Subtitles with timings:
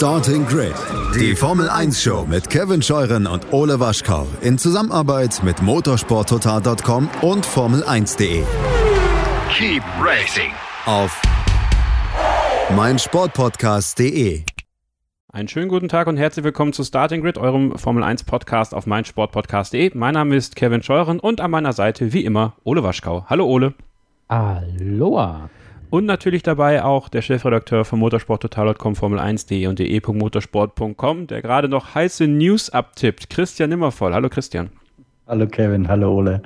[0.00, 0.72] Starting Grid,
[1.14, 7.46] die Formel 1 Show mit Kevin Scheuren und Ole Waschkau in Zusammenarbeit mit motorsporttotal.com und
[7.46, 8.42] Formel1.de.
[9.52, 10.52] Keep racing
[10.86, 11.20] Auf
[12.74, 14.44] meinsportpodcast.de.
[15.34, 18.86] Einen schönen guten Tag und herzlich willkommen zu Starting Grid, eurem Formel 1 Podcast auf
[18.86, 19.90] meinsportpodcast.de.
[19.92, 23.26] Mein Name ist Kevin Scheuren und an meiner Seite wie immer Ole Waschkau.
[23.28, 23.74] Hallo Ole.
[24.28, 25.50] Aloha.
[25.90, 32.28] Und natürlich dabei auch der Chefredakteur von motorsporttotal.com, Formel1.de und de.motorsport.com, der gerade noch heiße
[32.28, 33.28] News abtippt.
[33.28, 34.14] Christian Nimmervoll.
[34.14, 34.70] Hallo Christian.
[35.26, 36.42] Hallo Kevin, hallo Ole.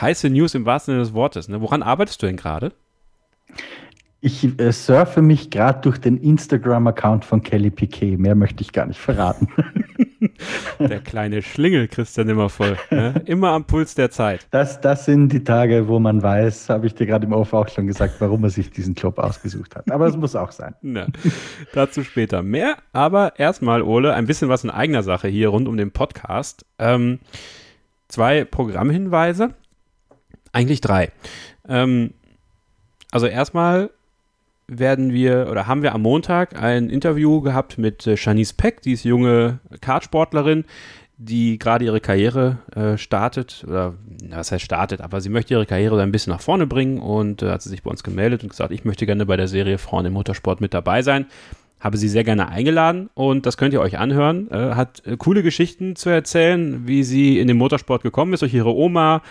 [0.00, 1.48] Heiße News im wahrsten Sinne des Wortes.
[1.48, 1.60] Ne?
[1.60, 2.72] Woran arbeitest du denn gerade?
[4.20, 8.16] Ich äh, surfe mich gerade durch den Instagram-Account von Kelly Piquet.
[8.16, 9.48] Mehr möchte ich gar nicht verraten.
[10.78, 12.76] Der kleine Schlingel, Christian Nimmervoll.
[12.90, 13.22] Ne?
[13.26, 14.46] Immer am Puls der Zeit.
[14.50, 17.68] Das, das sind die Tage, wo man weiß, habe ich dir gerade im Off auch
[17.68, 19.90] schon gesagt, warum er sich diesen Job ausgesucht hat.
[19.90, 20.74] Aber es muss auch sein.
[20.82, 21.06] Na,
[21.72, 22.76] dazu später mehr.
[22.92, 26.64] Aber erstmal, Ole, ein bisschen was in eigener Sache hier rund um den Podcast.
[26.78, 27.20] Ähm,
[28.08, 29.54] zwei Programmhinweise.
[30.52, 31.12] Eigentlich drei.
[31.68, 32.14] Ähm,
[33.10, 33.90] also erstmal
[34.68, 38.92] werden wir oder haben wir am Montag ein Interview gehabt mit äh, Shanice Peck, die
[38.92, 40.64] ist junge Kartsportlerin,
[41.16, 43.94] die gerade ihre Karriere äh, startet, oder
[44.28, 47.50] was heißt startet, aber sie möchte ihre Karriere ein bisschen nach vorne bringen und äh,
[47.50, 50.06] hat sie sich bei uns gemeldet und gesagt, ich möchte gerne bei der Serie Frauen
[50.06, 51.26] im Motorsport mit dabei sein.
[51.80, 54.50] Habe sie sehr gerne eingeladen und das könnt ihr euch anhören.
[54.50, 58.54] Äh, hat äh, coole Geschichten zu erzählen, wie sie in den Motorsport gekommen ist durch
[58.54, 59.22] ihre Oma,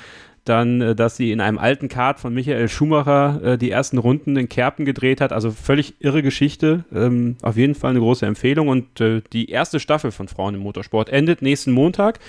[0.50, 4.36] dann, äh, dass sie in einem alten Kart von Michael Schumacher äh, die ersten Runden
[4.38, 5.34] in Kerpen gedreht hat.
[5.34, 6.86] Also völlig irre Geschichte.
[6.94, 8.68] Ähm, auf jeden Fall eine große Empfehlung.
[8.68, 12.20] Und äh, die erste Staffel von Frauen im Motorsport endet nächsten Montag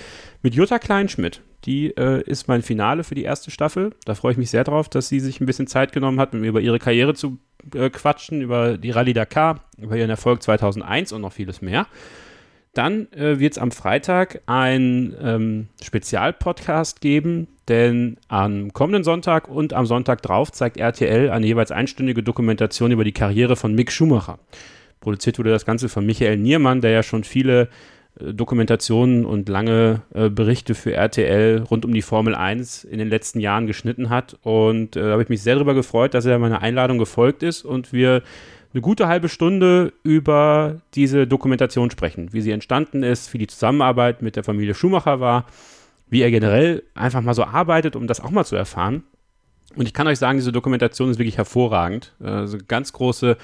[0.41, 1.41] mit Jutta Kleinschmidt.
[1.65, 3.91] Die äh, ist mein Finale für die erste Staffel.
[4.05, 6.41] Da freue ich mich sehr drauf, dass sie sich ein bisschen Zeit genommen hat, mit
[6.41, 7.37] mir über ihre Karriere zu
[7.73, 11.87] äh, quatschen, über die Rallye Dakar, über ihren Erfolg 2001 und noch vieles mehr.
[12.73, 19.73] Dann äh, wird es am Freitag ein ähm, Spezialpodcast geben, denn am kommenden Sonntag und
[19.73, 24.39] am Sonntag drauf zeigt RTL eine jeweils einstündige Dokumentation über die Karriere von Mick Schumacher.
[24.99, 27.69] Produziert wurde das Ganze von Michael Niermann, der ja schon viele
[28.19, 33.07] äh, Dokumentationen und lange äh, Berichte für RTL rund um die Formel 1 in den
[33.07, 34.37] letzten Jahren geschnitten hat.
[34.43, 37.63] Und äh, da habe ich mich sehr darüber gefreut, dass er meiner Einladung gefolgt ist
[37.63, 38.23] und wir
[38.73, 44.21] eine gute halbe Stunde über diese Dokumentation sprechen, wie sie entstanden ist, wie die Zusammenarbeit
[44.21, 45.45] mit der Familie Schumacher war
[46.09, 49.03] wie er generell einfach mal so arbeitet, um das auch mal zu erfahren.
[49.75, 52.15] Und ich kann euch sagen, diese Dokumentation ist wirklich hervorragend.
[52.19, 53.37] Also ganz große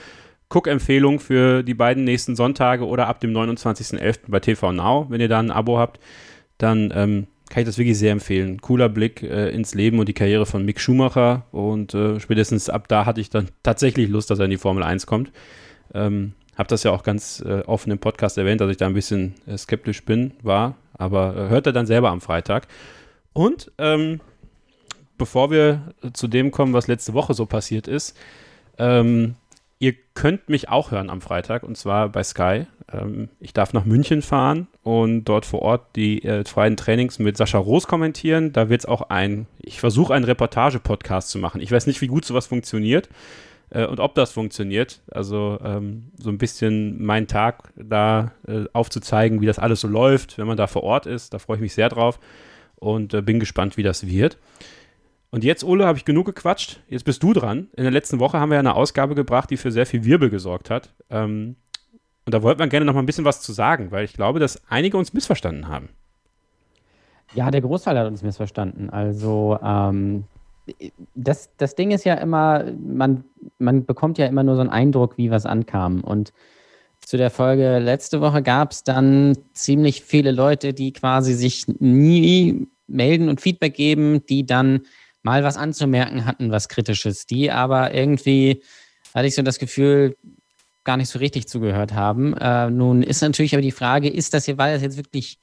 [0.49, 4.19] Cook-Empfehlung für die beiden nächsten Sonntage oder ab dem 29.11.
[4.27, 5.07] bei TV Now.
[5.09, 5.99] Wenn ihr da ein Abo habt,
[6.57, 8.59] dann ähm, kann ich das wirklich sehr empfehlen.
[8.61, 11.45] Cooler Blick äh, ins Leben und die Karriere von Mick Schumacher.
[11.51, 14.83] Und äh, spätestens ab da hatte ich dann tatsächlich Lust, dass er in die Formel
[14.83, 15.31] 1 kommt.
[15.93, 18.93] Ähm, hab das ja auch ganz äh, offen im Podcast erwähnt, dass ich da ein
[18.93, 20.75] bisschen äh, skeptisch bin, war.
[20.93, 22.67] Aber äh, hört er dann selber am Freitag.
[23.33, 24.21] Und ähm,
[25.17, 28.17] bevor wir zu dem kommen, was letzte Woche so passiert ist,
[28.77, 29.35] ähm,
[29.79, 32.65] ihr könnt mich auch hören am Freitag und zwar bei Sky.
[32.91, 37.35] Ähm, ich darf nach München fahren und dort vor Ort die äh, freien Trainings mit
[37.35, 38.53] Sascha Roos kommentieren.
[38.53, 41.59] Da wird es auch ein, ich versuche einen Reportage-Podcast zu machen.
[41.59, 43.09] Ich weiß nicht, wie gut sowas funktioniert
[43.69, 45.01] äh, und ob das funktioniert.
[45.11, 50.37] Also ähm, so ein bisschen meinen Tag da äh, aufzuzeigen, wie das alles so läuft,
[50.37, 51.33] wenn man da vor Ort ist.
[51.33, 52.19] Da freue ich mich sehr drauf
[52.75, 54.37] und äh, bin gespannt, wie das wird.
[55.31, 56.79] Und jetzt, Ole, habe ich genug gequatscht.
[56.87, 57.67] Jetzt bist du dran.
[57.75, 60.69] In der letzten Woche haben wir eine Ausgabe gebracht, die für sehr viel Wirbel gesorgt
[60.69, 60.93] hat.
[61.09, 61.57] Ähm,
[62.25, 64.39] und da wollten wir gerne noch mal ein bisschen was zu sagen, weil ich glaube,
[64.39, 65.89] dass einige uns missverstanden haben.
[67.33, 68.89] Ja, der Großteil hat uns missverstanden.
[68.89, 70.23] Also ähm,
[71.13, 73.23] das, das Ding ist ja immer, man,
[73.59, 76.01] man bekommt ja immer nur so einen Eindruck, wie was ankam.
[76.01, 76.33] Und
[76.99, 82.67] zu der Folge letzte Woche gab es dann ziemlich viele Leute, die quasi sich nie
[82.87, 84.81] melden und Feedback geben, die dann
[85.21, 88.61] mal was anzumerken hatten, was Kritisches, die aber irgendwie,
[89.13, 90.15] hatte ich so das Gefühl,
[90.83, 92.35] gar nicht so richtig zugehört haben.
[92.37, 95.39] Äh, nun ist natürlich aber die Frage, ist das hier, war das jetzt wirklich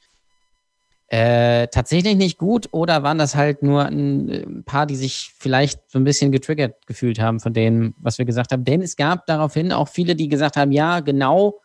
[1.12, 5.98] äh, tatsächlich nicht gut oder waren das halt nur ein, paar, die sich vielleicht so
[5.98, 8.64] ein bisschen getriggert gefühlt haben von dem, was wir gesagt haben?
[8.64, 11.60] Denn es gab daraufhin auch viele, die gesagt haben, ja, genau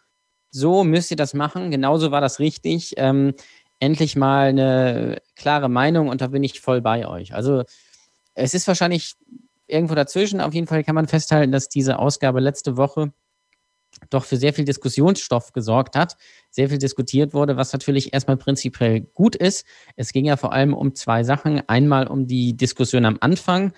[0.52, 2.96] so müsst ihr das machen, genauso war das richtig.
[2.98, 3.36] Ähm,
[3.80, 7.34] endlich mal eine klare Meinung und da bin ich voll bei euch.
[7.34, 7.64] Also
[8.34, 9.14] es ist wahrscheinlich
[9.66, 10.42] irgendwo dazwischen.
[10.42, 13.14] Auf jeden Fall kann man festhalten, dass diese Ausgabe letzte Woche
[14.10, 16.18] doch für sehr viel Diskussionsstoff gesorgt hat,
[16.50, 19.66] sehr viel diskutiert wurde, was natürlich erstmal prinzipiell gut ist.
[19.96, 21.62] Es ging ja vor allem um zwei Sachen.
[21.68, 23.74] Einmal um die Diskussion am Anfang,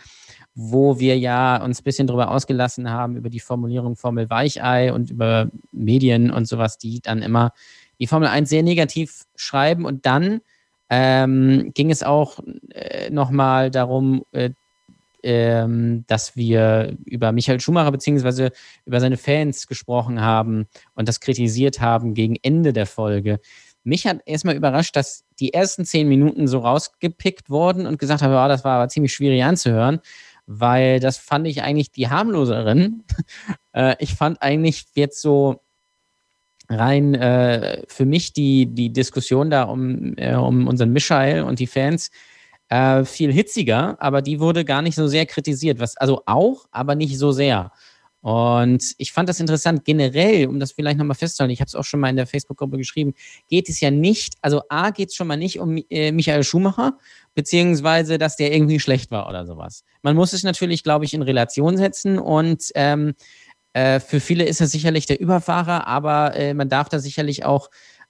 [0.55, 5.09] wo wir ja uns ein bisschen drüber ausgelassen haben, über die Formulierung Formel Weichei und
[5.09, 7.51] über Medien und sowas, die dann immer
[7.99, 9.85] die Formel 1 sehr negativ schreiben.
[9.85, 10.41] Und dann
[10.89, 12.39] ähm, ging es auch
[12.71, 14.51] äh, nochmal darum, äh,
[15.23, 18.51] ähm, dass wir über Michael Schumacher beziehungsweise
[18.85, 23.39] über seine Fans gesprochen haben und das kritisiert haben gegen Ende der Folge.
[23.83, 28.33] Mich hat erstmal überrascht, dass die ersten zehn Minuten so rausgepickt wurden und gesagt haben,
[28.33, 29.99] oh, das war aber ziemlich schwierig anzuhören,
[30.45, 33.03] weil das fand ich eigentlich die harmloseren.
[33.73, 35.61] äh, ich fand eigentlich jetzt so
[36.69, 41.67] rein äh, für mich die, die Diskussion da um, äh, um unseren Michael und die
[41.67, 42.11] Fans
[42.69, 45.79] äh, viel hitziger, aber die wurde gar nicht so sehr kritisiert.
[45.79, 47.71] Was, also auch, aber nicht so sehr.
[48.21, 49.85] Und ich fand das interessant.
[49.85, 52.77] Generell, um das vielleicht nochmal festzuhalten, ich habe es auch schon mal in der Facebook-Gruppe
[52.77, 53.13] geschrieben,
[53.49, 56.97] geht es ja nicht, also A geht es schon mal nicht um äh, Michael Schumacher,
[57.33, 59.83] beziehungsweise, dass der irgendwie schlecht war oder sowas.
[60.01, 63.13] Man muss es natürlich, glaube ich, in Relation setzen und ähm,
[63.73, 67.69] äh, für viele ist er sicherlich der Überfahrer, aber äh, man darf da sicherlich auch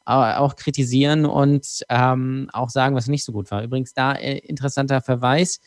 [0.09, 3.63] auch kritisieren und ähm, auch sagen, was nicht so gut war.
[3.63, 5.59] Übrigens, da äh, interessanter Verweis.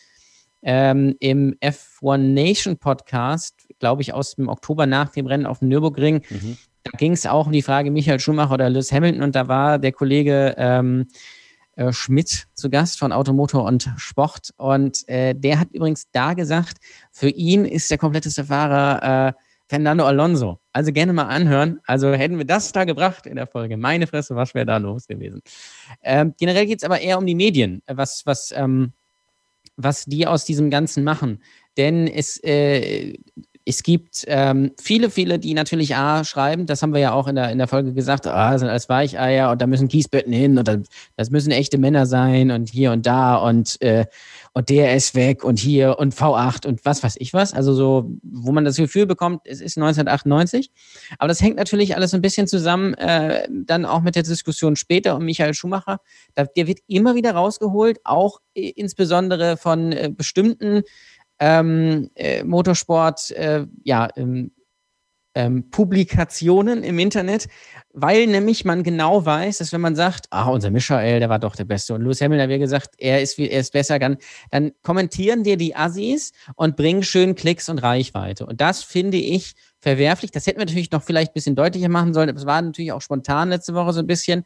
[0.65, 5.69] Ähm, Im F1 Nation Podcast, glaube ich, aus dem Oktober nach dem Rennen auf dem
[5.69, 6.57] Nürburgring, mhm.
[6.85, 9.81] da ging es auch um die Frage Michael Schumacher oder Lewis Hamilton und da war
[9.81, 11.09] der Kollege ähm,
[11.75, 16.79] äh, Schmidt zu Gast von Automotor und Sport und äh, der hat übrigens da gesagt,
[17.11, 19.33] für ihn ist der kompletteste Fahrer äh,
[19.73, 20.59] Fernando Alonso.
[20.75, 21.81] Also gerne mal anhören.
[21.87, 23.79] Also hätten wir das da gebracht in der Folge.
[23.79, 25.41] Meine Fresse, was wäre da los gewesen?
[26.03, 28.93] Ähm, generell geht es aber eher um die Medien, was, was, ähm,
[29.77, 31.43] was die aus diesem Ganzen machen.
[31.79, 33.15] Denn es, äh,
[33.65, 37.37] es gibt ähm, viele, viele, die natürlich A schreiben, das haben wir ja auch in
[37.37, 40.69] der, in der Folge gesagt, ah, sind alles Weicheier und da müssen Kiesbetten hin und
[41.17, 44.07] das müssen echte Männer sein und hier und da und äh,
[44.55, 47.55] und der ist weg und hier und V8 und was weiß ich was.
[47.55, 50.71] Also so, wo man das Gefühl bekommt, es ist 1998.
[51.19, 55.17] Aber das hängt natürlich alles ein bisschen zusammen, äh, dann auch mit der Diskussion später
[55.17, 56.01] um Michael Schumacher.
[56.35, 60.83] Da, der wird immer wieder rausgeholt, auch äh, insbesondere von äh, bestimmten
[61.43, 64.53] ähm, äh, Motorsport, äh, ja, ähm,
[65.35, 67.49] ähm, Publikationen im Internet,
[67.93, 71.57] weil nämlich man genau weiß, dass wenn man sagt, ah, unser Michael, der war doch
[71.57, 74.19] der Beste und Lewis Hamilton, hat gesagt, er ist, er ist besser, dann,
[74.53, 78.47] dann kommentieren dir die Assis und bringen schön Klicks und Reichweite.
[78.47, 80.31] Und das finde ich verwerflich.
[80.31, 82.33] Das hätten wir natürlich noch vielleicht ein bisschen deutlicher machen sollen.
[82.33, 84.45] Das war natürlich auch spontan letzte Woche so ein bisschen.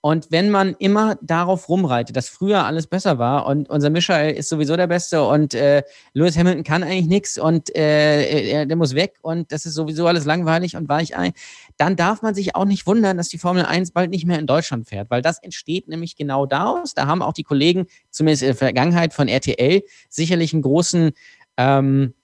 [0.00, 4.48] Und wenn man immer darauf rumreitet, dass früher alles besser war und unser Michael ist
[4.48, 5.82] sowieso der Beste und äh,
[6.14, 10.06] Lewis Hamilton kann eigentlich nichts und äh, er, der muss weg und das ist sowieso
[10.06, 11.32] alles langweilig und weich ein,
[11.76, 14.46] dann darf man sich auch nicht wundern, dass die Formel 1 bald nicht mehr in
[14.46, 16.94] Deutschland fährt, weil das entsteht nämlich genau daraus.
[16.94, 21.12] Da haben auch die Kollegen, zumindest in der Vergangenheit von RTL, sicherlich einen großen
[21.58, 22.14] ähm,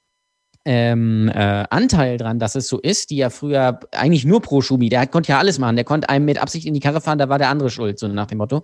[0.64, 4.88] ähm, äh, Anteil dran, dass es so ist, die ja früher eigentlich nur pro Schubi,
[4.88, 7.28] der konnte ja alles machen, der konnte einem mit Absicht in die Karre fahren, da
[7.28, 8.62] war der andere schuld, so nach dem Motto.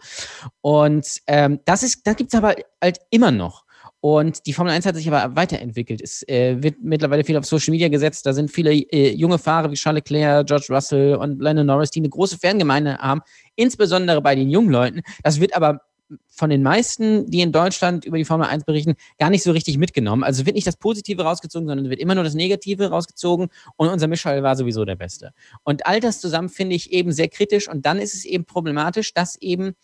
[0.60, 3.64] Und ähm, das ist, da gibt es aber halt immer noch.
[4.00, 6.02] Und die Formel 1 hat sich aber weiterentwickelt.
[6.02, 8.26] Es äh, wird mittlerweile viel auf Social Media gesetzt.
[8.26, 12.00] Da sind viele äh, junge Fahrer wie Charles Leclerc, George Russell und Lennon Norris, die
[12.00, 13.22] eine große Fangemeinde haben,
[13.56, 15.00] insbesondere bei den jungen Leuten.
[15.22, 15.80] Das wird aber
[16.28, 19.78] von den meisten, die in Deutschland über die Formel 1 berichten, gar nicht so richtig
[19.78, 20.22] mitgenommen.
[20.22, 24.06] Also wird nicht das Positive rausgezogen, sondern wird immer nur das Negative rausgezogen und unser
[24.06, 25.32] Michael war sowieso der Beste.
[25.62, 29.14] Und all das zusammen finde ich eben sehr kritisch und dann ist es eben problematisch,
[29.14, 29.74] dass eben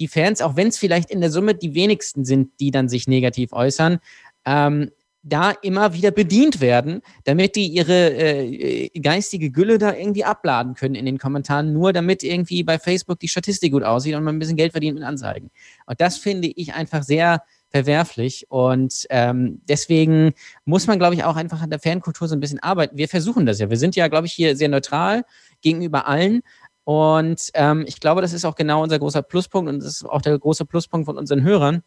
[0.00, 3.06] die Fans, auch wenn es vielleicht in der Summe die wenigsten sind, die dann sich
[3.06, 3.98] negativ äußern,
[4.44, 4.90] ähm,
[5.24, 10.94] da immer wieder bedient werden, damit die ihre äh, geistige Gülle da irgendwie abladen können
[10.94, 14.38] in den Kommentaren, nur damit irgendwie bei Facebook die Statistik gut aussieht und man ein
[14.38, 15.50] bisschen Geld verdient mit Anzeigen.
[15.86, 20.32] Und das finde ich einfach sehr verwerflich und ähm, deswegen
[20.64, 22.96] muss man, glaube ich, auch einfach an der Fankultur so ein bisschen arbeiten.
[22.96, 23.68] Wir versuchen das ja.
[23.68, 25.24] Wir sind ja, glaube ich, hier sehr neutral
[25.60, 26.42] gegenüber allen,
[26.84, 30.20] und ähm, ich glaube, das ist auch genau unser großer Pluspunkt und das ist auch
[30.20, 31.82] der große Pluspunkt von unseren Hörern,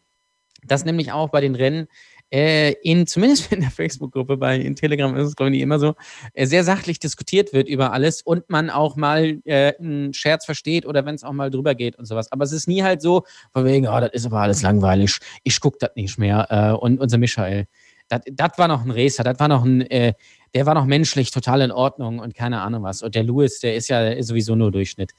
[0.64, 1.86] dass nämlich auch bei den Rennen
[2.30, 5.94] äh, in, zumindest in der Facebook-Gruppe, bei in Telegram ist es, glaube ich, immer so,
[6.34, 10.86] äh, sehr sachlich diskutiert wird über alles und man auch mal äh, einen Scherz versteht
[10.86, 12.30] oder wenn es auch mal drüber geht und sowas.
[12.32, 15.60] Aber es ist nie halt so, von wegen, oh, das ist aber alles langweilig, ich
[15.60, 16.46] gucke das nicht mehr.
[16.50, 17.66] Äh, und unser Michael,
[18.08, 20.14] das war noch ein Racer, das war noch ein, äh,
[20.54, 23.02] der war noch menschlich total in Ordnung und keine Ahnung was.
[23.02, 25.12] Und der Lewis, der ist ja sowieso nur Durchschnitt.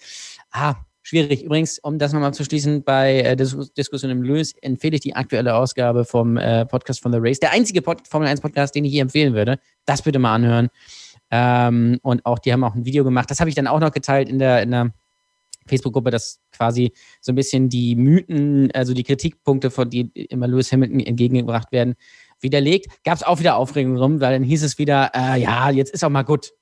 [0.52, 0.76] Ah,
[1.10, 1.44] schwierig.
[1.44, 5.16] Übrigens, um das nochmal zu schließen, bei äh, Dis Diskussion im Lewis empfehle ich die
[5.16, 7.40] aktuelle Ausgabe vom äh, Podcast von The Race.
[7.40, 9.60] Der einzige Pod Formel 1 Podcast, den ich hier empfehlen würde.
[9.86, 10.70] Das bitte mal anhören.
[11.32, 13.30] Ähm, und auch, die haben auch ein Video gemacht.
[13.30, 14.94] Das habe ich dann auch noch geteilt in der, in der
[15.68, 20.72] Facebook-Gruppe, dass quasi so ein bisschen die Mythen, also die Kritikpunkte, von die immer Lewis
[20.72, 21.96] Hamilton entgegengebracht werden,
[22.40, 23.04] widerlegt.
[23.04, 26.04] Gab es auch wieder Aufregung rum, weil dann hieß es wieder, äh, ja, jetzt ist
[26.04, 26.54] auch mal gut.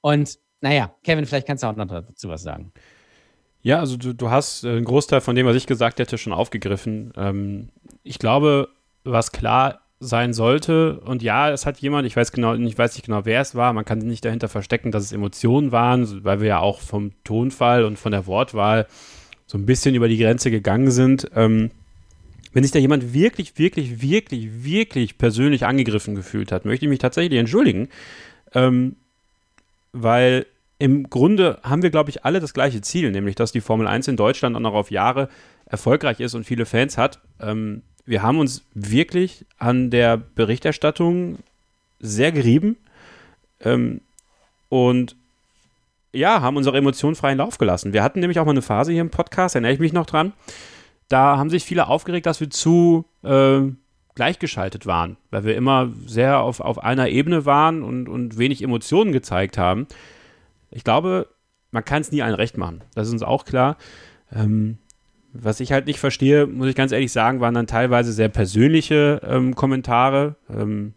[0.00, 2.72] Und naja, Kevin, vielleicht kannst du auch noch dazu was sagen.
[3.64, 7.14] Ja, also du, du hast einen Großteil von dem, was ich gesagt hätte, schon aufgegriffen.
[7.16, 7.70] Ähm,
[8.02, 8.68] ich glaube,
[9.04, 11.00] was klar sein sollte.
[11.00, 13.72] Und ja, es hat jemand, ich weiß genau, ich weiß nicht genau, wer es war,
[13.72, 17.84] man kann nicht dahinter verstecken, dass es Emotionen waren, weil wir ja auch vom Tonfall
[17.84, 18.86] und von der Wortwahl
[19.46, 21.30] so ein bisschen über die Grenze gegangen sind.
[21.34, 21.70] Ähm,
[22.52, 26.98] wenn sich da jemand wirklich, wirklich, wirklich, wirklich persönlich angegriffen gefühlt hat, möchte ich mich
[26.98, 27.88] tatsächlich entschuldigen,
[28.52, 28.96] ähm,
[29.92, 30.44] weil
[30.84, 34.06] im Grunde haben wir, glaube ich, alle das gleiche Ziel, nämlich dass die Formel 1
[34.06, 35.30] in Deutschland auch noch auf Jahre
[35.64, 37.20] erfolgreich ist und viele Fans hat.
[37.40, 41.38] Ähm, wir haben uns wirklich an der Berichterstattung
[42.00, 42.76] sehr gerieben
[43.60, 44.02] ähm,
[44.68, 45.16] und
[46.12, 47.94] ja, haben unsere Emotionen freien Lauf gelassen.
[47.94, 50.34] Wir hatten nämlich auch mal eine Phase hier im Podcast, erinnere ich mich noch dran.
[51.08, 53.60] Da haben sich viele aufgeregt, dass wir zu äh,
[54.14, 59.12] gleichgeschaltet waren, weil wir immer sehr auf, auf einer Ebene waren und, und wenig Emotionen
[59.12, 59.86] gezeigt haben.
[60.74, 61.28] Ich glaube,
[61.70, 62.82] man kann es nie allen recht machen.
[62.94, 63.76] Das ist uns auch klar.
[64.34, 64.78] Ähm,
[65.32, 69.20] was ich halt nicht verstehe, muss ich ganz ehrlich sagen, waren dann teilweise sehr persönliche
[69.26, 70.94] ähm, Kommentare, ähm,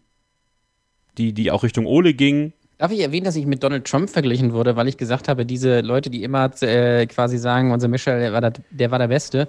[1.16, 2.52] die, die auch Richtung Ole gingen.
[2.78, 5.80] Darf ich erwähnen, dass ich mit Donald Trump verglichen wurde, weil ich gesagt habe, diese
[5.80, 9.48] Leute, die immer äh, quasi sagen, unser Michel, der war der, der, war der Beste,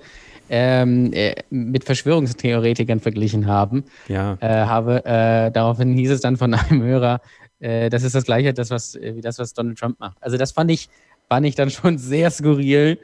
[0.50, 4.36] ähm, äh, mit Verschwörungstheoretikern verglichen haben, ja.
[4.42, 5.06] äh, habe.
[5.06, 7.22] Äh, daraufhin hieß es dann von einem Hörer,
[7.60, 10.18] äh, das ist das Gleiche, das, was, äh, wie das, was Donald Trump macht.
[10.22, 10.90] Also das fand ich
[11.30, 13.00] fand ich dann schon sehr skurril.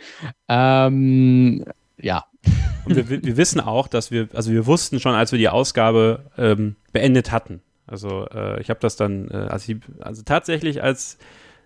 [0.49, 1.63] Ähm,
[1.97, 2.25] ja.
[2.85, 6.25] Und wir, wir, wissen auch, dass wir, also wir wussten schon, als wir die Ausgabe
[6.37, 7.61] ähm, beendet hatten.
[7.87, 11.17] Also äh, ich habe das dann, äh, also, ich, also, tatsächlich, als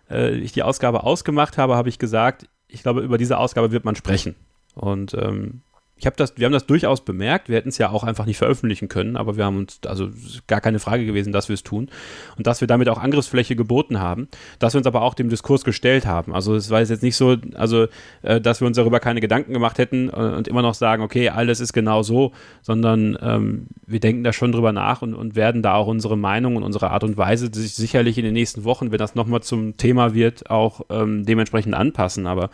[0.09, 3.85] äh, ich die Ausgabe ausgemacht habe, habe ich gesagt, ich glaube, über diese Ausgabe wird
[3.85, 4.35] man sprechen.
[4.75, 5.61] Und ähm,
[5.99, 7.49] ich habe das, wir haben das durchaus bemerkt.
[7.49, 10.09] Wir hätten es ja auch einfach nicht veröffentlichen können, aber wir haben uns, also
[10.47, 11.89] gar keine Frage gewesen, dass wir es tun
[12.37, 14.29] und dass wir damit auch Angriffsfläche geboten haben,
[14.59, 16.33] dass wir uns aber auch dem Diskurs gestellt haben.
[16.33, 17.87] Also es war jetzt nicht so, also
[18.21, 21.27] äh, dass wir uns darüber keine Gedanken gemacht hätten äh, und immer noch sagen, okay,
[21.27, 25.61] alles ist genau so, sondern ähm, wir denken da schon drüber nach und, und werden
[25.61, 28.91] da auch unsere Meinung und unsere Art und Weise sich sicherlich in den nächsten Wochen,
[28.91, 32.25] wenn das nochmal zum Thema wird, auch ähm, dementsprechend anpassen.
[32.25, 32.51] Aber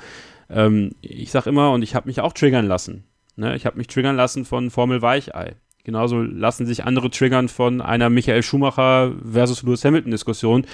[0.50, 3.04] ähm, ich sage immer, und ich habe mich auch triggern lassen
[3.36, 3.56] Ne?
[3.56, 5.56] Ich habe mich triggern lassen von Formel Weichei.
[5.84, 10.66] Genauso lassen sich andere triggern von einer Michael Schumacher versus Lewis Hamilton Diskussion,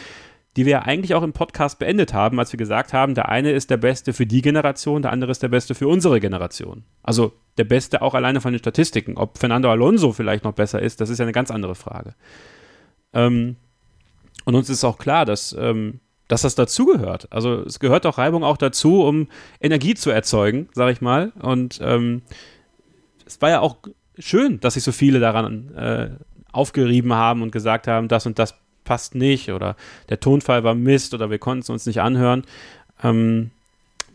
[0.56, 3.52] die wir ja eigentlich auch im Podcast beendet haben, als wir gesagt haben, der eine
[3.52, 6.84] ist der Beste für die Generation, der andere ist der Beste für unsere Generation.
[7.04, 9.18] Also der Beste auch alleine von den Statistiken.
[9.18, 12.16] Ob Fernando Alonso vielleicht noch besser ist, das ist ja eine ganz andere Frage.
[13.14, 13.56] Ähm,
[14.46, 17.28] und uns ist auch klar, dass, ähm, dass das dazugehört.
[17.32, 19.28] Also es gehört doch Reibung auch dazu, um
[19.60, 21.32] Energie zu erzeugen, sag ich mal.
[21.42, 22.24] Und ähm,
[23.32, 23.78] es war ja auch
[24.18, 26.10] schön, dass sich so viele daran äh,
[26.52, 29.76] aufgerieben haben und gesagt haben, das und das passt nicht oder
[30.10, 32.44] der Tonfall war Mist oder wir konnten es uns nicht anhören.
[33.04, 33.52] Ähm,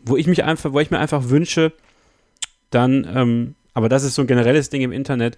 [0.03, 1.73] wo ich mich einfach, wo ich mir einfach wünsche,
[2.69, 5.37] dann, ähm, aber das ist so ein generelles Ding im Internet,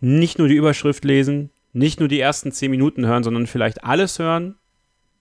[0.00, 4.18] nicht nur die Überschrift lesen, nicht nur die ersten zehn Minuten hören, sondern vielleicht alles
[4.18, 4.56] hören,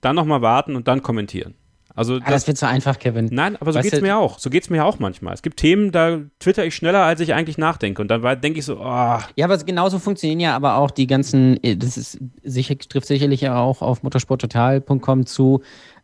[0.02, 1.54] dann nochmal warten und dann kommentieren.
[2.00, 3.28] Also ah, das, das, wird so einfach, Kevin.
[3.30, 4.40] Nein, aber so geht es mir auch.
[4.40, 5.34] So geht es mir auch manchmal.
[5.34, 8.02] Es gibt Themen, da twitter ich schneller, als ich eigentlich nachdenke.
[8.02, 9.20] Und dann denke ich so, oh.
[9.36, 13.50] Ja, aber genauso funktionieren ja aber auch die ganzen, äh, das ist sicher, trifft sicherlich
[13.50, 15.62] auch auf motorsporttotal.com zu.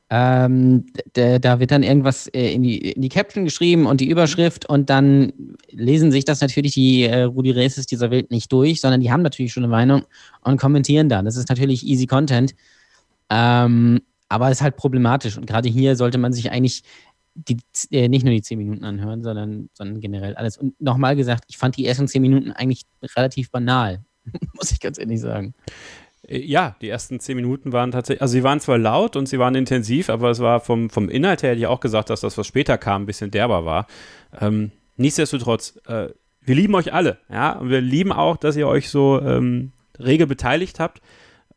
[0.10, 4.66] Ähm, da wird dann irgendwas äh, in, die, in die Caption geschrieben und die Überschrift
[4.66, 5.32] und dann
[5.72, 9.22] lesen sich das natürlich die äh, Rudi Races dieser Welt nicht durch, sondern die haben
[9.22, 10.04] natürlich schon eine Meinung
[10.42, 11.24] und kommentieren dann.
[11.24, 12.54] Das ist natürlich easy Content.
[13.30, 15.38] Ähm, aber es ist halt problematisch.
[15.38, 16.84] Und gerade hier sollte man sich eigentlich
[17.36, 17.58] die,
[17.92, 20.58] äh, nicht nur die zehn Minuten anhören, sondern, sondern generell alles.
[20.58, 22.84] Und nochmal gesagt, ich fand die ersten zehn Minuten eigentlich
[23.16, 24.04] relativ banal,
[24.54, 25.54] muss ich ganz ehrlich sagen.
[26.28, 29.40] Äh, ja, die ersten zehn Minuten waren tatsächlich, also sie waren zwar laut und sie
[29.40, 32.38] waren intensiv, aber es war vom, vom Inhalt her, hätte ich auch gesagt, dass das,
[32.38, 33.88] was später kam, ein bisschen derber war.
[34.40, 36.10] Ähm, nichtsdestotrotz, äh,
[36.42, 40.28] wir lieben euch alle, ja, und wir lieben auch, dass ihr euch so ähm, rege
[40.28, 41.02] beteiligt habt.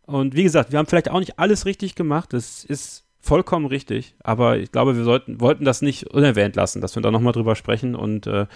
[0.09, 2.33] Und wie gesagt, wir haben vielleicht auch nicht alles richtig gemacht.
[2.33, 4.15] Das ist vollkommen richtig.
[4.25, 7.55] Aber ich glaube, wir sollten, wollten das nicht unerwähnt lassen, dass wir da nochmal drüber
[7.55, 7.95] sprechen.
[7.95, 8.47] Und äh,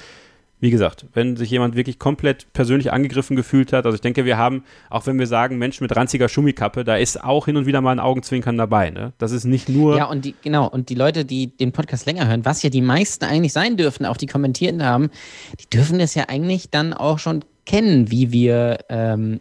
[0.60, 4.38] wie gesagt, wenn sich jemand wirklich komplett persönlich angegriffen gefühlt hat, also ich denke, wir
[4.38, 7.82] haben, auch wenn wir sagen, Menschen mit ranziger Schummikappe, da ist auch hin und wieder
[7.82, 8.88] mal ein Augenzwinkern dabei.
[8.88, 9.12] Ne?
[9.18, 9.98] Das ist nicht nur.
[9.98, 12.80] Ja, und die, genau, und die Leute, die den Podcast länger hören, was ja die
[12.80, 15.10] meisten eigentlich sein dürfen, auch die Kommentierten haben,
[15.60, 19.40] die dürfen das ja eigentlich dann auch schon kennen, wie wir ähm,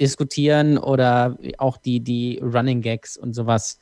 [0.00, 3.78] diskutieren oder auch die, die Running Gags und sowas.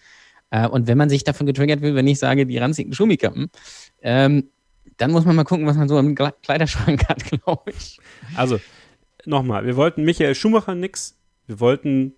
[0.50, 3.50] Äh, und wenn man sich davon getriggert will, wenn ich sage, die ranzigen Schumikappen,
[4.02, 4.48] ähm,
[4.96, 7.98] dann muss man mal gucken, was man so im Kleiderschrank hat, glaube ich.
[8.36, 8.60] Also,
[9.24, 12.14] nochmal, wir wollten Michael Schumacher nix Wir wollten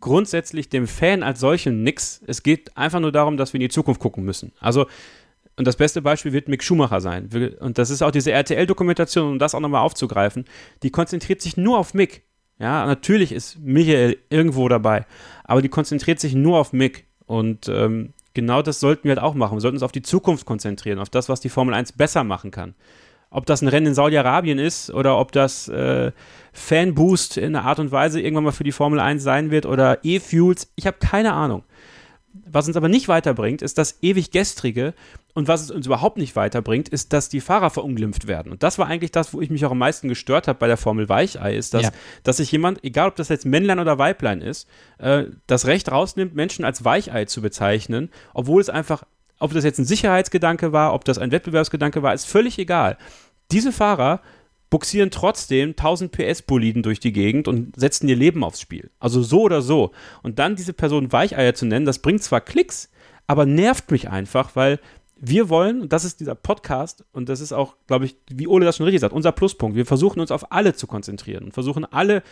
[0.00, 2.22] grundsätzlich dem Fan als solchen nix.
[2.26, 4.52] Es geht einfach nur darum, dass wir in die Zukunft gucken müssen.
[4.60, 4.86] Also,
[5.56, 7.56] und das beste Beispiel wird Mick Schumacher sein.
[7.60, 10.46] Und das ist auch diese RTL-Dokumentation, um das auch nochmal aufzugreifen.
[10.82, 12.24] Die konzentriert sich nur auf Mick.
[12.58, 15.06] Ja, natürlich ist Michael irgendwo dabei,
[15.42, 17.06] aber die konzentriert sich nur auf Mick.
[17.26, 19.56] Und ähm, genau das sollten wir halt auch machen.
[19.56, 22.50] Wir sollten uns auf die Zukunft konzentrieren, auf das, was die Formel 1 besser machen
[22.50, 22.74] kann.
[23.30, 26.12] Ob das ein Rennen in Saudi-Arabien ist oder ob das äh,
[26.52, 29.98] Fanboost in einer Art und Weise irgendwann mal für die Formel 1 sein wird oder
[30.04, 31.64] E-Fuels, ich habe keine Ahnung.
[32.46, 34.92] Was uns aber nicht weiterbringt, ist das ewig gestrige
[35.34, 38.50] und was es uns überhaupt nicht weiterbringt, ist, dass die Fahrer verunglimpft werden.
[38.50, 40.76] Und das war eigentlich das, wo ich mich auch am meisten gestört habe bei der
[40.76, 41.90] Formel Weichei, ist, dass, ja.
[42.22, 46.34] dass sich jemand, egal ob das jetzt Männlein oder Weiblein ist, äh, das Recht rausnimmt,
[46.34, 49.04] Menschen als Weichei zu bezeichnen, obwohl es einfach,
[49.38, 52.96] ob das jetzt ein Sicherheitsgedanke war, ob das ein Wettbewerbsgedanke war, ist völlig egal.
[53.50, 54.20] Diese Fahrer
[54.74, 58.90] buxieren trotzdem 1000 PS-Boliden durch die Gegend und setzen ihr Leben aufs Spiel.
[58.98, 59.92] Also so oder so.
[60.24, 62.90] Und dann diese Person Weicheier zu nennen, das bringt zwar Klicks,
[63.28, 64.80] aber nervt mich einfach, weil
[65.14, 68.64] wir wollen, und das ist dieser Podcast, und das ist auch, glaube ich, wie Ole
[68.64, 69.76] das schon richtig sagt, unser Pluspunkt.
[69.76, 72.24] Wir versuchen uns auf alle zu konzentrieren und versuchen alle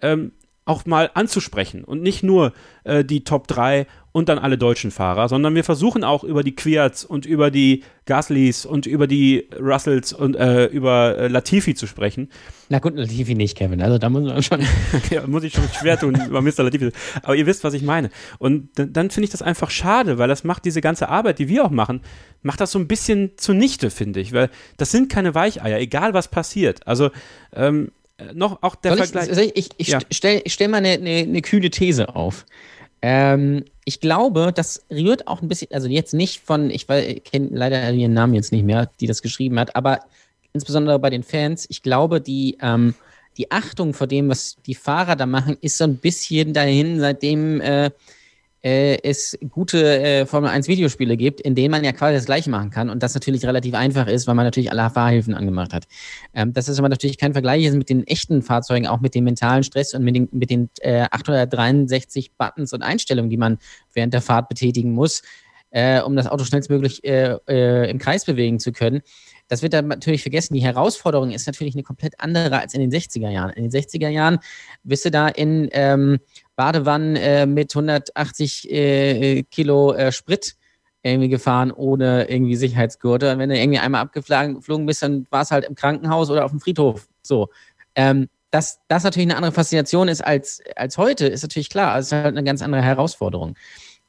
[0.00, 0.32] ähm,
[0.64, 5.28] auch mal anzusprechen und nicht nur äh, die Top 3 und dann alle deutschen Fahrer,
[5.28, 10.12] sondern wir versuchen auch über die Quiats und über die Gaslys und über die Russells
[10.12, 12.28] und äh, über äh, Latifi zu sprechen.
[12.68, 13.80] Na gut, Latifi nicht, Kevin.
[13.80, 14.60] Also da muss man schon.
[15.10, 16.62] ja, muss ich schon schwer tun über Mr.
[16.62, 16.90] Latifi.
[17.22, 18.10] Aber ihr wisst, was ich meine.
[18.38, 21.64] Und dann finde ich das einfach schade, weil das macht diese ganze Arbeit, die wir
[21.64, 22.02] auch machen,
[22.42, 24.32] macht das so ein bisschen zunichte, finde ich.
[24.32, 26.86] Weil das sind keine Weicheier, egal was passiert.
[26.86, 27.10] Also,
[27.54, 27.92] ähm,
[28.34, 29.52] noch auch der Soll Vergleich.
[29.54, 29.98] Ich, ich, ich ja.
[30.10, 32.44] stelle stell mal eine, eine, eine, kühle These auf.
[33.02, 37.90] Ähm, ich glaube, das rührt auch ein bisschen, also jetzt nicht von, ich kenne leider
[37.92, 40.00] ihren Namen jetzt nicht mehr, die das geschrieben hat, aber
[40.52, 42.94] insbesondere bei den Fans, ich glaube, die, ähm,
[43.36, 47.60] die Achtung vor dem, was die Fahrer da machen, ist so ein bisschen dahin, seitdem
[47.60, 47.90] äh,
[48.62, 52.48] äh, es gute äh, Formel 1 Videospiele gibt, in denen man ja quasi das gleiche
[52.48, 55.84] machen kann und das natürlich relativ einfach ist, weil man natürlich alle Fahrhilfen angemacht hat.
[56.34, 59.64] Ähm, das ist aber natürlich kein Vergleich mit den echten Fahrzeugen, auch mit dem mentalen
[59.64, 63.58] Stress und mit den, mit den äh, 863 Buttons und Einstellungen, die man
[63.92, 65.22] während der Fahrt betätigen muss,
[65.70, 69.02] äh, um das Auto schnellstmöglich äh, äh, im Kreis bewegen zu können.
[69.52, 70.54] Das wird dann natürlich vergessen.
[70.54, 73.50] Die Herausforderung ist natürlich eine komplett andere als in den 60er Jahren.
[73.50, 74.38] In den 60er Jahren
[74.82, 76.20] bist du da in ähm,
[76.56, 80.56] Badewannen äh, mit 180 äh, Kilo äh, Sprit
[81.02, 83.30] irgendwie gefahren ohne irgendwie Sicherheitsgurte.
[83.30, 86.50] Und wenn du irgendwie einmal abgeflogen bist, dann war es halt im Krankenhaus oder auf
[86.50, 87.06] dem Friedhof.
[87.20, 87.50] So.
[87.94, 91.92] Ähm, dass das natürlich eine andere Faszination ist als, als heute, ist natürlich klar.
[91.92, 93.54] Also es ist halt eine ganz andere Herausforderung.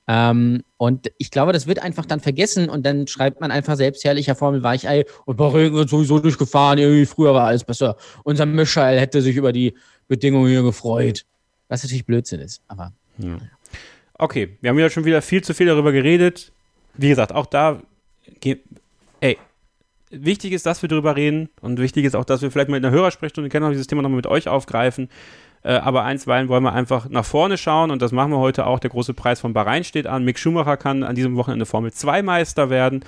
[0.07, 4.35] Ähm, und ich glaube, das wird einfach dann vergessen und dann schreibt man einfach selbstherrlicher
[4.35, 7.95] Formel Weichei und Regen wird sowieso durchgefahren, irgendwie früher war alles besser.
[8.23, 9.73] Unser Michael hätte sich über die
[10.07, 11.25] Bedingungen hier gefreut.
[11.69, 12.91] Was natürlich Blödsinn ist, aber.
[13.17, 13.37] Ja.
[14.15, 16.51] Okay, wir haben ja schon wieder viel zu viel darüber geredet.
[16.95, 17.81] Wie gesagt, auch da,
[19.21, 19.37] ey,
[20.09, 22.83] wichtig ist, dass wir darüber reden und wichtig ist auch, dass wir vielleicht mal in
[22.83, 25.09] der Hörersprechstunde noch dieses Thema nochmal mit euch aufgreifen.
[25.63, 28.79] Äh, aber einstweilen wollen wir einfach nach vorne schauen und das machen wir heute auch.
[28.79, 30.23] Der große Preis von Bahrain steht an.
[30.23, 33.05] Mick Schumacher kann an diesem Wochenende Formel 2 Meister werden.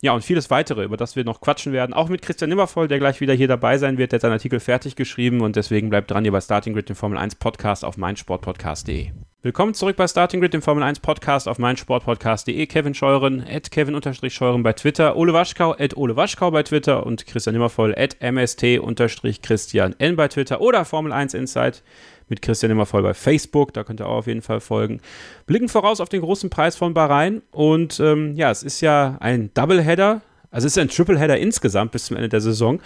[0.00, 1.92] Ja, und vieles weitere, über das wir noch quatschen werden.
[1.94, 4.10] Auch mit Christian Nimmervoll, der gleich wieder hier dabei sein wird.
[4.10, 6.96] Der hat seinen Artikel fertig geschrieben und deswegen bleibt dran hier bei Starting Grid, dem
[6.96, 9.12] Formel 1 Podcast auf meinsportpodcast.de.
[9.44, 12.64] Willkommen zurück bei Starting Grid, dem Formel 1 Podcast auf meinsportpodcast.de.
[12.68, 17.54] Kevin Scheuren, at Kevin-Scheuren bei Twitter, Ole Waschkau, at Ole Waschkau bei Twitter und Christian
[17.54, 21.82] Nimmervoll, at MST-Christian N bei Twitter oder Formel 1 Insight
[22.28, 25.00] mit Christian immer voll bei Facebook, da könnt ihr auch auf jeden Fall folgen.
[25.46, 29.50] Blicken voraus auf den großen Preis von Bahrain und ähm, ja, es ist ja ein
[29.54, 32.80] Doubleheader, also es ist ein Tripleheader insgesamt bis zum Ende der Saison.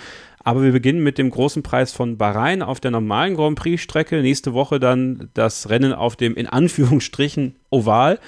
[0.45, 4.23] Aber wir beginnen mit dem großen Preis von Bahrain auf der normalen Grand Prix-Strecke.
[4.23, 8.21] Nächste Woche dann das Rennen auf dem in Anführungsstrichen Oval.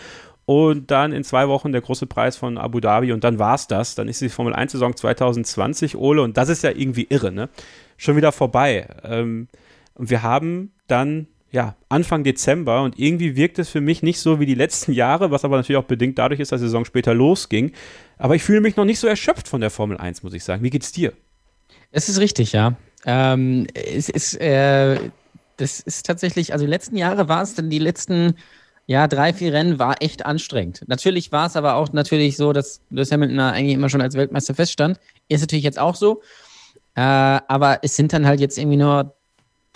[0.44, 3.12] Und dann in zwei Wochen der große Preis von Abu Dhabi.
[3.12, 3.94] Und dann war es das.
[3.94, 6.22] Dann ist die Formel 1-Saison 2020, Ole.
[6.22, 7.48] Und das ist ja irgendwie irre, ne?
[7.96, 8.88] Schon wieder vorbei.
[9.04, 9.46] Ähm,
[9.94, 14.38] und wir haben dann ja, Anfang Dezember und irgendwie wirkt es für mich nicht so
[14.38, 17.14] wie die letzten Jahre, was aber natürlich auch bedingt dadurch ist, dass die Saison später
[17.14, 17.72] losging.
[18.18, 20.62] Aber ich fühle mich noch nicht so erschöpft von der Formel 1, muss ich sagen.
[20.62, 21.14] Wie geht's dir?
[21.90, 22.76] Es ist richtig, ja.
[23.06, 24.98] Ähm, es ist, äh,
[25.56, 28.34] das ist tatsächlich, also die letzten Jahre war es denn die letzten
[28.88, 30.82] ja, drei, vier Rennen war echt anstrengend.
[30.86, 34.54] Natürlich war es aber auch natürlich so, dass Lewis Hamilton eigentlich immer schon als Weltmeister
[34.54, 34.98] feststand.
[35.28, 36.22] Ist natürlich jetzt auch so.
[36.94, 39.14] Äh, aber es sind dann halt jetzt irgendwie nur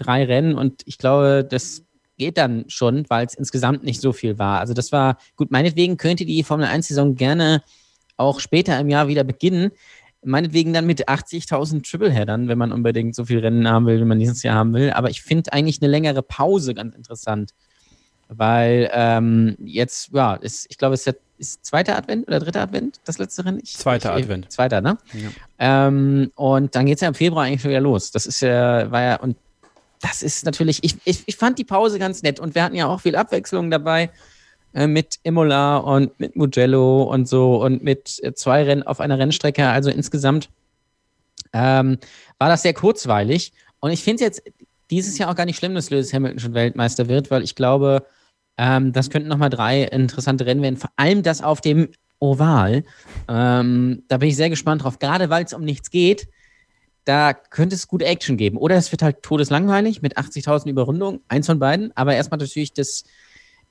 [0.03, 1.85] drei Rennen und ich glaube, das
[2.19, 4.61] geht dann schon, weil es insgesamt nicht so viel war.
[4.61, 7.63] Also das war gut, meinetwegen könnte die Formel 1-Saison gerne
[8.17, 9.73] auch später im Jahr wieder beginnen.
[10.25, 14.21] Meinetwegen dann mit 80.000 Tripleheadern, wenn man unbedingt so viel Rennen haben will, wie man
[14.21, 14.91] dieses Jahr haben will.
[14.91, 17.55] Aber ich finde eigentlich eine längere Pause ganz interessant.
[18.29, 23.01] Weil ähm, jetzt, ja, ist, ich glaube, es ist, ist zweiter Advent oder dritter Advent,
[23.05, 23.59] das letzte Rennen?
[23.63, 24.51] Ich, Zweiter ich, Advent.
[24.51, 24.97] Zweiter, ne?
[25.13, 25.89] Ja.
[25.89, 28.13] Ähm, und dann geht es ja im Februar eigentlich schon wieder los.
[28.13, 29.37] Das ist ja, war ja, und
[30.03, 32.87] das ist natürlich, ich, ich, ich fand die Pause ganz nett und wir hatten ja
[32.87, 34.11] auch viel Abwechslung dabei
[34.75, 39.19] äh, mit Imola und mit Mugello und so und mit äh, zwei Rennen auf einer
[39.19, 39.69] Rennstrecke.
[39.69, 40.51] Also insgesamt
[41.53, 41.99] ähm,
[42.39, 43.53] war das sehr kurzweilig.
[43.81, 44.43] Und ich finde es jetzt
[44.91, 48.05] dieses Jahr auch gar nicht schlimm, dass Lewis Hamilton schon Weltmeister wird, weil ich glaube,
[48.59, 50.77] ähm, das könnten nochmal drei interessante Rennen werden.
[50.77, 51.89] Vor allem das auf dem
[52.19, 52.85] Oval.
[53.29, 54.99] Ähm, da bin ich sehr gespannt drauf.
[54.99, 56.29] Gerade weil es um nichts geht,
[57.05, 58.57] da könnte es gute Action geben.
[58.57, 61.21] Oder es wird halt todeslangweilig mit 80.000 Überrundungen.
[61.29, 61.97] Eins von beiden.
[61.97, 63.05] Aber erstmal natürlich das,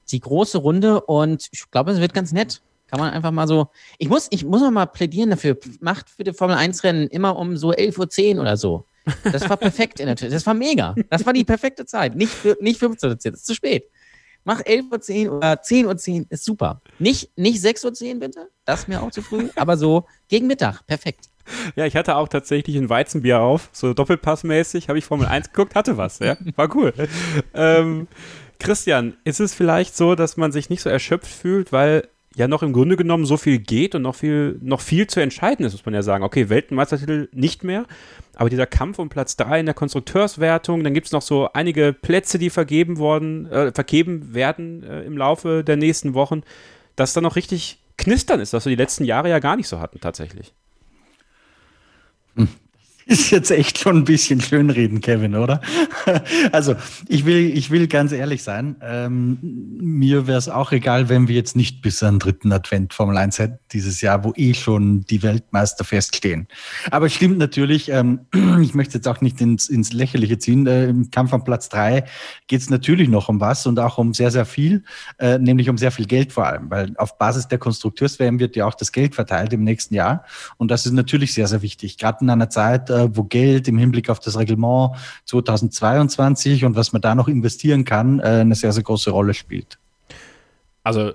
[0.09, 2.61] die große Runde und ich glaube, es wird ganz nett.
[2.87, 3.69] Kann man einfach mal so.
[3.99, 5.57] Ich muss, ich muss noch mal plädieren dafür.
[5.79, 8.85] Macht für die Formel 1 Rennen immer um so 11.10 Uhr oder so.
[9.31, 10.29] Das war perfekt in der Tür.
[10.29, 10.93] Das war mega.
[11.09, 12.15] Das war die perfekte Zeit.
[12.15, 13.85] Nicht, nicht 15 Uhr, das ist zu spät.
[14.43, 16.81] Mach 11.10 Uhr oder 10.10 Uhr, ist super.
[16.99, 20.85] Nicht, nicht 6.10 Uhr bitte, das ist mir auch zu früh, aber so gegen Mittag,
[20.87, 21.30] perfekt.
[21.75, 25.75] Ja, ich hatte auch tatsächlich ein Weizenbier auf, so doppelpassmäßig, habe ich Formel 1 geguckt,
[25.75, 26.93] hatte was, ja, war cool.
[27.53, 28.07] ähm,
[28.59, 32.63] Christian, ist es vielleicht so, dass man sich nicht so erschöpft fühlt, weil ja noch
[32.63, 35.85] im Grunde genommen so viel geht und noch viel, noch viel zu entscheiden ist, muss
[35.85, 36.23] man ja sagen.
[36.23, 37.85] Okay, Weltmeistertitel nicht mehr,
[38.35, 41.93] aber dieser Kampf um Platz 3 in der Konstrukteurswertung, dann gibt es noch so einige
[41.93, 46.43] Plätze, die vergeben worden, äh, vergeben werden äh, im Laufe der nächsten Wochen,
[46.95, 49.79] dass da noch richtig knistern ist, was wir die letzten Jahre ja gar nicht so
[49.79, 50.53] hatten tatsächlich.
[52.37, 52.60] Mm.
[53.11, 55.59] Ist jetzt echt schon ein bisschen schönreden, Kevin, oder?
[56.53, 56.75] Also
[57.09, 58.77] ich will, ich will ganz ehrlich sein.
[58.81, 63.17] Ähm, mir wäre es auch egal, wenn wir jetzt nicht bis an dritten Advent Formel
[63.17, 66.47] 1 hätten dieses Jahr, wo eh schon die Weltmeister feststehen.
[66.89, 68.21] Aber es stimmt natürlich, ähm,
[68.61, 70.65] ich möchte jetzt auch nicht ins, ins Lächerliche ziehen.
[70.65, 72.05] Äh, Im Kampf am Platz drei
[72.47, 74.85] geht es natürlich noch um was und auch um sehr, sehr viel,
[75.19, 78.65] äh, nämlich um sehr viel Geld vor allem, weil auf Basis der Konstrukteurswärme wird ja
[78.65, 80.23] auch das Geld verteilt im nächsten Jahr.
[80.55, 83.77] Und das ist natürlich sehr, sehr wichtig, gerade in einer Zeit, äh, wo Geld im
[83.77, 84.91] Hinblick auf das Reglement
[85.25, 89.77] 2022 und was man da noch investieren kann, äh, eine sehr, sehr große Rolle spielt.
[90.83, 91.11] Also,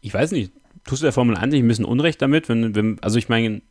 [0.00, 0.52] ich weiß nicht,
[0.84, 2.48] tust du der Formel 1 nicht ein bisschen Unrecht damit?
[2.48, 3.62] Wenn, wenn, also ich meine,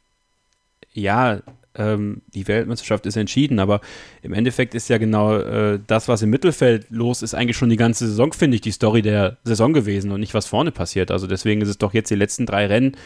[0.94, 1.42] ja,
[1.76, 3.82] ähm, die Weltmeisterschaft ist entschieden, aber
[4.22, 7.78] im Endeffekt ist ja genau äh, das, was im Mittelfeld los ist, eigentlich schon die
[7.78, 11.12] ganze Saison, finde ich, die Story der Saison gewesen und nicht, was vorne passiert.
[11.12, 12.98] Also deswegen ist es doch jetzt die letzten drei Rennen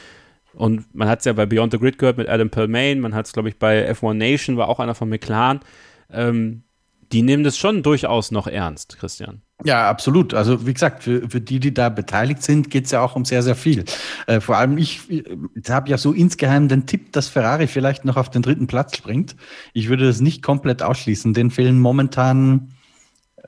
[0.54, 3.26] und man hat es ja bei Beyond the Grid gehört mit Adam Perlmain, man hat
[3.26, 5.62] es, glaube ich, bei F1 Nation, war auch einer von McLaren.
[6.10, 6.64] Ähm,
[7.12, 9.42] die nehmen das schon durchaus noch ernst, Christian.
[9.64, 10.34] Ja, absolut.
[10.34, 13.26] Also wie gesagt, für, für die, die da beteiligt sind, geht es ja auch um
[13.26, 13.86] sehr, sehr viel.
[14.28, 18.18] Äh, vor allem ich, ich habe ja so insgeheim den Tipp, dass Ferrari vielleicht noch
[18.18, 19.36] auf den dritten Platz springt.
[19.74, 21.34] Ich würde das nicht komplett ausschließen.
[21.34, 22.70] Den fehlen momentan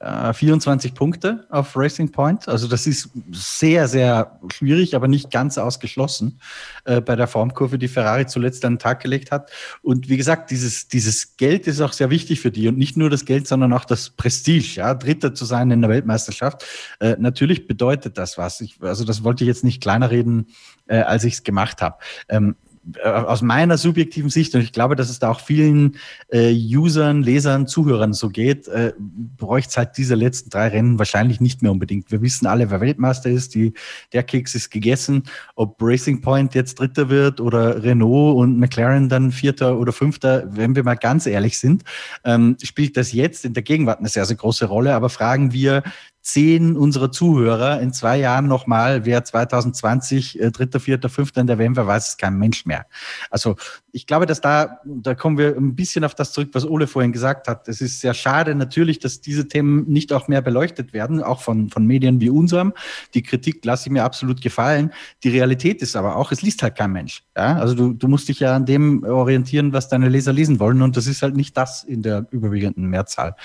[0.01, 2.47] 24 äh, Punkte auf Racing Point.
[2.47, 6.39] Also das ist sehr, sehr schwierig, aber nicht ganz ausgeschlossen
[6.85, 9.51] äh, bei der Formkurve, die Ferrari zuletzt an den Tag gelegt hat.
[9.81, 12.67] Und wie gesagt, dieses, dieses Geld ist auch sehr wichtig für die.
[12.67, 15.89] Und nicht nur das Geld, sondern auch das Prestige, ja, Dritter zu sein in der
[15.89, 16.65] Weltmeisterschaft.
[16.99, 18.61] Äh, natürlich bedeutet das was.
[18.61, 20.47] Ich, also das wollte ich jetzt nicht kleiner reden,
[20.87, 21.97] äh, als ich es gemacht habe.
[22.29, 25.97] Ähm, äh, aus meiner subjektiven Sicht, und ich glaube, dass es da auch vielen
[26.29, 31.39] äh, Usern, Lesern, Zuhörern so geht, äh, bräuchte es halt diese letzten drei Rennen wahrscheinlich
[31.39, 32.11] nicht mehr unbedingt.
[32.11, 33.73] Wir wissen alle, wer Weltmeister ist, die,
[34.11, 35.23] der Keks ist gegessen.
[35.55, 40.75] Ob Racing Point jetzt Dritter wird oder Renault und McLaren dann Vierter oder Fünfter, wenn
[40.75, 41.83] wir mal ganz ehrlich sind,
[42.25, 44.93] ähm, spielt das jetzt in der Gegenwart eine sehr, sehr große Rolle.
[44.93, 45.83] Aber fragen wir
[46.23, 51.59] zehn unserer Zuhörer in zwei Jahren nochmal, wer 2020 äh, dritter, vierter, fünfter in der
[51.59, 52.85] WM war, weiß es kein Mensch mehr.
[53.29, 53.57] Also
[53.95, 57.11] ich glaube, dass da, da kommen wir ein bisschen auf das zurück, was Ole vorhin
[57.11, 57.67] gesagt hat.
[57.67, 61.69] Es ist sehr schade natürlich, dass diese Themen nicht auch mehr beleuchtet werden, auch von,
[61.69, 62.73] von Medien wie unserem.
[63.13, 64.91] Die Kritik lasse ich mir absolut gefallen.
[65.23, 67.23] Die Realität ist aber auch, es liest halt kein Mensch.
[67.37, 67.57] Ja?
[67.57, 70.97] Also du, du musst dich ja an dem orientieren, was deine Leser lesen wollen und
[70.97, 73.35] das ist halt nicht das in der überwiegenden Mehrzahl.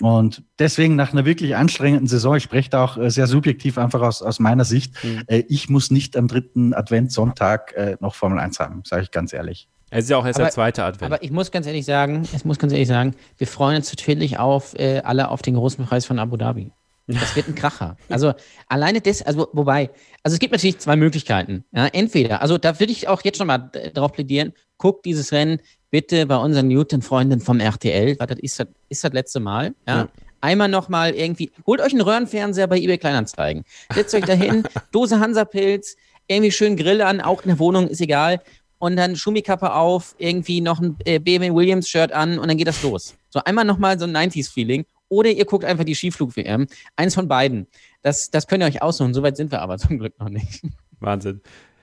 [0.00, 4.00] Und deswegen nach einer wirklich anstrengenden Saison, ich spreche da auch äh, sehr subjektiv einfach
[4.00, 5.22] aus, aus meiner Sicht, mhm.
[5.26, 9.32] äh, ich muss nicht am dritten Adventssonntag äh, noch Formel 1 haben, sage ich ganz
[9.32, 9.68] ehrlich.
[9.90, 11.12] Es ist ja auch erst aber, der zweite Advent.
[11.12, 14.38] Aber ich muss ganz ehrlich sagen, ich muss ganz ehrlich sagen, wir freuen uns natürlich
[14.38, 16.72] auf äh, alle auf den großen Preis von Abu Dhabi.
[17.06, 17.96] Das wird ein Kracher.
[18.08, 18.32] Also
[18.68, 19.90] alleine das, also wobei,
[20.22, 21.64] also es gibt natürlich zwei Möglichkeiten.
[21.72, 25.60] Ja, entweder, also da würde ich auch jetzt schon mal darauf plädieren, guckt dieses Rennen
[25.90, 29.74] bitte bei unseren Newton-Freunden vom RTL, weil das ist das, ist das letzte Mal.
[29.88, 29.96] Ja.
[29.96, 30.08] ja.
[30.40, 33.64] Einmal nochmal irgendwie, holt euch einen Röhrenfernseher bei eBay Kleinanzeigen.
[33.92, 38.40] Setzt euch dahin, Dose Hansapilz, irgendwie schön Grill an, auch in der Wohnung, ist egal.
[38.80, 42.66] Und dann Schumikappe auf, irgendwie noch ein äh, BMW Williams Shirt an und dann geht
[42.66, 43.14] das los.
[43.28, 44.84] So einmal nochmal so ein 90s-Feeling.
[45.08, 46.66] Oder ihr guckt einfach die Skiflug-WM.
[46.96, 47.66] Eins von beiden.
[48.02, 49.12] Das, das könnt ihr euch aussuchen.
[49.12, 50.62] Soweit sind wir aber zum Glück noch nicht.
[50.98, 51.40] Wahnsinn.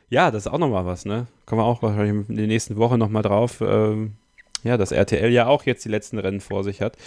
[0.09, 1.27] Ja, das ist auch nochmal was, ne?
[1.45, 3.61] Kommen wir auch wahrscheinlich in den nächsten Wochen nochmal drauf.
[3.61, 4.13] Ähm,
[4.63, 6.97] ja, dass RTL ja auch jetzt die letzten Rennen vor sich hat.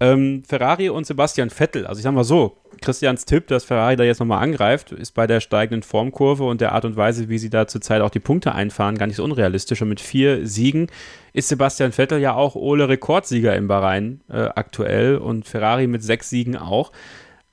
[0.00, 4.04] Ähm, Ferrari und Sebastian Vettel, also ich sag mal so, Christians Tipp, dass Ferrari da
[4.04, 7.50] jetzt nochmal angreift, ist bei der steigenden Formkurve und der Art und Weise, wie sie
[7.50, 9.82] da zurzeit auch die Punkte einfahren, gar nicht so unrealistisch.
[9.82, 10.88] Und mit vier Siegen
[11.32, 16.30] ist Sebastian Vettel ja auch Ole Rekordsieger im Bahrain äh, aktuell und Ferrari mit sechs
[16.30, 16.92] Siegen auch.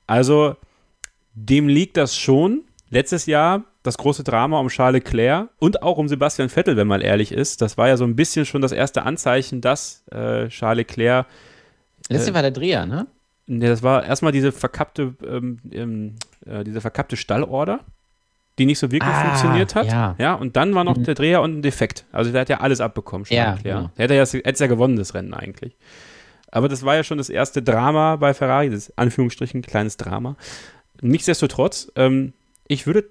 [0.06, 0.56] Also
[1.34, 2.62] dem liegt das schon.
[2.88, 7.00] Letztes Jahr das große Drama um Charles Leclerc und auch um Sebastian Vettel, wenn man
[7.00, 7.60] ehrlich ist.
[7.60, 11.26] Das war ja so ein bisschen schon das erste Anzeichen, dass äh, Charles Leclerc.
[12.08, 13.06] Letztes äh, war der Dreher, ne?
[13.46, 16.14] Ne, das war erstmal diese verkappte, ähm, ähm,
[16.44, 17.80] äh, diese verkappte Stallorder,
[18.58, 19.86] die nicht so wirklich ah, funktioniert hat.
[19.86, 20.16] Ja.
[20.18, 21.04] ja, und dann war noch mhm.
[21.04, 22.06] der Dreher und ein Defekt.
[22.10, 23.76] Also der hat ja alles abbekommen, Charles ja, Leclerc.
[23.76, 23.90] Genau.
[23.96, 25.76] Der hätte ja, hätte ja gewonnen, das Rennen eigentlich.
[26.50, 30.36] Aber das war ja schon das erste Drama bei Ferrari, das Anführungsstrichen kleines Drama.
[31.00, 32.32] Nichtsdestotrotz, ähm,
[32.66, 33.04] ich würde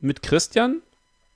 [0.00, 0.82] mit Christian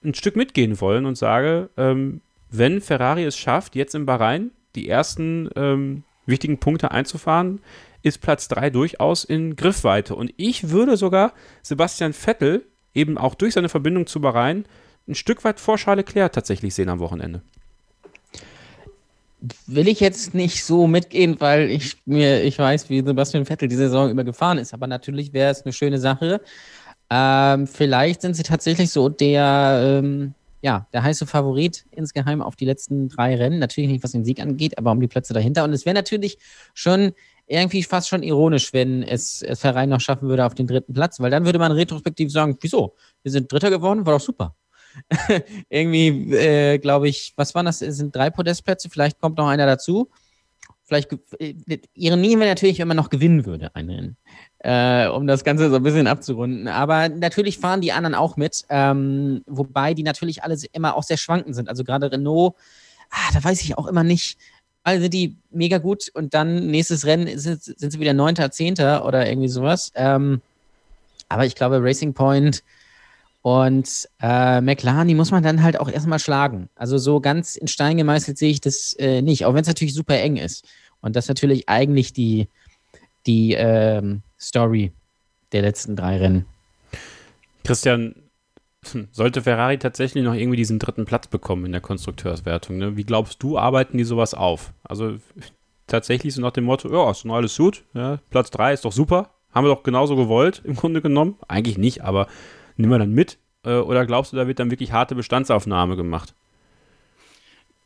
[0.04, 2.20] ein Stück mitgehen wollen und sage, ähm,
[2.50, 7.60] wenn Ferrari es schafft, jetzt im Bahrain die ersten ähm, wichtigen Punkte einzufahren,
[8.02, 10.14] ist Platz 3 durchaus in Griffweite.
[10.14, 11.32] Und ich würde sogar
[11.62, 14.64] Sebastian Vettel eben auch durch seine Verbindung zu Bahrain
[15.08, 17.42] ein Stück weit vor Charles Leclerc tatsächlich sehen am Wochenende.
[19.66, 23.74] Will ich jetzt nicht so mitgehen, weil ich mir, ich weiß, wie Sebastian Vettel die
[23.74, 26.40] Saison über gefahren ist, aber natürlich wäre es eine schöne Sache.
[27.10, 32.64] Ähm, vielleicht sind sie tatsächlich so der, ähm, ja, der heiße Favorit insgeheim auf die
[32.64, 33.58] letzten drei Rennen.
[33.58, 35.64] Natürlich nicht, was den Sieg angeht, aber um die Plätze dahinter.
[35.64, 36.38] Und es wäre natürlich
[36.72, 37.12] schon
[37.48, 41.18] irgendwie fast schon ironisch, wenn es, es Verein noch schaffen würde auf den dritten Platz,
[41.18, 42.94] weil dann würde man retrospektiv sagen, wieso?
[43.24, 44.54] Wir sind Dritter geworden, war doch super.
[45.68, 47.82] irgendwie, äh, glaube ich, was waren das?
[47.82, 50.10] Es sind drei Podestplätze, vielleicht kommt noch einer dazu.
[50.92, 51.54] Vielleicht, äh,
[51.94, 54.16] Ironie wäre natürlich, wenn man noch gewinnen würde, ein Rennen
[54.58, 56.68] äh, um das Ganze so ein bisschen abzurunden.
[56.68, 61.16] Aber natürlich fahren die anderen auch mit, ähm, wobei die natürlich alle immer auch sehr
[61.16, 61.68] schwankend sind.
[61.68, 62.54] Also gerade Renault,
[63.10, 64.38] ah, da weiß ich auch immer nicht.
[64.84, 69.28] Also die mega gut und dann nächstes Rennen sind, sind sie wieder Neunter, Zehnter oder
[69.28, 69.92] irgendwie sowas.
[69.94, 70.40] Ähm,
[71.28, 72.62] aber ich glaube, Racing Point
[73.42, 76.68] und äh, McLaren, die muss man dann halt auch erstmal schlagen.
[76.76, 79.94] Also so ganz in Stein gemeißelt sehe ich das äh, nicht, auch wenn es natürlich
[79.94, 80.64] super eng ist.
[81.02, 82.48] Und das natürlich eigentlich die,
[83.26, 84.92] die ähm, Story
[85.52, 86.46] der letzten drei Rennen.
[87.64, 88.14] Christian,
[88.90, 92.96] hm, sollte Ferrari tatsächlich noch irgendwie diesen dritten Platz bekommen in der Konstrukteurswertung, ne?
[92.96, 94.72] wie glaubst du, arbeiten die sowas auf?
[94.82, 95.18] Also
[95.86, 98.92] tatsächlich so nach dem Motto, ja, ist noch alles gut, ja, Platz drei ist doch
[98.92, 101.36] super, haben wir doch genauso gewollt, im Grunde genommen.
[101.46, 102.26] Eigentlich nicht, aber
[102.76, 103.38] nehmen wir dann mit.
[103.64, 106.34] Äh, oder glaubst du, da wird dann wirklich harte Bestandsaufnahme gemacht?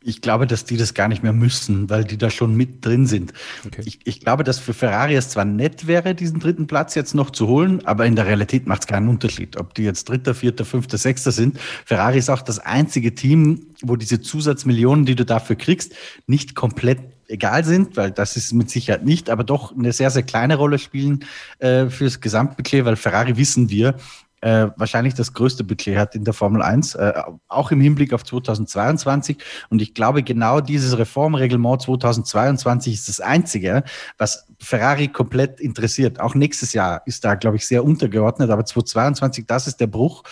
[0.09, 3.07] Ich glaube, dass die das gar nicht mehr müssen, weil die da schon mit drin
[3.07, 3.33] sind.
[3.67, 3.83] Okay.
[3.85, 7.31] Ich, ich, glaube, dass für Ferrari es zwar nett wäre, diesen dritten Platz jetzt noch
[7.31, 10.65] zu holen, aber in der Realität macht es keinen Unterschied, ob die jetzt Dritter, Vierter,
[10.65, 11.59] Fünfter, Sechster sind.
[11.85, 15.97] Ferrari ist auch das einzige Team, wo diese Zusatzmillionen, die du dafür kriegst,
[16.29, 20.23] nicht komplett egal sind, weil das ist mit Sicherheit nicht, aber doch eine sehr, sehr
[20.23, 21.25] kleine Rolle spielen
[21.59, 23.97] äh, fürs Gesamtbudget, weil Ferrari wissen wir,
[24.43, 27.13] äh, wahrscheinlich das größte Budget hat in der Formel 1, äh,
[27.49, 29.39] auch im Hinblick auf 2022.
[29.71, 33.83] Und ich glaube, genau dieses Reformreglement 2022 ist das einzige,
[34.19, 36.21] was Ferrari komplett interessiert.
[36.21, 40.23] Auch nächstes Jahr ist da, glaube ich, sehr untergeordnet, aber 2022, das ist der Bruch,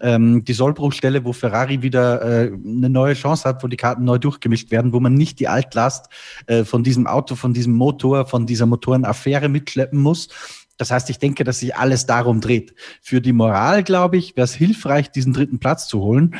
[0.00, 4.18] ähm, die Sollbruchstelle, wo Ferrari wieder äh, eine neue Chance hat, wo die Karten neu
[4.18, 6.08] durchgemischt werden, wo man nicht die Altlast
[6.46, 10.28] äh, von diesem Auto, von diesem Motor, von dieser Motorenaffäre mitschleppen muss
[10.76, 12.74] das heißt, ich denke, dass sich alles darum dreht.
[13.00, 16.36] Für die Moral, glaube ich, wäre es hilfreich, diesen dritten Platz zu holen.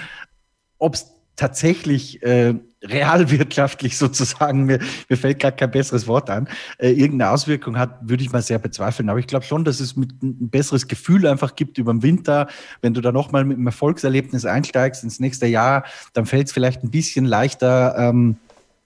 [0.78, 6.90] Ob es tatsächlich äh, realwirtschaftlich sozusagen, mir, mir fällt gerade kein besseres Wort an, äh,
[6.90, 9.08] irgendeine Auswirkung hat, würde ich mal sehr bezweifeln.
[9.08, 12.48] Aber ich glaube schon, dass es mit ein besseres Gefühl einfach gibt über den Winter.
[12.82, 16.82] Wenn du da nochmal mit einem Erfolgserlebnis einsteigst ins nächste Jahr, dann fällt es vielleicht
[16.82, 18.36] ein bisschen leichter, ähm,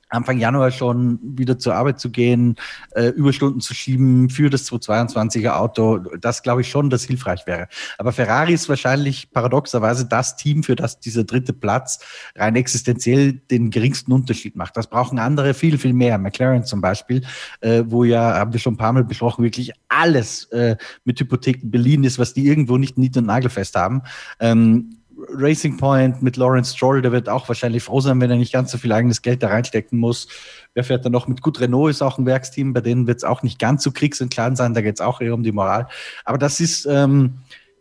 [0.09, 2.57] Anfang Januar schon wieder zur Arbeit zu gehen,
[2.92, 7.68] äh, Überstunden zu schieben für das 222er Auto, das glaube ich schon, das hilfreich wäre.
[7.99, 12.01] Aber Ferrari ist wahrscheinlich paradoxerweise das Team, für das dieser dritte Platz
[12.37, 14.77] rein existenziell den geringsten Unterschied macht.
[14.77, 16.18] Das brauchen andere viel, viel mehr.
[16.18, 17.23] McLaren zum Beispiel,
[17.61, 21.71] äh, wo ja, haben wir schon ein paar Mal besprochen, wirklich alles äh, mit Hypotheken
[21.71, 24.03] beliehen ist, was die irgendwo nicht nied- und nagelfest haben.
[24.40, 24.97] Ähm,
[25.31, 28.70] Racing Point mit Lawrence Stroll, der wird auch wahrscheinlich froh sein, wenn er nicht ganz
[28.70, 30.28] so viel eigenes Geld da reinstecken muss.
[30.74, 31.42] Wer fährt dann noch mit?
[31.42, 34.57] Gut, Renault ist auch ein Werksteam, bei denen wird es auch nicht ganz so kriegsentscheidend
[34.57, 35.88] sein, da geht es auch eher um die Moral.
[36.24, 37.38] Aber das ist, ähm,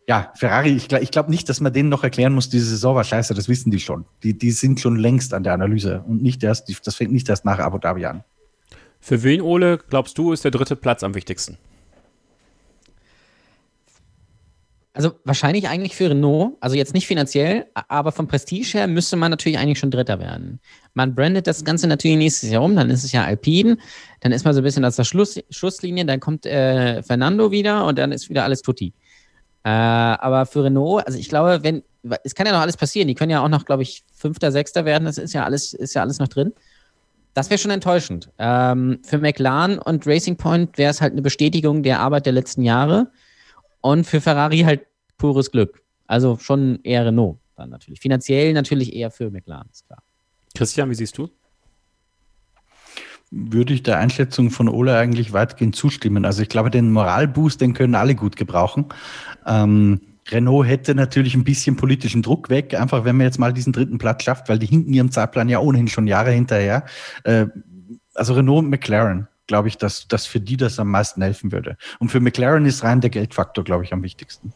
[0.07, 3.03] ja, Ferrari, ich, ich glaube nicht, dass man denen noch erklären muss, diese Saison war
[3.03, 4.05] scheiße, das wissen die schon.
[4.23, 7.45] Die, die sind schon längst an der Analyse und nicht erst, das fängt nicht erst
[7.45, 8.23] nach Abu Dhabi an.
[8.99, 11.57] Für wen, Ole, glaubst du, ist der dritte Platz am wichtigsten?
[14.97, 19.29] Also wahrscheinlich eigentlich für Renault, also jetzt nicht finanziell, aber vom Prestige her müsste man
[19.29, 20.59] natürlich eigentlich schon Dritter werden.
[20.95, 23.77] Man brandet das Ganze natürlich nächstes Jahr um, dann ist es ja Alpine,
[24.21, 27.85] dann ist man so ein bisschen aus der Schluss, Schusslinie, dann kommt äh, Fernando wieder
[27.85, 28.91] und dann ist wieder alles tutti.
[29.63, 31.83] Äh, aber für Renault, also ich glaube, wenn,
[32.23, 34.83] es kann ja noch alles passieren, die können ja auch noch, glaube ich, Fünfter, Sechster
[34.83, 36.53] werden, das ist ja alles, ist ja alles noch drin.
[37.35, 38.31] Das wäre schon enttäuschend.
[38.39, 42.63] Ähm, für McLaren und Racing Point wäre es halt eine Bestätigung der Arbeit der letzten
[42.63, 43.11] Jahre.
[43.81, 44.86] Und für Ferrari halt
[45.17, 45.83] pures Glück.
[46.07, 47.99] Also schon eher Renault dann natürlich.
[47.99, 50.03] Finanziell natürlich eher für McLaren, ist klar.
[50.55, 51.29] Christian, wie siehst du?
[53.29, 56.23] Würde ich der Einschätzung von Ole eigentlich weitgehend zustimmen.
[56.23, 58.85] Also ich glaube, den Moralboost, den können alle gut gebrauchen.
[59.45, 59.99] Ähm,
[60.29, 63.97] Renault hätte natürlich ein bisschen politischen Druck weg, einfach wenn man jetzt mal diesen dritten
[63.97, 66.85] Platz schafft, weil die hinken ihrem Zeitplan ja ohnehin schon Jahre hinterher.
[67.23, 67.47] Äh,
[68.13, 71.77] also Renault und McLaren, glaube ich, dass, dass für die das am meisten helfen würde.
[71.99, 74.53] Und für McLaren ist rein der Geldfaktor, glaube ich, am wichtigsten.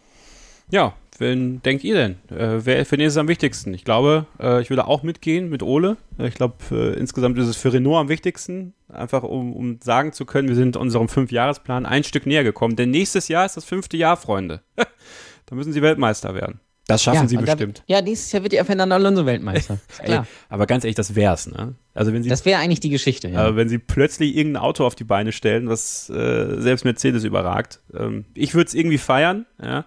[0.72, 2.12] Ja, wen denkt ihr denn?
[2.30, 3.74] Äh, wer für den ist es am wichtigsten?
[3.74, 5.98] Ich glaube, äh, ich würde auch mitgehen mit Ole.
[6.18, 10.14] Äh, ich glaube, äh, insgesamt ist es für Renault am wichtigsten, einfach um, um sagen
[10.14, 12.78] zu können, wir sind unserem Fünfjahresplan ein Stück näher gekommen.
[12.78, 14.62] Denn nächstes Jahr ist das fünfte Jahr, Freunde.
[14.76, 16.62] da müssen sie Weltmeister werden.
[16.88, 17.80] Das schaffen ja, sie bestimmt.
[17.80, 19.78] Da, ja, dieses Jahr wird ja Fernando Alonso Weltmeister.
[20.00, 21.76] Ey, aber ganz ehrlich, das wär's, ne?
[21.94, 23.40] Also wenn sie, das wäre eigentlich die Geschichte, ja.
[23.40, 27.82] Aber wenn sie plötzlich irgendein Auto auf die Beine stellen, was äh, selbst Mercedes überragt,
[27.94, 29.86] ähm, ich würde es irgendwie feiern, ja.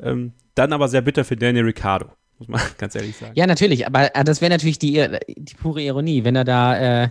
[0.00, 2.06] Ähm, dann aber sehr bitter für Daniel Ricciardo,
[2.38, 3.32] muss man ganz ehrlich sagen.
[3.34, 7.08] Ja, natürlich, aber äh, das wäre natürlich die, die pure Ironie, wenn er da, äh,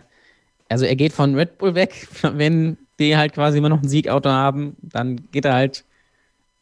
[0.70, 4.30] also er geht von Red Bull weg, wenn die halt quasi immer noch ein Siegauto
[4.30, 5.86] haben, dann geht er halt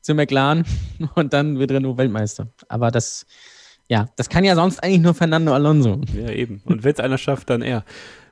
[0.02, 0.66] zu McLaren
[1.16, 2.48] und dann wird Renault Weltmeister.
[2.68, 3.26] Aber das,
[3.88, 6.02] ja, das kann ja sonst eigentlich nur Fernando Alonso.
[6.14, 6.62] Ja, eben.
[6.66, 7.84] Und wenn es einer schafft, dann er.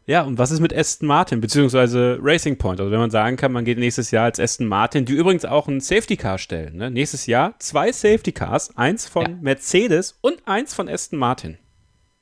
[0.05, 2.79] Ja, und was ist mit Aston Martin, beziehungsweise Racing Point?
[2.79, 5.67] Also wenn man sagen kann, man geht nächstes Jahr als Aston Martin, die übrigens auch
[5.67, 6.77] ein Safety Car stellen.
[6.77, 6.89] Ne?
[6.89, 9.37] Nächstes Jahr zwei Safety Cars, eins von ja.
[9.41, 11.57] Mercedes und eins von Aston Martin.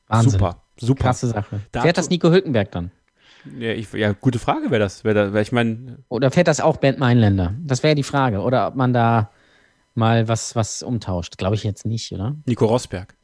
[0.07, 0.31] Wahnsinn.
[0.31, 1.03] Super, super.
[1.03, 1.61] Krasse Sache.
[1.71, 2.91] Da fährt das Nico Hülkenberg dann?
[3.57, 5.03] Ja, ich, ja gute Frage wäre das.
[5.03, 7.55] Wär da, wär ich mein, Oder fährt das auch Bernd Meinländer?
[7.63, 8.41] Das wäre die Frage.
[8.41, 9.31] Oder ob man da
[9.95, 11.37] mal was, was umtauscht.
[11.37, 12.35] Glaube ich jetzt nicht, oder?
[12.45, 13.15] Nico Rosberg.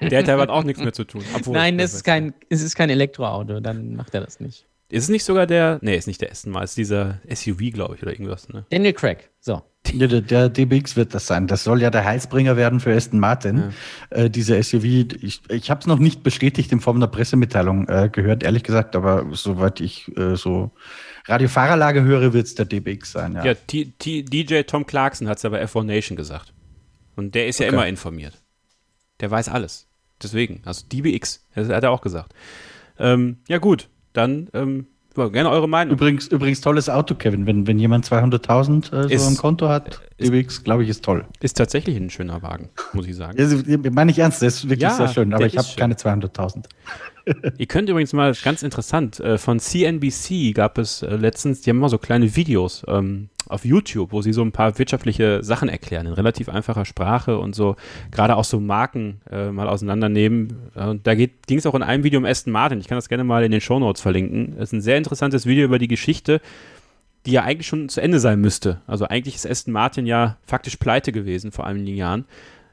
[0.00, 1.22] Der hat ja auch nichts mehr zu tun.
[1.34, 4.66] Obwohl, Nein, es ist, kein, es ist kein Elektroauto, dann macht er das nicht.
[4.88, 7.96] Ist es nicht sogar der, nee, ist nicht der Aston Martin, ist dieser SUV, glaube
[7.96, 8.66] ich, oder irgendwas, ne?
[8.70, 9.62] Daniel Craig, so.
[9.92, 11.46] Ja, der, der, DBX wird das sein.
[11.46, 13.72] Das soll ja der Heilsbringer werden für Aston Martin.
[14.10, 14.24] Ja.
[14.24, 18.08] Äh, diese SUV, ich, ich habe es noch nicht bestätigt in Form der Pressemitteilung äh,
[18.10, 20.72] gehört, ehrlich gesagt, aber soweit ich äh, so
[21.26, 23.34] Radiofahrerlage höre, wird es der DBX sein.
[23.34, 26.52] Ja, ja T T DJ Tom Clarkson hat es ja bei F1 Nation gesagt.
[27.16, 28.34] Und der ist ja immer informiert.
[29.20, 29.86] Der weiß alles.
[30.22, 32.34] Deswegen, also DBX, das hat er auch gesagt.
[32.98, 35.94] Ähm, ja, gut, dann ähm, gerne eure Meinung.
[35.94, 37.46] Übrigens, übrigens tolles Auto, Kevin.
[37.46, 41.24] Wenn, wenn jemand 200.000 äh, so im Konto hat, DBX, glaube ich, ist toll.
[41.40, 43.36] Ist tatsächlich ein schöner Wagen, muss ich sagen.
[43.66, 46.64] Ja, meine ich ernst, der ist wirklich ja, sehr schön, aber ich habe keine 200.000.
[47.58, 51.78] Ihr könnt übrigens mal, ganz interessant, äh, von CNBC gab es äh, letztens, die haben
[51.78, 56.06] immer so kleine Videos ähm, auf YouTube, wo sie so ein paar wirtschaftliche Sachen erklären,
[56.06, 57.76] in relativ einfacher Sprache und so,
[58.12, 60.70] gerade auch so Marken äh, mal auseinandernehmen.
[60.74, 62.80] Und da ging es auch in einem Video um Aston Martin.
[62.80, 64.54] Ich kann das gerne mal in den Show Notes verlinken.
[64.56, 66.40] Es ist ein sehr interessantes Video über die Geschichte,
[67.24, 68.82] die ja eigentlich schon zu Ende sein müsste.
[68.86, 72.24] Also eigentlich ist Aston Martin ja faktisch pleite gewesen vor einigen Jahren.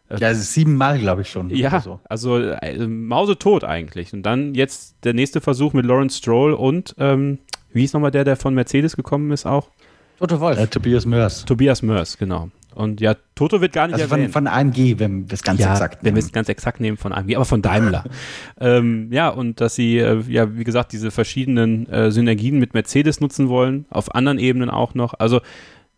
[0.10, 1.50] Ja, also siebenmal, glaube ich schon.
[1.50, 2.00] Ja, so.
[2.04, 4.14] also äh, mausetot eigentlich.
[4.14, 7.40] Und dann jetzt der nächste Versuch mit Lawrence Stroll und, ähm,
[7.72, 9.70] wie hieß nochmal der, der von Mercedes gekommen ist auch?
[10.20, 10.60] Toto Wolf.
[10.60, 11.46] Äh, Tobias Mörs.
[11.46, 12.50] Tobias Mörs, genau.
[12.76, 14.32] Und ja, Toto wird gar nicht also erwähnt.
[14.32, 16.06] Von, von AMG, wenn wir es ganz ja, exakt nehmen.
[16.06, 18.04] wenn wir es ganz exakt nehmen von AMG, aber von Daimler.
[18.60, 23.20] ähm, ja, und dass sie, äh, ja, wie gesagt, diese verschiedenen äh, Synergien mit Mercedes
[23.20, 25.14] nutzen wollen, auf anderen Ebenen auch noch.
[25.20, 25.42] Also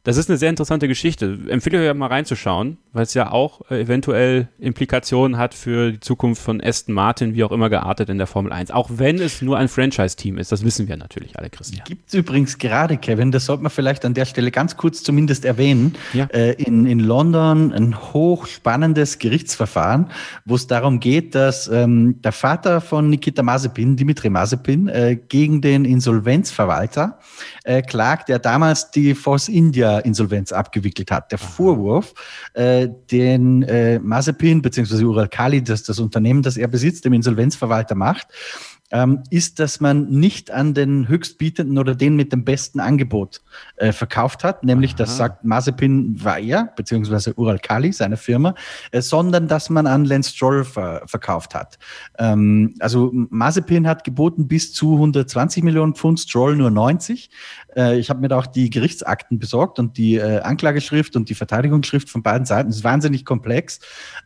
[0.05, 1.39] das ist eine sehr interessante Geschichte.
[1.49, 6.43] Empfehle euch mal reinzuschauen, weil es ja auch äh, eventuell Implikationen hat für die Zukunft
[6.43, 8.69] von Aston Martin, wie auch immer geartet in der Formel 1.
[8.69, 11.83] Auch wenn es nur ein Franchise-Team ist, das wissen wir natürlich alle, Christian.
[11.85, 15.43] Gibt es übrigens gerade, Kevin, das sollte man vielleicht an der Stelle ganz kurz zumindest
[15.43, 16.25] erwähnen, ja.
[16.25, 20.11] äh, in, in London ein hochspannendes Gerichtsverfahren,
[20.45, 25.61] wo es darum geht, dass ähm, der Vater von Nikita Mazepin, Dimitri Mazepin, äh, gegen
[25.61, 27.17] den Insolvenzverwalter
[27.63, 31.31] äh, klagt, der damals die Force India Insolvenz abgewickelt hat.
[31.31, 31.47] Der Aha.
[31.47, 32.13] Vorwurf,
[32.53, 35.03] äh, den äh, Mazepin bzw.
[35.03, 38.27] Uralkali, das das Unternehmen, das er besitzt, dem Insolvenzverwalter macht,
[38.91, 43.41] ähm, ist, dass man nicht an den höchstbietenden oder den mit dem besten Angebot
[43.77, 44.97] äh, verkauft hat, nämlich Aha.
[44.97, 48.53] das sagt Mazepin war er, beziehungsweise Ural Kali, seine Firma,
[48.91, 51.79] äh, sondern dass man an Lance Stroll ver verkauft hat.
[52.19, 57.29] Ähm, also Mazepin hat geboten bis zu 120 Millionen Pfund, Stroll nur 90.
[57.75, 61.35] Äh, ich habe mir da auch die Gerichtsakten besorgt und die äh, Anklageschrift und die
[61.35, 62.69] Verteidigungsschrift von beiden Seiten.
[62.69, 63.79] Das ist wahnsinnig komplex.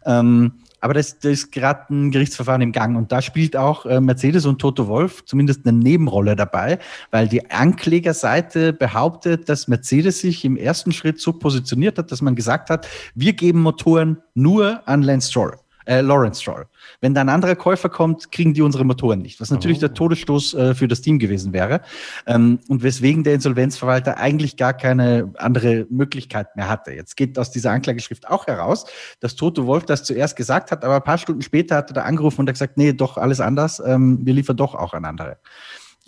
[0.06, 2.96] Ähm, aber das, das ist gerade ein Gerichtsverfahren im Gang.
[2.96, 6.80] Und da spielt auch äh, Mercedes und Toto Wolf zumindest eine Nebenrolle dabei,
[7.12, 12.36] weil die Anklägerseite behauptet, dass Mercedes sich im ersten Schritt so positioniert hat, dass man
[12.36, 15.58] gesagt hat, wir geben Motoren nur an Lance Stroll
[15.90, 16.68] äh, Lawrence Stroll.
[17.02, 19.82] Wenn da ein anderer Käufer kommt, kriegen die unsere Motoren nicht, was natürlich oh.
[19.82, 21.82] der Todesstoß äh, für das Team gewesen wäre.
[22.28, 26.92] Ähm, und weswegen der Insolvenzverwalter eigentlich gar keine andere Möglichkeit mehr hatte.
[26.92, 28.86] Jetzt geht aus dieser Anklageschrift auch heraus,
[29.20, 32.02] dass Toto Wolf das zuerst gesagt hat, aber ein paar Stunden später hat er da
[32.04, 35.38] angerufen und hat gesagt, nee, doch alles anders, ähm, wir liefern doch auch an andere.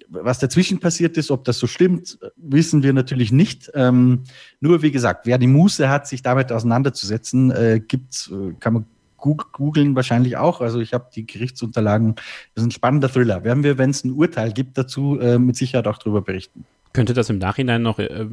[0.10, 3.72] Was dazwischen passiert ist, ob das so stimmt, wissen wir natürlich nicht.
[3.74, 4.24] Ähm,
[4.60, 8.86] nur wie gesagt, wer die Muße hat, sich damit auseinanderzusetzen, äh, gibt, äh, kann man
[9.22, 10.62] googeln wahrscheinlich auch.
[10.62, 12.16] Also ich habe die Gerichtsunterlagen.
[12.54, 13.44] Das ist ein spannender Thriller.
[13.44, 16.66] Werden wir, wenn es ein Urteil gibt dazu, äh, mit Sicherheit auch darüber berichten.
[16.94, 18.28] Könnte das im Nachhinein noch äh,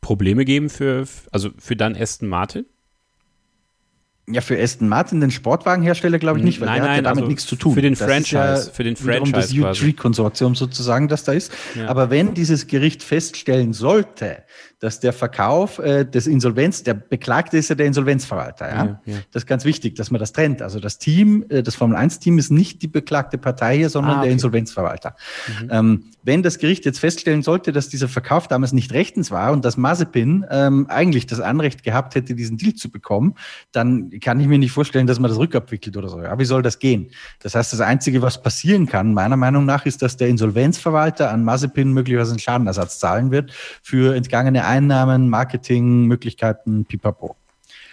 [0.00, 2.66] Probleme geben für, also für dann Aston Martin?
[4.26, 7.02] Ja, für Aston Martin, den Sportwagenhersteller, glaube ich nicht, weil nein, der nein, hat ja
[7.02, 7.74] damit also nichts zu tun.
[7.74, 9.34] Für den das Franchise, ja für den Franchise.
[9.34, 11.52] Das U3-Konsortium sozusagen, das da ist.
[11.74, 11.88] Ja.
[11.88, 14.44] Aber wenn dieses Gericht feststellen sollte,
[14.80, 18.68] dass der Verkauf äh, des Insolvenz, der Beklagte ist ja der Insolvenzverwalter.
[18.68, 18.74] Ja?
[18.74, 19.16] Ja, ja?
[19.32, 20.62] Das ist ganz wichtig, dass man das trennt.
[20.62, 24.26] Also das Team, äh, das Formel-1-Team ist nicht die beklagte Partei hier, sondern ah, okay.
[24.26, 25.16] der Insolvenzverwalter.
[25.62, 25.68] Mhm.
[25.70, 29.64] Ähm, wenn das Gericht jetzt feststellen sollte, dass dieser Verkauf damals nicht rechtens war und
[29.64, 33.34] dass Mazepin ähm, eigentlich das Anrecht gehabt hätte, diesen Deal zu bekommen,
[33.72, 36.22] dann kann ich mir nicht vorstellen, dass man das rückabwickelt oder so.
[36.22, 37.10] Ja, wie soll das gehen?
[37.40, 41.44] Das heißt, das Einzige, was passieren kann, meiner Meinung nach, ist, dass der Insolvenzverwalter an
[41.44, 43.52] Mazepin möglicherweise einen Schadenersatz zahlen wird
[43.82, 47.36] für entgangene Einnahmen, Marketingmöglichkeiten, pipapo.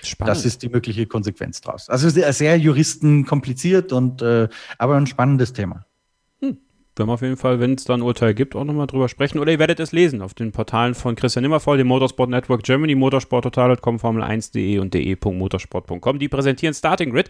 [0.03, 0.30] Spannend.
[0.30, 1.89] Das ist die mögliche Konsequenz daraus.
[1.89, 4.47] Also sehr, sehr Juristen kompliziert und äh,
[4.78, 5.86] aber ein spannendes Thema.
[6.39, 6.57] Hm.
[6.95, 9.39] Werden wir auf jeden Fall, wenn es da ein Urteil gibt, auch nochmal drüber sprechen.
[9.39, 12.95] Oder ihr werdet es lesen auf den Portalen von Christian Immervoll, dem Motorsport Network Germany,
[12.95, 16.19] motorsporttotal.com, Formel1.de und de.motorsport.com.
[16.19, 17.30] Die präsentieren Starting Grid.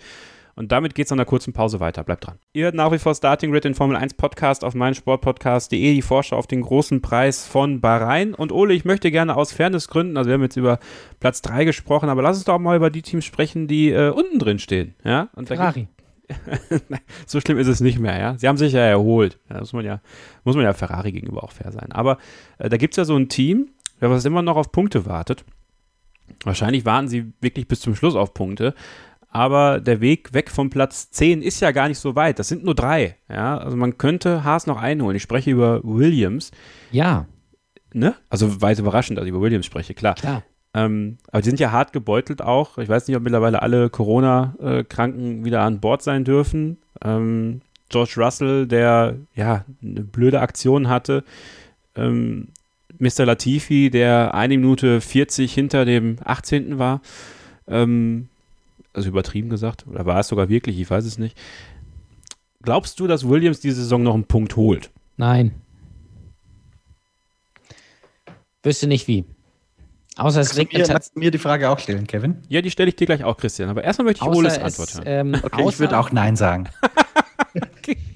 [0.56, 2.04] Und damit geht es nach einer kurzen Pause weiter.
[2.04, 2.38] Bleibt dran.
[2.54, 6.38] Ihr hört nach wie vor Starting Grid, den Formel 1 Podcast auf meinsportpodcast.de, die Vorschau
[6.38, 8.34] auf den großen Preis von Bahrain.
[8.34, 10.80] Und Ole, ich möchte gerne aus Fairnessgründen, also wir haben jetzt über
[11.20, 14.40] Platz 3 gesprochen, aber lass uns doch mal über die Teams sprechen, die äh, unten
[14.40, 14.96] drin stehen.
[15.04, 15.30] Ja?
[15.36, 15.88] Und Ferrari.
[17.26, 18.38] so schlimm ist es nicht mehr, ja.
[18.38, 19.40] Sie haben sich ja erholt.
[19.50, 20.02] Ja, muss man ja,
[20.44, 21.92] muss man ja Ferrari gegenüber auch fair sein.
[21.92, 22.18] Aber
[22.58, 25.44] äh, da gibt es ja so ein Team, was immer noch auf Punkte wartet.
[26.44, 28.74] Wahrscheinlich warten sie wirklich bis zum Schluss auf Punkte
[29.32, 32.38] aber der Weg weg vom Platz 10 ist ja gar nicht so weit.
[32.38, 33.16] Das sind nur drei.
[33.30, 35.16] Ja, also man könnte Haas noch einholen.
[35.16, 36.52] Ich spreche über Williams.
[36.92, 37.26] Ja.
[37.94, 38.14] Ne?
[38.30, 40.16] Also weit überraschend, dass ich über Williams spreche, klar.
[40.16, 40.44] Klar.
[40.74, 42.78] Ähm, aber die sind ja hart gebeutelt auch.
[42.78, 46.78] Ich weiß nicht, ob mittlerweile alle Corona-Kranken wieder an Bord sein dürfen.
[47.04, 51.24] Ähm, George Russell, der ja eine blöde Aktion hatte.
[51.96, 52.50] Ähm,
[53.00, 53.26] Mr.
[53.26, 56.80] Latifi, der eine Minute 40 hinter dem 18.
[56.80, 57.02] war.
[57.68, 58.30] Ähm,
[58.94, 61.38] also übertrieben gesagt, oder war es sogar wirklich, ich weiß es nicht.
[62.62, 64.92] Glaubst du, dass Williams diese Saison noch einen Punkt holt?
[65.18, 65.54] Nein.
[68.64, 69.26] Wüsste nicht wie.
[70.18, 70.88] Außer es regnet.
[70.88, 72.44] Kannst du mir die Frage auch stellen, Kevin?
[72.50, 73.70] Ja, die stelle ich dir gleich auch, Christian.
[73.70, 75.04] Aber erstmal möchte ich Oles Antwort hören.
[75.06, 76.70] Ähm, okay, ich würde auch Nein sagen.
[77.78, 77.98] okay.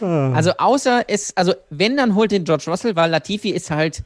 [0.00, 4.04] Also außer es, also wenn, dann holt den George Russell, weil Latifi ist halt,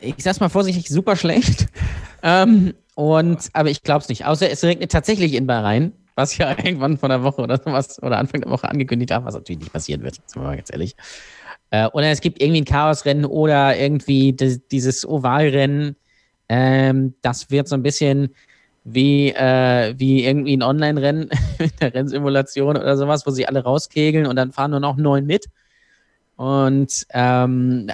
[0.00, 1.66] ich sag's mal vorsichtig, super schlecht.
[2.22, 4.26] ähm, und, aber ich glaube es nicht.
[4.26, 8.18] Außer es regnet tatsächlich in Bahrain, was ja irgendwann von der Woche oder sowas oder
[8.18, 10.94] Anfang der Woche angekündigt haben, was natürlich nicht passieren wird, sind wir mal ganz ehrlich.
[11.70, 15.96] Äh, oder es gibt irgendwie ein Chaosrennen oder irgendwie dieses Ovalrennen.
[16.48, 18.34] Ähm, das wird so ein bisschen
[18.84, 24.26] wie, äh, wie irgendwie ein Online-Rennen mit der Rennsimulation oder sowas, wo sie alle rauskegeln
[24.26, 25.46] und dann fahren nur noch neun mit.
[26.36, 27.90] Und ähm,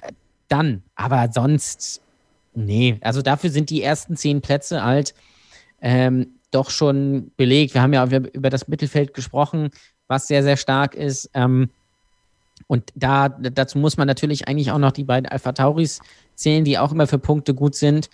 [0.49, 2.01] dann, aber sonst
[2.59, 5.15] Nee, also dafür sind die ersten zehn Plätze halt
[5.81, 7.75] ähm, doch schon belegt.
[7.75, 9.71] Wir haben ja über das Mittelfeld gesprochen,
[10.09, 11.31] was sehr, sehr stark ist.
[11.35, 11.71] Ähm,
[12.67, 16.01] und da, dazu muss man natürlich eigentlich auch noch die beiden Alpha Tauris
[16.35, 18.11] zählen, die auch immer für Punkte gut sind.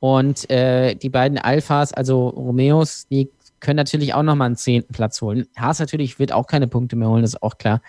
[0.00, 3.28] Und äh, die beiden Alphas, also Romeos, die
[3.60, 5.46] können natürlich auch nochmal einen zehnten Platz holen.
[5.54, 7.82] Haas natürlich wird auch keine Punkte mehr holen, das ist auch klar.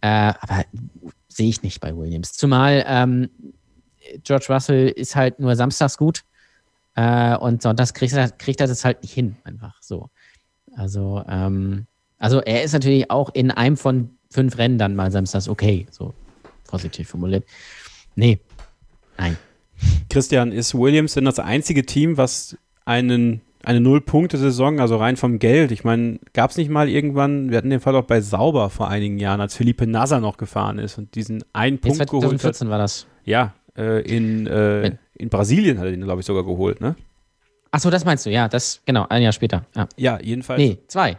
[0.00, 0.64] Äh, aber
[1.28, 2.32] sehe ich nicht bei Williams.
[2.32, 3.30] Zumal ähm,
[4.22, 6.24] George Russell ist halt nur samstags gut.
[6.96, 10.08] Äh, und sonntags kriegt er, kriegt er das halt nicht hin, einfach so.
[10.74, 11.86] Also, ähm,
[12.18, 16.14] also er ist natürlich auch in einem von fünf Rennen dann mal samstags okay, so
[16.64, 17.44] vorsichtig formuliert.
[18.14, 18.40] Nee,
[19.18, 19.36] nein.
[20.08, 25.72] Christian, ist Williams denn das einzige Team, was einen, eine Null-Punkte-Saison, also rein vom Geld,
[25.72, 28.88] ich meine, gab es nicht mal irgendwann, wir hatten den Fall auch bei Sauber vor
[28.88, 32.40] einigen Jahren, als Felipe Nasser noch gefahren ist und diesen einen Punkt Jetzt geholt hat.
[32.40, 33.06] 2014 war das.
[33.24, 36.96] Ja, äh, in, äh, in Brasilien hat er den, glaube ich, sogar geholt, ne?
[37.70, 39.66] Achso, das meinst du, ja, das, genau, ein Jahr später.
[39.74, 39.88] Ja.
[39.96, 40.58] Ja, jedenfalls.
[40.58, 41.18] Nee, zwei.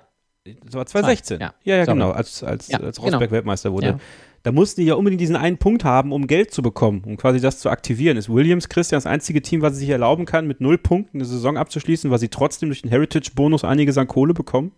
[0.64, 1.40] Das war 2016.
[1.40, 1.54] Ja.
[1.64, 1.98] ja, ja Sorry.
[1.98, 3.10] genau, als, als, Ja, als genau.
[3.10, 3.88] Rosberg Weltmeister wurde.
[3.88, 4.00] Ja.
[4.44, 7.42] Da mussten die ja unbedingt diesen einen Punkt haben, um Geld zu bekommen, um quasi
[7.42, 8.16] das zu aktivieren.
[8.16, 11.26] Ist Williams Christian das einzige Team, was es sich erlauben kann, mit null Punkten eine
[11.26, 14.72] Saison abzuschließen, weil sie trotzdem durch den Heritage-Bonus einiges an Kohle bekommen?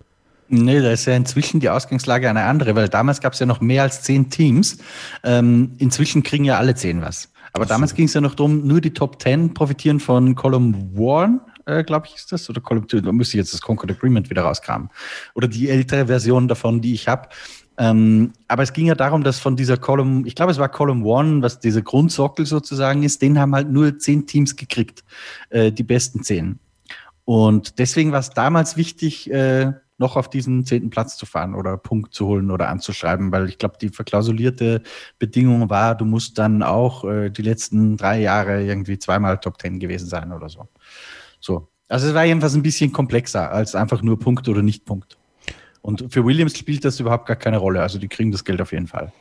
[0.47, 3.61] Nee, da ist ja inzwischen die Ausgangslage eine andere, weil damals gab es ja noch
[3.61, 4.79] mehr als zehn Teams.
[5.23, 7.31] Ähm, inzwischen kriegen ja alle zehn was.
[7.53, 11.41] Aber damals ging es ja noch darum, nur die Top Ten profitieren von Column One,
[11.65, 12.49] äh, glaube ich, ist das.
[12.49, 14.89] Oder Column 2, da müsste ich jetzt das Concord Agreement wieder rauskramen.
[15.35, 17.29] Oder die ältere Version davon, die ich habe.
[17.77, 21.05] Ähm, aber es ging ja darum, dass von dieser Column, ich glaube, es war Column
[21.05, 25.03] One, was dieser Grundsockel sozusagen ist, den haben halt nur zehn Teams gekriegt,
[25.49, 26.59] äh, die besten zehn.
[27.23, 31.77] Und deswegen war es damals wichtig, äh, noch auf diesen zehnten Platz zu fahren oder
[31.77, 34.81] Punkt zu holen oder anzuschreiben, weil ich glaube, die verklausulierte
[35.19, 39.79] Bedingung war, du musst dann auch äh, die letzten drei Jahre irgendwie zweimal Top Ten
[39.79, 40.67] gewesen sein oder so.
[41.39, 41.67] So.
[41.87, 45.17] Also es war jedenfalls ein bisschen komplexer als einfach nur Punkt oder nicht Punkt.
[45.81, 47.81] Und für Williams spielt das überhaupt gar keine Rolle.
[47.81, 49.11] Also die kriegen das Geld auf jeden Fall.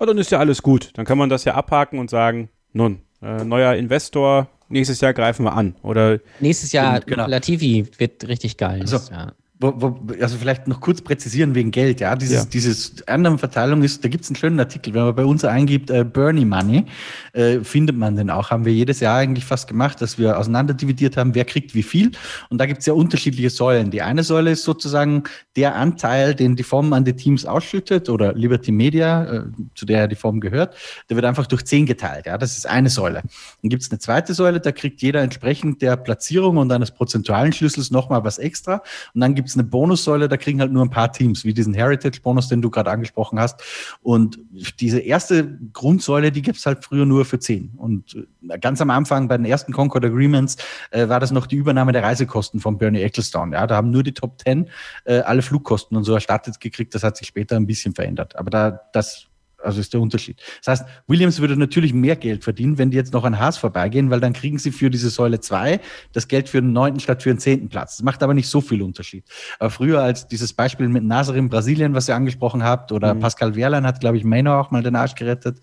[0.00, 0.90] Oh, dann ist ja alles gut.
[0.94, 5.44] Dann kann man das ja abhaken und sagen, nun, äh, neuer Investor, nächstes Jahr greifen
[5.44, 5.74] wir an.
[5.82, 7.26] Oder Nächstes Jahr, Genau.
[7.26, 8.80] Latifi wird richtig geil.
[8.82, 9.32] Also, ja.
[9.60, 12.14] Wo, wo, also vielleicht noch kurz präzisieren wegen Geld, ja.
[12.14, 12.44] Dieses, Ja.
[12.44, 16.04] dieses Annahmeverteilung ist, da gibt es einen schönen Artikel, wenn man bei uns eingibt, äh,
[16.04, 16.84] Bernie Money,
[17.32, 18.50] äh, findet man den auch.
[18.50, 22.12] Haben wir jedes Jahr eigentlich fast gemacht, dass wir auseinanderdividiert haben, wer kriegt wie viel.
[22.50, 23.90] Und da gibt es ja unterschiedliche Säulen.
[23.90, 25.24] Die eine Säule ist sozusagen
[25.56, 29.42] der Anteil, den die Form an die Teams ausschüttet oder Liberty Media, äh,
[29.74, 30.76] zu der ja die Form gehört,
[31.10, 32.26] der wird einfach durch 10 geteilt.
[32.26, 33.22] Ja, das ist eine Säule.
[33.62, 37.52] Dann gibt es eine zweite Säule, da kriegt jeder entsprechend der Platzierung und eines prozentualen
[37.52, 38.82] Schlüssels nochmal was extra.
[39.14, 41.74] Und dann gibt es eine Bonussäule, da kriegen halt nur ein paar Teams, wie diesen
[41.74, 43.62] Heritage-Bonus, den du gerade angesprochen hast.
[44.02, 44.38] Und
[44.80, 47.72] diese erste Grundsäule, die gibt es halt früher nur für 10.
[47.76, 50.56] Und äh, ganz am Anfang bei den ersten Concord Agreements
[50.90, 53.54] äh, war das noch die Übernahme der Reisekosten von Bernie Ecclestone.
[53.54, 54.68] Ja, da haben nur die Top 10
[55.04, 56.94] äh, alle Flugkosten und so erstattet gekriegt.
[56.94, 58.36] Das hat sich später ein bisschen verändert.
[58.36, 59.27] Aber da, das
[59.62, 60.40] also ist der Unterschied.
[60.64, 64.10] Das heißt, Williams würde natürlich mehr Geld verdienen, wenn die jetzt noch an Haas vorbeigehen,
[64.10, 65.80] weil dann kriegen sie für diese Säule 2
[66.12, 67.96] das Geld für den neunten statt für den zehnten Platz.
[67.96, 69.24] Das macht aber nicht so viel Unterschied.
[69.58, 73.54] Aber früher als dieses Beispiel mit Nasser in Brasilien, was ihr angesprochen habt, oder Pascal
[73.54, 75.60] Wehrlein hat, glaube ich, Manor auch mal den Arsch gerettet,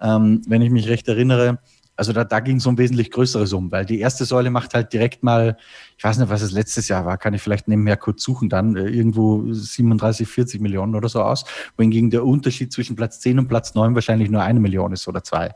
[0.00, 1.58] ähm, wenn ich mich recht erinnere.
[1.96, 4.92] Also da, da ging es um wesentlich größere Summen, weil die erste Säule macht halt
[4.92, 5.56] direkt mal,
[5.98, 8.76] ich weiß nicht, was es letztes Jahr war, kann ich vielleicht nebenher kurz suchen dann,
[8.76, 11.44] äh, irgendwo 37, 40 Millionen oder so aus,
[11.76, 15.22] wohingegen der Unterschied zwischen Platz 10 und Platz 9 wahrscheinlich nur eine Million ist oder
[15.22, 15.54] zwei.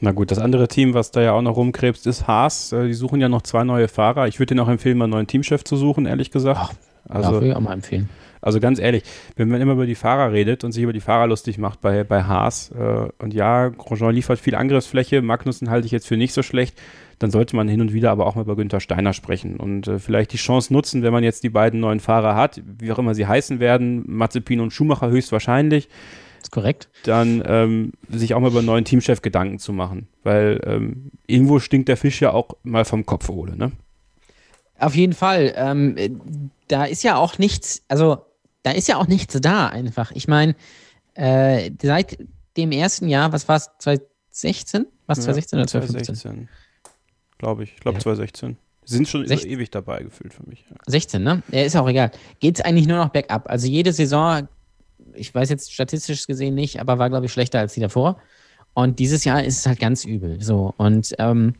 [0.00, 2.72] Na gut, das andere Team, was da ja auch noch rumkrebst, ist Haas.
[2.72, 4.28] Äh, Die suchen ja noch zwei neue Fahrer.
[4.28, 6.60] Ich würde denen auch empfehlen, mal einen neuen Teamchef zu suchen, ehrlich gesagt.
[7.08, 8.08] Also, also, würde ich auch mal empfehlen.
[8.44, 9.02] Also ganz ehrlich,
[9.36, 12.04] wenn man immer über die Fahrer redet und sich über die Fahrer lustig macht bei,
[12.04, 16.32] bei Haas, äh, und ja, Grosjean liefert viel Angriffsfläche, Magnussen halte ich jetzt für nicht
[16.32, 16.80] so schlecht,
[17.18, 19.98] dann sollte man hin und wieder aber auch mal über Günther Steiner sprechen und äh,
[19.98, 23.14] vielleicht die Chance nutzen, wenn man jetzt die beiden neuen Fahrer hat, wie auch immer
[23.14, 25.88] sie heißen werden, Mazepin und Schumacher höchstwahrscheinlich,
[26.42, 26.88] Ist korrekt.
[27.04, 30.08] dann ähm, sich auch mal über einen neuen Teamchef Gedanken zu machen.
[30.22, 33.72] Weil ähm, irgendwo stinkt der Fisch ja auch mal vom Kopf, Ole, ne?
[34.78, 35.54] Auf jeden Fall.
[35.56, 36.10] Ähm, äh,
[36.68, 38.18] da ist ja auch nichts, also
[38.64, 40.10] da ist ja auch nichts da einfach.
[40.12, 40.56] Ich meine,
[41.14, 42.18] äh, seit
[42.56, 44.86] dem ersten Jahr, was war es, 2016?
[45.06, 46.14] Was, 2016 oder 2015?
[46.16, 46.48] 2016.
[47.38, 47.74] Glaube ich.
[47.74, 48.02] Ich glaube Ja.
[48.02, 48.56] 2016.
[48.86, 49.50] Sie sind schon so 16.
[49.50, 50.64] ewig dabei gefühlt für mich.
[50.68, 50.76] Ja.
[50.86, 51.42] 16, ne?
[51.50, 52.10] Ja, ist auch egal.
[52.40, 53.48] Geht es eigentlich nur noch bergab.
[53.48, 54.48] Also jede Saison,
[55.14, 58.18] ich weiß jetzt statistisch gesehen nicht, aber war, glaube ich, schlechter als die davor.
[58.74, 60.42] Und dieses Jahr ist es halt ganz übel.
[60.42, 60.74] So.
[60.76, 61.54] Und ähm,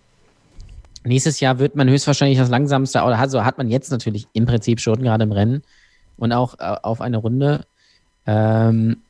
[1.04, 4.80] nächstes Jahr wird man höchstwahrscheinlich das langsamste, oder also hat man jetzt natürlich im Prinzip
[4.80, 5.62] schon gerade im Rennen
[6.16, 7.64] und auch äh, auf eine Runde.
[8.26, 9.02] Ähm,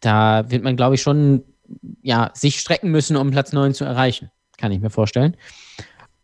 [0.00, 1.44] da wird man, glaube ich, schon
[2.02, 4.30] ja, sich strecken müssen, um Platz 9 zu erreichen.
[4.58, 5.36] Kann ich mir vorstellen.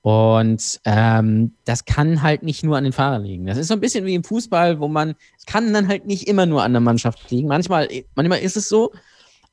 [0.03, 3.47] Und ähm, das kann halt nicht nur an den Fahrern liegen.
[3.47, 6.28] Das ist so ein bisschen wie im Fußball, wo man, es kann dann halt nicht
[6.28, 7.49] immer nur an der Mannschaft liegen.
[7.49, 8.93] Manchmal, manchmal ist es so,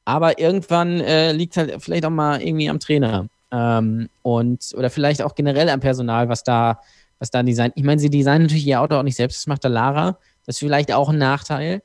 [0.05, 3.27] aber irgendwann äh, liegt halt vielleicht auch mal irgendwie am Trainer.
[3.51, 6.79] Ähm, und, oder vielleicht auch generell am Personal, was da,
[7.17, 7.73] was da designt.
[7.75, 10.19] Ich meine, sie designen natürlich ihr Auto auch nicht selbst, das macht der Lara.
[10.45, 11.81] Das ist vielleicht auch ein Nachteil.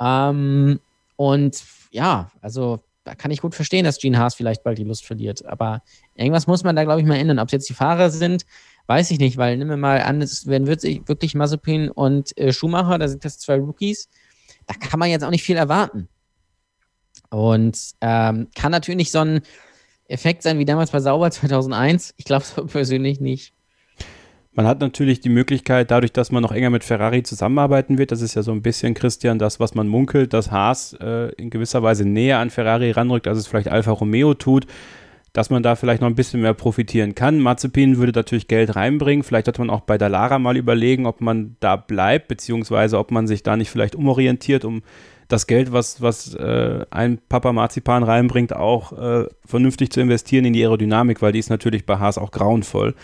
[0.00, 0.80] Ähm,
[1.16, 5.04] und ja, also da kann ich gut verstehen, dass Gene Haas vielleicht bald die Lust
[5.04, 5.44] verliert.
[5.44, 5.82] Aber
[6.14, 7.38] irgendwas muss man da, glaube ich, mal ändern.
[7.38, 8.46] Ob es jetzt die Fahrer sind,
[8.86, 12.98] weiß ich nicht, weil nimm mir mal an, es werden wirklich, Mazepin und äh, Schumacher,
[12.98, 14.08] da sind das zwei Rookies.
[14.66, 16.08] Da kann man jetzt auch nicht viel erwarten.
[17.30, 19.42] Und ähm, kann natürlich so ein
[20.06, 22.14] Effekt sein wie damals bei Sauber 2001.
[22.16, 23.53] Ich glaube so persönlich nicht.
[24.56, 28.22] Man hat natürlich die Möglichkeit, dadurch, dass man noch enger mit Ferrari zusammenarbeiten wird, das
[28.22, 31.82] ist ja so ein bisschen, Christian, das, was man munkelt, dass Haas äh, in gewisser
[31.82, 34.66] Weise näher an Ferrari ranrückt, als es vielleicht Alfa Romeo tut,
[35.32, 37.40] dass man da vielleicht noch ein bisschen mehr profitieren kann.
[37.40, 39.24] Mazepin würde natürlich Geld reinbringen.
[39.24, 43.26] Vielleicht sollte man auch bei Dalara mal überlegen, ob man da bleibt, beziehungsweise ob man
[43.26, 44.82] sich da nicht vielleicht umorientiert, um
[45.26, 50.52] das Geld, was, was äh, ein Papa Marzipan reinbringt, auch äh, vernünftig zu investieren in
[50.52, 52.94] die Aerodynamik, weil die ist natürlich bei Haas auch grauenvoll.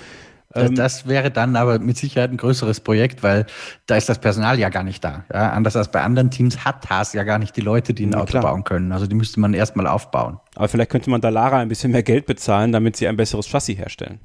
[0.55, 3.46] Ähm, das wäre dann aber mit Sicherheit ein größeres Projekt, weil
[3.86, 5.24] da ist das Personal ja gar nicht da.
[5.32, 8.14] Ja, anders als bei anderen Teams hat Haas ja gar nicht die Leute, die ein
[8.14, 8.42] Auto klar.
[8.42, 8.92] bauen können.
[8.92, 10.40] Also die müsste man erstmal aufbauen.
[10.57, 13.46] Aber vielleicht könnte man da Lara ein bisschen mehr Geld bezahlen, damit sie ein besseres
[13.46, 14.18] Chassis herstellen.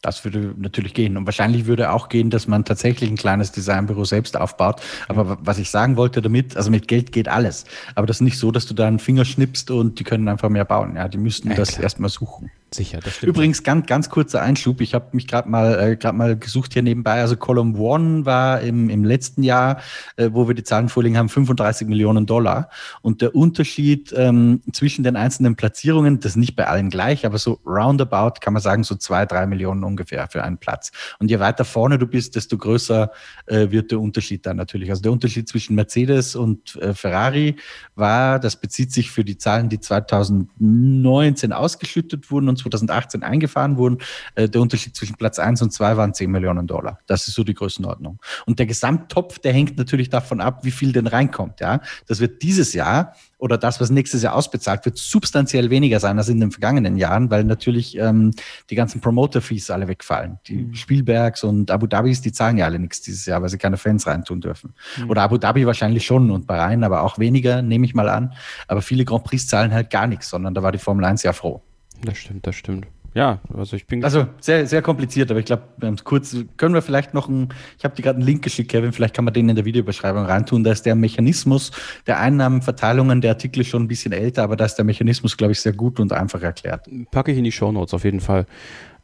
[0.00, 1.16] Das würde natürlich gehen.
[1.16, 4.80] Und wahrscheinlich würde auch gehen, dass man tatsächlich ein kleines Designbüro selbst aufbaut.
[5.08, 7.64] Aber was ich sagen wollte damit, also mit Geld geht alles.
[7.96, 10.50] Aber das ist nicht so, dass du da einen Finger schnippst und die können einfach
[10.50, 10.94] mehr bauen.
[10.94, 12.50] Ja, die müssten ja, das erstmal suchen.
[12.70, 13.30] Sicher, das stimmt.
[13.30, 14.82] Übrigens, ganz, ganz kurzer Einschub.
[14.82, 17.20] Ich habe mich gerade mal, äh, mal gesucht hier nebenbei.
[17.20, 19.80] Also Column One war im, im letzten Jahr,
[20.16, 22.68] äh, wo wir die Zahlen vorliegen haben, 35 Millionen Dollar.
[23.00, 27.38] Und der Unterschied ähm, zwischen den einzelnen Platzierungen, das ist nicht bei allen gleich, aber
[27.38, 30.92] so roundabout kann man sagen, so zwei, drei Millionen ungefähr für einen Platz.
[31.18, 33.10] Und je weiter vorne du bist, desto größer
[33.46, 34.90] äh, wird der Unterschied dann natürlich.
[34.90, 37.56] Also der Unterschied zwischen Mercedes und äh, Ferrari
[37.94, 43.98] war, das bezieht sich für die Zahlen, die 2019 ausgeschüttet wurden und 2018 eingefahren wurden.
[44.34, 46.98] Äh, der Unterschied zwischen Platz 1 und 2 waren 10 Millionen Dollar.
[47.06, 48.18] Das ist so die Größenordnung.
[48.46, 51.60] Und der Gesamttopf, der hängt natürlich davon ab, wie viel denn reinkommt.
[51.60, 56.18] Ja, Das wird dieses Jahr oder das, was nächstes Jahr ausbezahlt wird, substanziell weniger sein
[56.18, 58.32] als in den vergangenen Jahren, weil natürlich ähm,
[58.68, 60.38] die ganzen Promoter-Fees alle wegfallen.
[60.46, 60.74] Die mhm.
[60.74, 64.06] Spielbergs und Abu Dhabis, die zahlen ja alle nichts dieses Jahr, weil sie keine Fans
[64.06, 64.74] reintun dürfen.
[64.96, 65.10] Mhm.
[65.10, 68.34] Oder Abu Dhabi wahrscheinlich schon und Bahrain, aber auch weniger, nehme ich mal an.
[68.66, 71.32] Aber viele Grand Prix zahlen halt gar nichts, sondern da war die Formel 1 ja
[71.32, 71.62] froh.
[72.04, 72.86] Das stimmt, das stimmt.
[73.14, 74.04] Ja, also ich bin.
[74.04, 75.62] Also sehr, sehr kompliziert, aber ich glaube,
[76.04, 79.14] kurz können wir vielleicht noch ein, ich habe dir gerade einen Link geschickt, Kevin, vielleicht
[79.14, 80.62] kann man den in der Videobeschreibung reintun.
[80.62, 81.72] Da ist der Mechanismus
[82.06, 85.60] der Einnahmenverteilungen, der Artikel schon ein bisschen älter, aber da ist der Mechanismus, glaube ich,
[85.60, 86.86] sehr gut und einfach erklärt.
[87.10, 88.46] Packe ich in die Shownotes auf jeden Fall.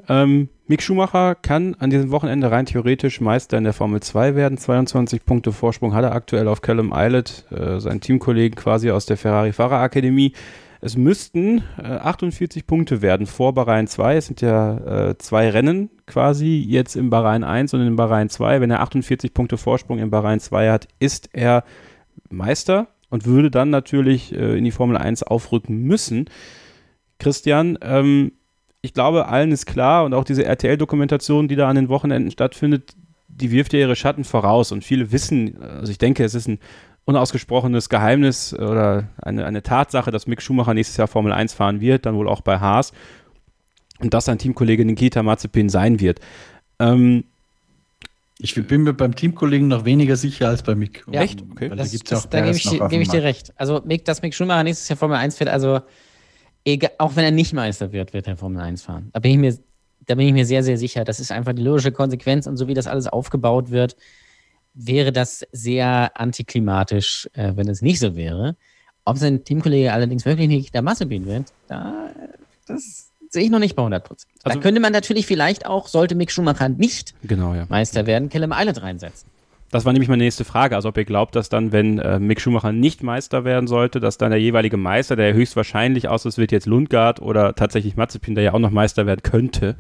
[0.09, 4.59] Ähm, Mick Schumacher kann an diesem Wochenende rein theoretisch Meister in der Formel 2 werden.
[4.59, 9.17] 22 Punkte Vorsprung hat er aktuell auf Callum Eilert, äh, seinen Teamkollegen quasi aus der
[9.17, 10.35] Ferrari Fahrerakademie.
[10.85, 14.17] Es müssten äh, 48 Punkte werden vor Bahrain 2.
[14.17, 18.61] Es sind ja äh, zwei Rennen quasi jetzt im Bahrain 1 und im Bahrain 2.
[18.61, 21.65] Wenn er 48 Punkte Vorsprung im Bahrain 2 hat, ist er
[22.29, 26.29] Meister und würde dann natürlich äh, in die Formel 1 aufrücken müssen.
[27.19, 28.33] Christian, ähm,
[28.83, 32.95] ich glaube, allen ist klar und auch diese RTL-Dokumentation, die da an den Wochenenden stattfindet,
[33.29, 36.59] die wirft ja ihre Schatten voraus und viele wissen, also ich denke, es ist ein
[37.05, 42.07] unausgesprochenes Geheimnis oder eine, eine Tatsache, dass Mick Schumacher nächstes Jahr Formel 1 fahren wird,
[42.07, 42.93] dann wohl auch bei Haas
[44.01, 46.21] und dass sein Teamkollege Nikita Mazepin sein wird.
[46.79, 47.25] Ähm,
[48.39, 51.05] ich bin mir beim Teamkollegen noch weniger sicher als bei Mick.
[51.11, 51.43] Ja, Echt?
[51.53, 51.69] Okay.
[51.69, 53.53] Das, das, das, da gebe ich, geb ich dir recht.
[53.57, 55.81] Also, Mick, dass Mick Schumacher nächstes Jahr Formel 1 fährt, also
[56.65, 59.11] egal, auch wenn er nicht Meister wird, wird er Formel 1 fahren.
[59.13, 59.59] Da bin ich mir,
[60.07, 61.05] da bin ich mir sehr, sehr sicher.
[61.05, 63.97] Das ist einfach die logische Konsequenz und so wie das alles aufgebaut wird,
[64.75, 68.57] wäre das sehr antiklimatisch, äh, wenn es nicht so wäre.
[69.05, 72.11] Ob sein Teamkollege allerdings wirklich nicht der Massebin wird, da,
[72.67, 74.33] das sehe ich noch nicht bei 100 Prozent.
[74.43, 77.67] Also, da könnte man natürlich vielleicht auch, sollte Mick Schumacher nicht genau, ja.
[77.69, 79.29] Meister werden, Callum Island reinsetzen.
[79.71, 80.77] Das war nämlich meine nächste Frage.
[80.77, 84.19] Also ob ihr glaubt, dass dann, wenn äh, Mick Schumacher nicht Meister werden sollte, dass
[84.19, 88.45] dann der jeweilige Meister, der höchstwahrscheinlich aus, es wird jetzt Lundgaard oder tatsächlich Mazepin, der
[88.45, 89.75] ja auch noch Meister werden könnte,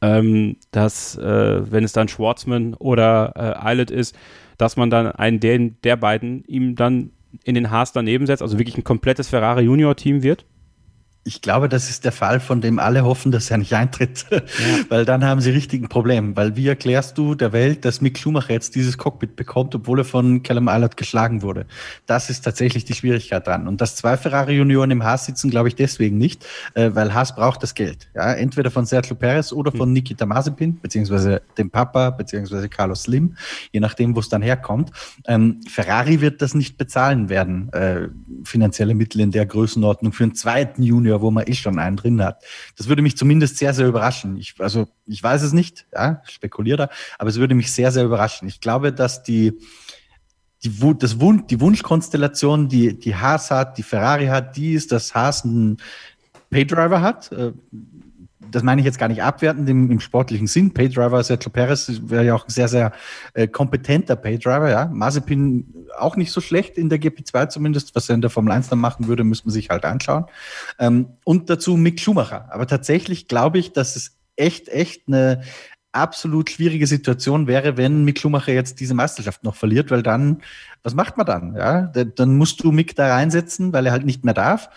[0.00, 4.16] ähm, dass, äh, wenn es dann Schwartzman oder äh, Eilert ist,
[4.56, 7.10] dass man dann einen der, der beiden ihm dann
[7.44, 10.44] in den Haas daneben setzt, also wirklich ein komplettes Ferrari Junior Team wird?
[11.28, 14.40] Ich glaube, das ist der Fall, von dem alle hoffen, dass er nicht eintritt, ja.
[14.88, 16.34] weil dann haben sie richtig ein Problem.
[16.34, 20.06] Weil wie erklärst du der Welt, dass Mick Schumacher jetzt dieses Cockpit bekommt, obwohl er
[20.06, 21.66] von Callum Eilert geschlagen wurde?
[22.06, 23.68] Das ist tatsächlich die Schwierigkeit dran.
[23.68, 27.34] Und dass zwei Ferrari Junioren im Haas sitzen, glaube ich deswegen nicht, äh, weil Haas
[27.34, 28.08] braucht das Geld.
[28.14, 33.36] Ja, entweder von Sergio Perez oder von Nikita Mazepin, beziehungsweise dem Papa, beziehungsweise Carlos Slim,
[33.70, 34.92] je nachdem, wo es dann herkommt.
[35.26, 38.08] Ähm, Ferrari wird das nicht bezahlen werden, äh,
[38.44, 42.22] finanzielle Mittel in der Größenordnung für einen zweiten Junior wo man eh schon einen drin
[42.22, 42.44] hat.
[42.76, 44.36] Das würde mich zumindest sehr, sehr überraschen.
[44.36, 46.88] Ich, also ich weiß es nicht, ja, spekuliere da,
[47.18, 48.48] aber es würde mich sehr, sehr überraschen.
[48.48, 49.58] Ich glaube, dass die,
[50.62, 55.14] die, das Wun die Wunschkonstellation, die, die Haas hat, die Ferrari hat, die ist, dass
[55.14, 55.78] Haas einen
[56.50, 57.30] Paydriver hat.
[58.40, 60.72] Das meine ich jetzt gar nicht abwertend im, im sportlichen Sinn.
[60.72, 62.92] Paydriver Sergio Perez wäre ja auch ein sehr, sehr
[63.34, 64.86] äh, kompetenter Paydriver, ja.
[64.86, 67.94] Mazepin auch nicht so schlecht in der GP2 zumindest.
[67.94, 70.26] Was er in der Formel 1 dann machen würde, müsste man sich halt anschauen.
[70.78, 72.48] Ähm, und dazu Mick Schumacher.
[72.50, 75.42] Aber tatsächlich glaube ich, dass es echt, echt eine
[75.92, 80.42] absolut schwierige Situation wäre, wenn Mick Schumacher jetzt diese Meisterschaft noch verliert, weil dann,
[80.82, 81.56] was macht man dann?
[81.56, 84.68] Ja, dann musst du Mick da reinsetzen, weil er halt nicht mehr darf.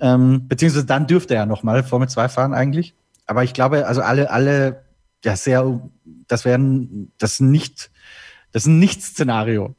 [0.00, 2.94] Ähm, beziehungsweise dann dürfte er ja nochmal Formel 2 fahren eigentlich.
[3.26, 4.84] Aber ich glaube, also alle, alle,
[5.24, 5.80] ja, sehr,
[6.26, 7.90] das wären, das nicht,
[8.52, 9.74] das ist ein Nicht-Szenario.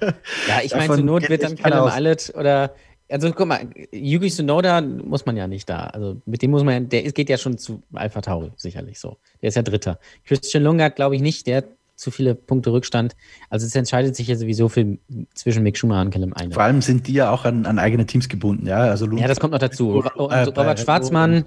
[0.00, 2.72] Ja, ich meine, zur Not wird dann Callum Allet oder,
[3.08, 5.86] also guck mal, Yuki Tsunoda muss man ja nicht da.
[5.86, 9.18] Also mit dem muss man ja, der geht ja schon zu Alpha Tauri, sicherlich so.
[9.42, 9.98] Der ist ja Dritter.
[10.24, 11.64] Christian Lunga glaube ich nicht, der
[11.98, 13.16] zu viele Punkte Rückstand.
[13.50, 14.96] Also es entscheidet sich ja sowieso für,
[15.34, 16.54] zwischen Mick Schumacher und Callum Eine.
[16.54, 18.82] Vor allem sind die ja auch an, an eigene Teams gebunden, ja.
[18.82, 19.90] Also ja, das kommt noch dazu.
[19.90, 21.44] Und Robert Schwarzmann,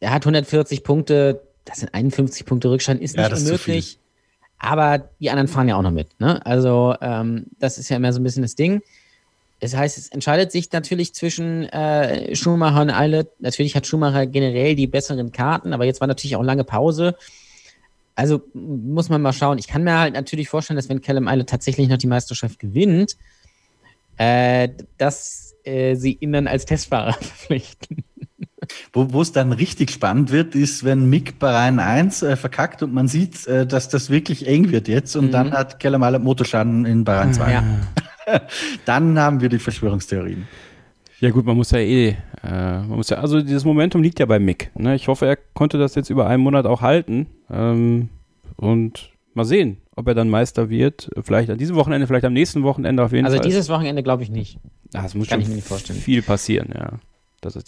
[0.00, 3.98] er hat 140 Punkte, das sind 51 Punkte Rückstand, ist nicht ja, unmöglich.
[4.58, 6.18] Aber die anderen fahren ja auch noch mit.
[6.18, 6.44] Ne?
[6.46, 8.80] Also ähm, das ist ja immer so ein bisschen das Ding.
[9.60, 13.28] Das heißt, es entscheidet sich natürlich zwischen äh, Schumacher und Eilert.
[13.40, 17.14] Natürlich hat Schumacher generell die besseren Karten, aber jetzt war natürlich auch lange Pause.
[18.16, 19.58] Also muss man mal schauen.
[19.58, 23.16] Ich kann mir halt natürlich vorstellen, dass wenn Callum Eilert tatsächlich noch die Meisterschaft gewinnt,
[24.16, 28.04] äh, dass äh, sie ihn dann als Testfahrer verpflichten.
[28.92, 32.92] Wo es dann richtig spannend wird, ist, wenn Mick bei Reihen 1 äh, verkackt und
[32.92, 35.32] man sieht, äh, dass das wirklich eng wird jetzt und mhm.
[35.32, 37.52] dann hat Callum Eilert Motorschaden in Bahrain 2.
[37.52, 37.64] Ja.
[38.86, 40.48] dann haben wir die Verschwörungstheorien.
[41.20, 42.16] Ja gut, man muss ja eh,
[42.46, 44.70] äh, man muss ja, also dieses Momentum liegt ja bei Mick.
[44.74, 44.94] Ne?
[44.94, 47.26] Ich hoffe, er konnte das jetzt über einen Monat auch halten.
[47.50, 48.08] Ähm,
[48.56, 51.10] und mal sehen, ob er dann Meister wird.
[51.22, 53.44] Vielleicht an diesem Wochenende, vielleicht am nächsten Wochenende auf jeden also Fall.
[53.44, 54.58] Also dieses Wochenende glaube ich nicht.
[54.94, 55.60] Ach, das muss Kann schon
[55.96, 56.98] viel passieren, ja.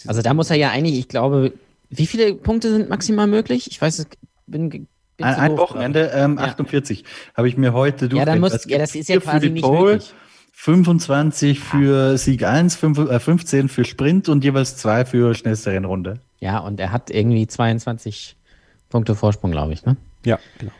[0.07, 1.53] also da muss er ja eigentlich, ich glaube,
[1.89, 3.67] wie viele Punkte sind maximal möglich?
[3.69, 4.07] Ich weiß es,
[4.47, 6.45] bin, bin ein, Wochenende, ähm, ja.
[6.45, 7.03] 48,
[7.35, 10.13] habe ich mir heute Ja, dann muss, ja, das ist ja quasi nicht Pole, möglich.
[10.61, 16.19] 25 für Sieg 1, 15 äh, für Sprint und jeweils 2 für schnellste Rennrunde.
[16.41, 18.35] Ja, und er hat irgendwie 22
[18.89, 19.95] Punkte Vorsprung, glaube ich, ne?
[20.25, 20.73] Ja, genau.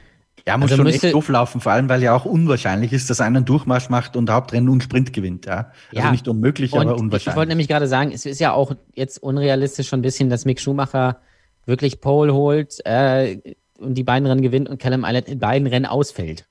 [0.46, 3.22] Ja, muss also schon echt doof laufen, vor allem, weil ja auch unwahrscheinlich ist, dass
[3.22, 5.46] einer einen Durchmarsch macht und Hauptrennen und Sprint gewinnt.
[5.46, 6.12] Ja, also ja.
[6.12, 7.28] nicht unmöglich, und aber unwahrscheinlich.
[7.28, 10.44] Ich wollte nämlich gerade sagen, es ist ja auch jetzt unrealistisch schon ein bisschen, dass
[10.44, 11.22] Mick Schumacher
[11.66, 13.38] wirklich Pole holt äh,
[13.78, 16.50] und die beiden Rennen gewinnt und Callum Island in beiden Rennen ausfällt.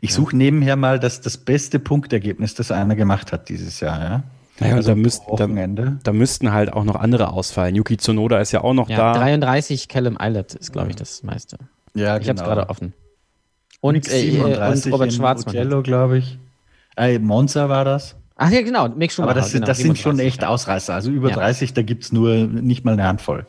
[0.00, 4.22] Ich suche nebenher mal das, das beste Punktergebnis, das einer gemacht hat dieses Jahr, ja.
[4.58, 7.74] Naja, also da, müsst, da, da, müssten halt auch noch andere ausfallen.
[7.76, 9.14] Yuki Tsunoda ist ja auch noch ja, da.
[9.14, 11.56] 33 Callum Eilert ist, glaube ich, das meiste.
[11.94, 12.42] Ja, ich genau.
[12.42, 12.92] habe es gerade offen.
[13.80, 15.82] Und, äh, und Robert Schwarzmann.
[15.82, 16.38] glaube ich.
[16.96, 18.16] Äh, Monza war das.
[18.36, 19.32] Ach ja, genau, Mick Schumacher.
[19.32, 20.94] Aber das, genau, das sind schon echt Ausreißer.
[20.94, 21.36] Also über ja.
[21.36, 23.46] 30, da gibt es nur nicht mal eine Handvoll.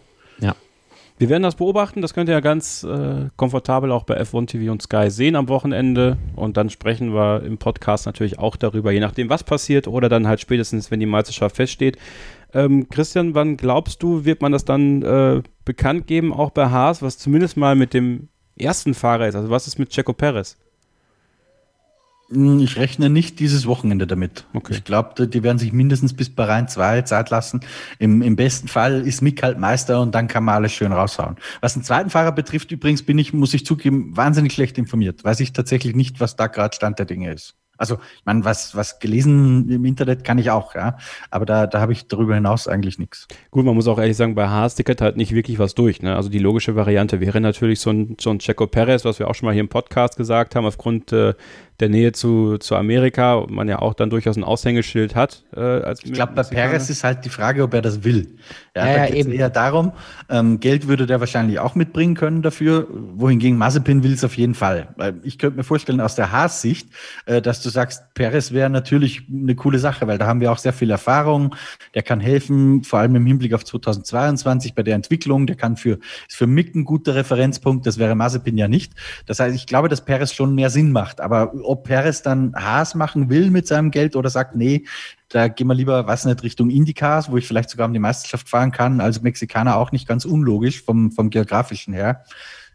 [1.22, 2.02] Wir werden das beobachten.
[2.02, 5.50] Das könnt ihr ja ganz äh, komfortabel auch bei F1 TV und Sky sehen am
[5.50, 6.18] Wochenende.
[6.36, 10.28] Und dann sprechen wir im Podcast natürlich auch darüber, je nachdem, was passiert oder dann
[10.28, 12.00] halt spätestens, wenn die Meisterschaft feststeht.
[12.56, 17.04] Ähm, Christian, wann glaubst du, wird man das dann äh, bekannt geben, auch bei Haas,
[17.04, 19.36] was zumindest mal mit dem ersten Fahrer ist?
[19.36, 20.58] Also was ist mit Checo Perez?
[22.34, 24.46] Ich rechne nicht dieses Wochenende damit.
[24.54, 24.76] Okay.
[24.76, 27.60] Ich glaube, die werden sich mindestens bis Bahrain 2 Zeit lassen.
[28.00, 31.36] Im, Im besten Fall ist Mick halt Meister und dann kann man alles schön raushauen.
[31.60, 35.24] Was den zweiten Fahrer betrifft, übrigens bin ich, muss ich zugeben, wahnsinnig schlecht informiert.
[35.26, 37.56] Weiß ich tatsächlich nicht, was da gerade Stand der Dinge ist.
[37.82, 40.98] Also, ich meine, was, was gelesen im Internet kann ich auch, ja.
[41.32, 43.28] Aber da, da habe ich darüber hinaus eigentlich nichts.
[43.50, 46.00] Gut, man muss auch ehrlich sagen, bei Haas tickert halt nicht wirklich was durch.
[46.04, 46.16] Ne?
[46.16, 49.34] Also die logische Variante wäre natürlich so ein, so ein Checo Perez, was wir auch
[49.34, 51.34] schon mal hier im Podcast gesagt haben, aufgrund äh,
[51.82, 55.44] der Nähe zu, zu Amerika man ja auch dann durchaus ein Aushängeschild hat.
[55.56, 58.38] Äh, als ich glaube, bei Perez ist halt die Frage, ob er das will.
[58.76, 59.92] Ja, ja da geht es eher darum,
[60.30, 64.54] ähm, Geld würde der wahrscheinlich auch mitbringen können dafür, wohingegen Mazepin will es auf jeden
[64.54, 64.90] Fall.
[64.96, 66.88] Weil ich könnte mir vorstellen, aus der Haas-Sicht,
[67.26, 70.58] äh, dass du sagst, Perez wäre natürlich eine coole Sache, weil da haben wir auch
[70.58, 71.56] sehr viel Erfahrung,
[71.96, 76.00] der kann helfen, vor allem im Hinblick auf 2022 bei der Entwicklung, der kann für,
[76.28, 78.94] ist für Mick ein guter Referenzpunkt, das wäre Mazepin ja nicht.
[79.26, 82.96] Das heißt, ich glaube, dass Perez schon mehr Sinn macht, aber ob Perez dann Haas
[82.96, 84.86] machen will mit seinem Geld oder sagt, nee,
[85.30, 88.50] da gehen wir lieber, was nicht, Richtung Indycars, wo ich vielleicht sogar um die Meisterschaft
[88.50, 89.00] fahren kann.
[89.00, 92.26] Also Mexikaner auch nicht ganz unlogisch vom, vom geografischen her.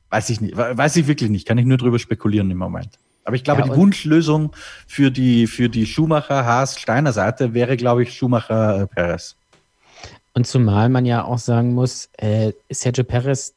[0.08, 2.98] Weiß ich nicht, weiß ich wirklich nicht, kann ich nur drüber spekulieren im Moment.
[3.24, 4.52] Aber ich glaube, ja, die Wunschlösung
[4.86, 9.36] für die, für die Schumacher, Haas, Steiner Seite wäre, glaube ich, Schumacher, äh, Perez.
[10.32, 13.54] Und zumal man ja auch sagen muss, äh, Sergio Perez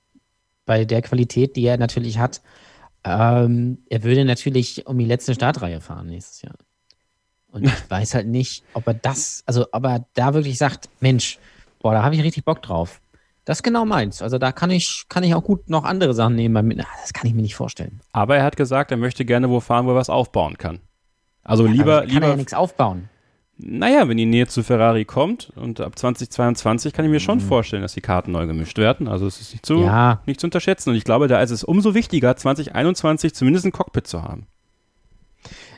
[0.65, 2.41] bei der Qualität, die er natürlich hat,
[3.03, 6.55] ähm, er würde natürlich um die letzte Startreihe fahren nächstes Jahr.
[7.51, 11.39] Und ich weiß halt nicht, ob er das, also ob er da wirklich sagt, Mensch,
[11.79, 13.01] boah, da habe ich richtig Bock drauf.
[13.45, 14.21] Das ist genau meins.
[14.21, 16.83] Also da kann ich, kann ich auch gut noch andere Sachen nehmen.
[17.01, 17.99] Das kann ich mir nicht vorstellen.
[18.11, 20.81] Aber er hat gesagt, er möchte gerne wo fahren, wo er was aufbauen kann.
[21.43, 23.09] Also Ja, lieber, kann lieber er ja nichts aufbauen.
[23.61, 27.23] Naja, wenn die Nähe zu Ferrari kommt und ab 2022 kann ich mir Mhm.
[27.23, 29.09] schon vorstellen, dass die Karten neu gemischt werden.
[29.09, 30.21] Also es ist nicht zu, Ja.
[30.25, 30.91] nicht zu unterschätzen.
[30.91, 34.47] Und ich glaube, da ist es umso wichtiger, 2021 zumindest ein Cockpit zu haben.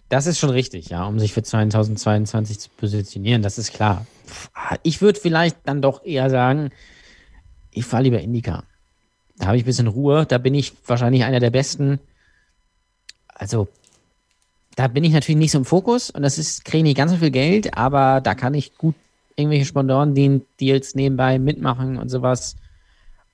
[0.10, 4.06] Das ist schon richtig, ja, um sich für 2022 zu positionieren, das ist klar.
[4.84, 6.70] Ich würde vielleicht dann doch eher sagen,
[7.72, 8.64] ich fahre lieber Indica.
[9.38, 12.00] Da habe ich ein bisschen Ruhe, da bin ich wahrscheinlich einer der Besten.
[13.28, 13.70] Also,
[14.76, 17.12] da bin ich natürlich nicht so im Fokus und das ist, kriege ich nicht ganz
[17.12, 18.96] so viel Geld, aber da kann ich gut
[19.36, 22.56] irgendwelche Sponsoren-Deals nebenbei mitmachen und sowas.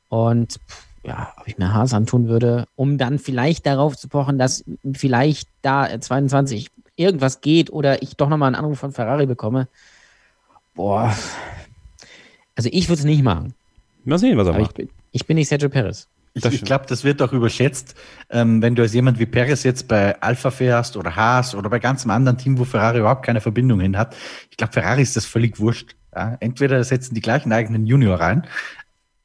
[0.09, 0.59] Und
[1.03, 4.63] ja, ob ich mir Haas antun würde, um dann vielleicht darauf zu pochen, dass
[4.93, 9.67] vielleicht da äh, 22 irgendwas geht oder ich doch nochmal einen Anruf von Ferrari bekomme.
[10.73, 11.15] Boah.
[12.55, 13.53] Also ich würde es nicht machen.
[14.03, 14.75] Mal sehen, was er Aber ich macht.
[14.75, 16.07] bin, ich bin nicht Sergio Perez.
[16.37, 17.95] Ich, ich glaube, das wird auch überschätzt,
[18.29, 21.79] ähm, wenn du als jemand wie Perez jetzt bei Alpha fährst oder Haas oder bei
[21.79, 24.15] ganz einem anderen Team, wo Ferrari überhaupt keine Verbindung hin hat.
[24.49, 25.95] Ich glaube, Ferrari ist das völlig wurscht.
[26.15, 26.37] Ja?
[26.39, 28.47] Entweder setzen die gleichen eigenen Junior rein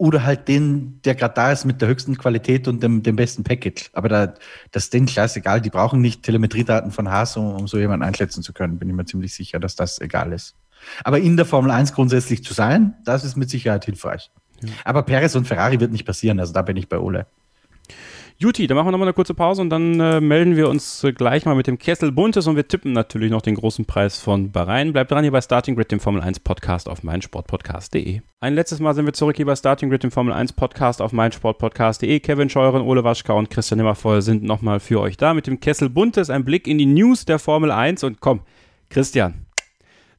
[0.03, 3.45] oder halt den, der gerade da ist mit der höchsten Qualität und dem, dem besten
[3.45, 3.91] Package.
[3.93, 4.35] Aber da,
[4.73, 5.61] das ist denen scheißegal.
[5.61, 8.81] Die brauchen nicht Telemetriedaten von Haas, um, um so jemanden einschätzen zu können.
[8.81, 10.57] Bin ich mir ziemlich sicher, dass das egal ist.
[11.05, 14.33] Aber in der Formel 1 grundsätzlich zu sein, das ist mit Sicherheit hilfreich.
[14.85, 17.27] Aber Perez und Ferrari wird nicht passieren, also da bin ich bei Ole.
[18.43, 21.13] Juti, dann machen wir nochmal eine kurze Pause und dann äh, melden wir uns äh,
[21.13, 24.51] gleich mal mit dem Kessel Buntes und wir tippen natürlich noch den großen Preis von
[24.51, 24.93] Bahrain.
[24.93, 28.21] Bleibt dran hier bei Starting Grid, dem Formel 1 Podcast auf meinsportpodcast.de.
[28.41, 31.13] Ein letztes Mal sind wir zurück hier bei Starting Grid, dem Formel 1 Podcast auf
[31.13, 32.19] meinsportpodcast.de.
[32.19, 35.89] Kevin Scheuren, Ole Waschka und Christian Nimmervoll sind nochmal für euch da mit dem Kessel
[35.89, 36.29] Buntes.
[36.29, 38.41] Ein Blick in die News der Formel 1 und komm,
[38.91, 39.47] Christian,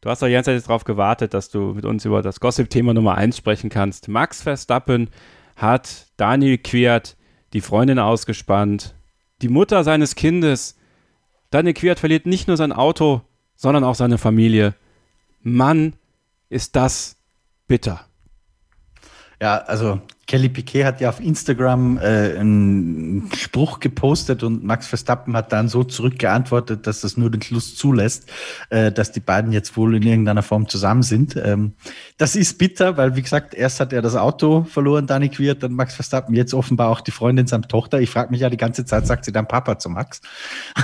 [0.03, 2.93] Du hast doch die ganze Zeit darauf gewartet, dass du mit uns über das Gossip-Thema
[2.93, 4.09] Nummer 1 sprechen kannst.
[4.09, 5.09] Max Verstappen
[5.55, 7.15] hat Daniel Quiert
[7.53, 8.95] die Freundin ausgespannt,
[9.41, 10.75] die Mutter seines Kindes.
[11.51, 13.21] Daniel Quiert verliert nicht nur sein Auto,
[13.55, 14.75] sondern auch seine Familie.
[15.41, 15.93] Mann,
[16.49, 17.15] ist das
[17.69, 18.05] bitter.
[19.43, 25.35] Ja, also Kelly Piquet hat ja auf Instagram äh, einen Spruch gepostet und Max Verstappen
[25.35, 28.31] hat dann so zurückgeantwortet, dass das nur den Schluss zulässt,
[28.69, 31.35] äh, dass die beiden jetzt wohl in irgendeiner Form zusammen sind.
[31.35, 31.73] Ähm,
[32.17, 35.73] das ist bitter, weil wie gesagt, erst hat er das Auto verloren, Dani Quiert, dann
[35.73, 37.99] Max Verstappen, jetzt offenbar auch die Freundin samt Tochter.
[37.99, 40.21] Ich frage mich ja die ganze Zeit, sagt sie dann Papa zu Max?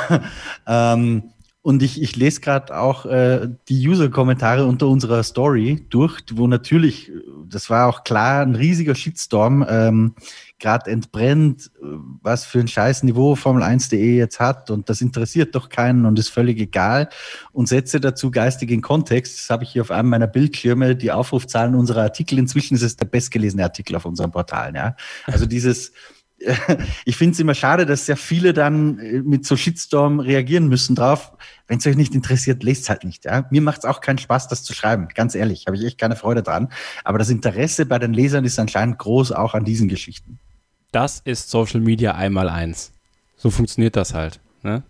[0.67, 1.31] ähm,
[1.61, 7.11] und ich, ich lese gerade auch äh, die User-Kommentare unter unserer Story durch, wo natürlich,
[7.47, 10.15] das war auch klar, ein riesiger Shitstorm ähm,
[10.57, 16.05] gerade entbrennt, was für ein scheiß Niveau Formel1.de jetzt hat und das interessiert doch keinen
[16.05, 17.09] und ist völlig egal
[17.51, 19.37] und setze dazu geistig in Kontext.
[19.37, 22.39] Das habe ich hier auf einem meiner Bildschirme, die Aufrufzahlen unserer Artikel.
[22.39, 24.73] Inzwischen ist es der bestgelesene Artikel auf unserem Portal.
[24.75, 24.95] Ja?
[25.25, 25.91] Also dieses
[27.05, 30.95] ich finde es immer schade, dass sehr viele dann äh, mit so Shitstorm reagieren müssen
[30.95, 31.33] drauf.
[31.67, 33.25] Wenn es euch nicht interessiert, lest halt nicht.
[33.25, 33.45] Ja?
[33.51, 35.07] Mir macht es auch keinen Spaß, das zu schreiben.
[35.13, 36.69] Ganz ehrlich, habe ich echt keine Freude dran.
[37.03, 40.39] Aber das Interesse bei den Lesern ist anscheinend groß, auch an diesen Geschichten.
[40.91, 42.91] Das ist Social Media einmal eins.
[43.37, 44.39] So funktioniert das halt.
[44.63, 44.83] Ne?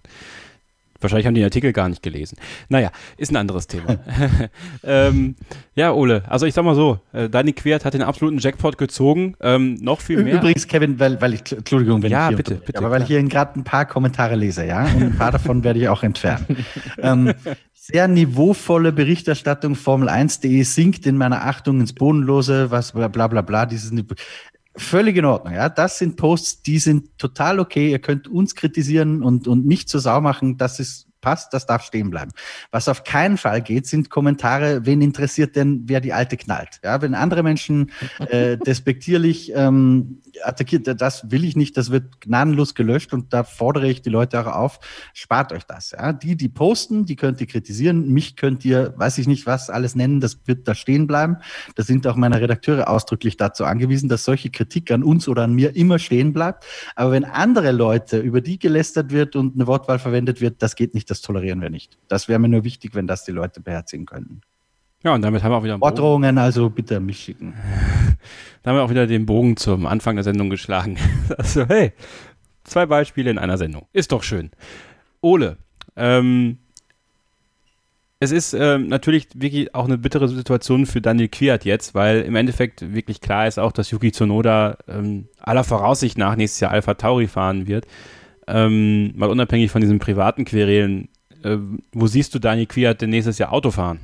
[1.02, 2.38] Wahrscheinlich haben die den Artikel gar nicht gelesen.
[2.68, 3.98] Naja, ist ein anderes Thema.
[4.84, 5.36] ähm,
[5.76, 9.36] ja, Ole, also ich sag mal so, äh, Dani Quert hat den absoluten Jackpot gezogen.
[9.40, 10.36] Ähm, noch viel mehr.
[10.36, 13.10] Übrigens, Kevin, weil, weil ich, Entschuldigung, wenn Ja, ich hier bitte, bitte, aber weil klar.
[13.10, 16.04] ich hier gerade ein paar Kommentare lese, ja, und ein paar davon werde ich auch
[16.04, 16.58] entfernen.
[16.98, 17.34] ähm,
[17.74, 23.42] sehr niveauvolle Berichterstattung Formel 1.de sinkt in meiner Achtung ins Bodenlose, was bla bla bla,
[23.42, 23.92] bla dieses.
[24.80, 25.68] Völlig in Ordnung, ja.
[25.68, 27.92] Das sind Posts, die sind total okay.
[27.92, 30.58] Ihr könnt uns kritisieren und, und mich zur Sau machen.
[30.58, 32.32] Das ist passt, das darf stehen bleiben.
[32.72, 36.80] Was auf keinen Fall geht, sind Kommentare, wen interessiert denn, wer die Alte knallt.
[36.84, 42.76] Ja, wenn andere Menschen äh, despektierlich ähm, attackiert, das will ich nicht, das wird gnadenlos
[42.76, 44.80] gelöscht und da fordere ich die Leute auch auf,
[45.14, 45.92] spart euch das.
[45.92, 46.14] Ja.
[46.14, 49.96] Die, die posten, die könnt ihr kritisieren, mich könnt ihr, weiß ich nicht was, alles
[49.96, 51.38] nennen, das wird da stehen bleiben.
[51.76, 55.54] Da sind auch meine Redakteure ausdrücklich dazu angewiesen, dass solche Kritik an uns oder an
[55.54, 56.66] mir immer stehen bleibt.
[56.96, 60.94] Aber wenn andere Leute, über die gelästert wird und eine Wortwahl verwendet wird, das geht
[60.94, 61.98] nicht, das tolerieren wir nicht.
[62.08, 64.42] Das wäre mir nur wichtig, wenn das die Leute beherzigen könnten.
[65.04, 67.54] Ja, und damit haben wir auch wieder einen also bitte mich schicken.
[68.64, 70.98] da haben wir auch wieder den Bogen zum Anfang der Sendung geschlagen.
[71.38, 71.94] Also, hey,
[72.64, 73.88] zwei Beispiele in einer Sendung.
[73.94, 74.52] Ist doch schön.
[75.22, 75.58] Ole,
[75.96, 76.58] ähm,
[78.22, 82.36] es ist ähm, natürlich wirklich auch eine bittere Situation für Daniel Quiert jetzt, weil im
[82.36, 86.96] Endeffekt wirklich klar ist auch, dass Yuki Tsunoda ähm, aller Voraussicht nach nächstes Jahr Alpha
[86.96, 87.86] Tauri fahren wird.
[88.50, 91.10] Ähm, mal unabhängig von diesen privaten Querelen,
[91.44, 91.58] äh,
[91.92, 94.00] wo siehst du Daniel Quiert denn nächstes Jahr Auto fahren?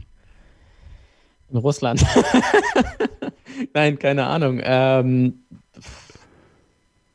[1.49, 2.05] In Russland.
[3.73, 4.61] Nein, keine Ahnung.
[4.63, 5.39] Ähm,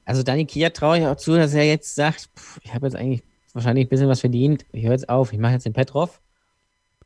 [0.05, 2.97] also Dani Kiat traue ich auch zu, dass er jetzt sagt, pff, ich habe jetzt
[2.97, 3.23] eigentlich
[3.53, 4.67] wahrscheinlich ein bisschen was verdient.
[4.73, 6.21] Ich höre jetzt auf, ich mache jetzt den Petrov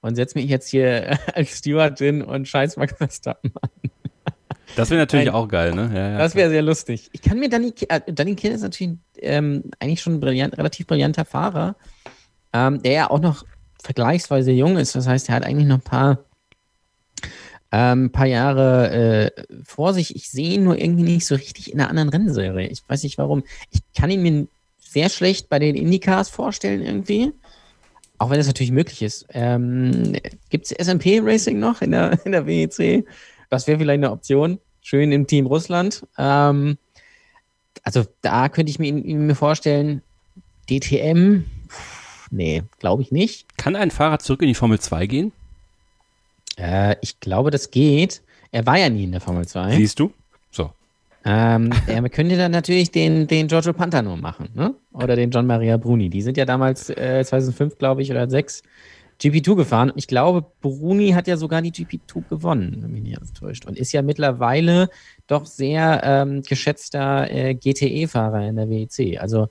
[0.01, 3.71] und setze mich jetzt hier als Steward hin und scheiß Max Verstappen an.
[4.77, 5.35] Das wäre natürlich Nein.
[5.35, 5.91] auch geil, ne?
[5.95, 7.11] Ja, ja, Das wäre sehr lustig.
[7.13, 10.87] Ich kann mir Danny, äh, Danny Kiel ist natürlich ähm, eigentlich schon ein brillant, relativ
[10.87, 11.77] brillanter Fahrer,
[12.53, 13.45] ähm, der ja auch noch
[13.83, 14.95] vergleichsweise jung ist.
[14.95, 16.19] Das heißt, er hat eigentlich noch ein paar,
[17.71, 18.91] ähm, paar Jahre
[19.37, 20.17] äh, vor sich.
[20.17, 22.69] Ich sehe ihn nur irgendwie nicht so richtig in einer anderen Rennserie.
[22.69, 23.45] Ich weiß nicht warum.
[23.71, 24.47] Ich kann ihn mir
[24.79, 27.33] sehr schlecht bei den Indycars vorstellen irgendwie.
[28.19, 29.27] Auch wenn es natürlich möglich ist.
[29.31, 30.17] Ähm,
[30.49, 33.05] Gibt es SMP Racing noch in der, in der WEC?
[33.55, 34.59] Das wäre vielleicht eine Option.
[34.81, 36.05] Schön im Team Russland.
[36.19, 36.77] Ähm,
[37.85, 40.03] also da könnte ich mir, mir vorstellen,
[40.69, 43.57] DTM, pff, nee, glaube ich nicht.
[43.57, 45.33] Kann ein Fahrer zurück in die Formel 2 gehen?
[46.57, 48.23] Äh, ich glaube, das geht.
[48.51, 49.77] Er war ja nie in der Formel 2.
[49.77, 50.13] Siehst du?
[50.51, 50.73] So.
[51.25, 54.75] Ähm, er könnte dann natürlich den, den Giorgio Pantano machen, ne?
[54.93, 56.11] Oder den John Maria Bruni.
[56.11, 58.63] Die sind ja damals äh, 2005, glaube ich, oder 2006
[59.31, 59.93] GP2 gefahren.
[59.97, 63.67] Ich glaube, Bruni hat ja sogar die GP2 gewonnen, wenn mich nicht alles täuscht.
[63.67, 64.89] Und ist ja mittlerweile
[65.27, 69.21] doch sehr ähm, geschätzter äh, GTE-Fahrer in der WEC.
[69.21, 69.49] Also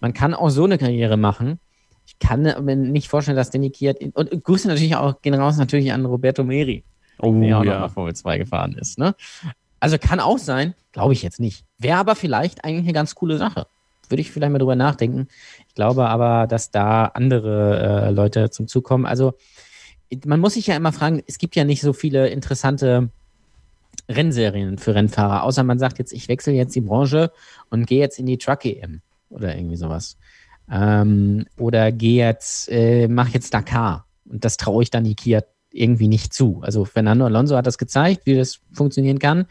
[0.00, 1.58] man kann auch so eine Karriere machen.
[2.06, 5.56] Ich kann mir nicht vorstellen, dass Danny Kiat und, und Grüße natürlich auch gehen raus
[5.58, 6.84] natürlich an Roberto Meri
[7.20, 7.80] Oh der auch noch ja.
[7.80, 8.98] mal Formel 2 gefahren ist.
[8.98, 9.14] Ne?
[9.80, 11.64] Also kann auch sein, glaube ich jetzt nicht.
[11.78, 13.66] Wäre aber vielleicht eigentlich eine ganz coole Sache.
[14.08, 15.28] Würde ich vielleicht mal drüber nachdenken.
[15.68, 19.06] Ich glaube aber, dass da andere äh, Leute zum Zug kommen.
[19.06, 19.34] Also
[20.24, 23.10] man muss sich ja immer fragen, es gibt ja nicht so viele interessante
[24.08, 27.30] Rennserien für Rennfahrer, außer man sagt jetzt, ich wechsle jetzt die Branche
[27.68, 30.16] und gehe jetzt in die Truck-EM oder irgendwie sowas.
[30.70, 34.06] Ähm, oder gehe jetzt, äh, mach jetzt Dakar.
[34.24, 36.60] Und das traue ich dann die Kia irgendwie nicht zu.
[36.62, 39.46] Also Fernando Alonso hat das gezeigt, wie das funktionieren kann.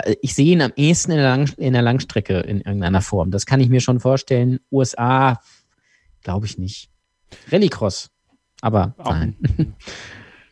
[0.00, 3.30] Äh, Ich sehe ihn am ehesten in der, Lang in der Langstrecke in irgendeiner Form.
[3.30, 4.60] Das kann ich mir schon vorstellen.
[4.70, 5.40] USA,
[6.22, 6.90] glaube ich nicht.
[7.50, 8.10] Rallycross,
[8.60, 9.36] aber Auch nein.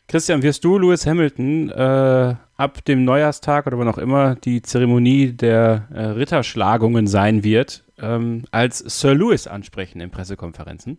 [0.09, 5.32] Christian, wirst du Lewis Hamilton äh, ab dem Neujahrstag oder wann auch immer die Zeremonie
[5.32, 10.99] der äh, Ritterschlagungen sein wird, ähm, als Sir Lewis ansprechen in Pressekonferenzen?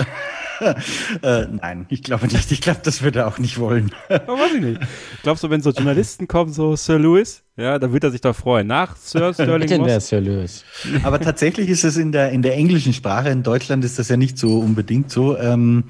[1.22, 2.52] äh, nein, ich glaube nicht.
[2.52, 3.92] Ich glaube, das würde er auch nicht wollen.
[4.08, 4.80] Oh, weiß ich nicht.
[5.22, 8.36] Glaubst du, wenn so Journalisten kommen, so Sir Lewis, ja, dann wird er sich doch
[8.36, 8.66] freuen.
[8.66, 9.92] Nach Sir Sterling wäre Moss.
[9.92, 10.64] es Sir Lewis.
[11.02, 14.16] Aber tatsächlich ist es in der, in der englischen Sprache, in Deutschland ist das ja
[14.16, 15.84] nicht so unbedingt so, ähm,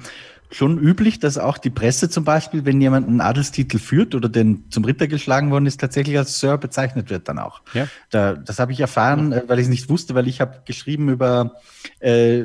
[0.51, 4.69] schon üblich, dass auch die Presse zum Beispiel, wenn jemand einen Adelstitel führt oder den
[4.69, 7.61] zum Ritter geschlagen worden ist, tatsächlich als Sir bezeichnet wird dann auch.
[7.73, 7.87] Ja.
[8.09, 11.09] Da, das habe ich erfahren, äh, weil ich es nicht wusste, weil ich habe geschrieben
[11.09, 11.55] über,
[11.99, 12.43] äh,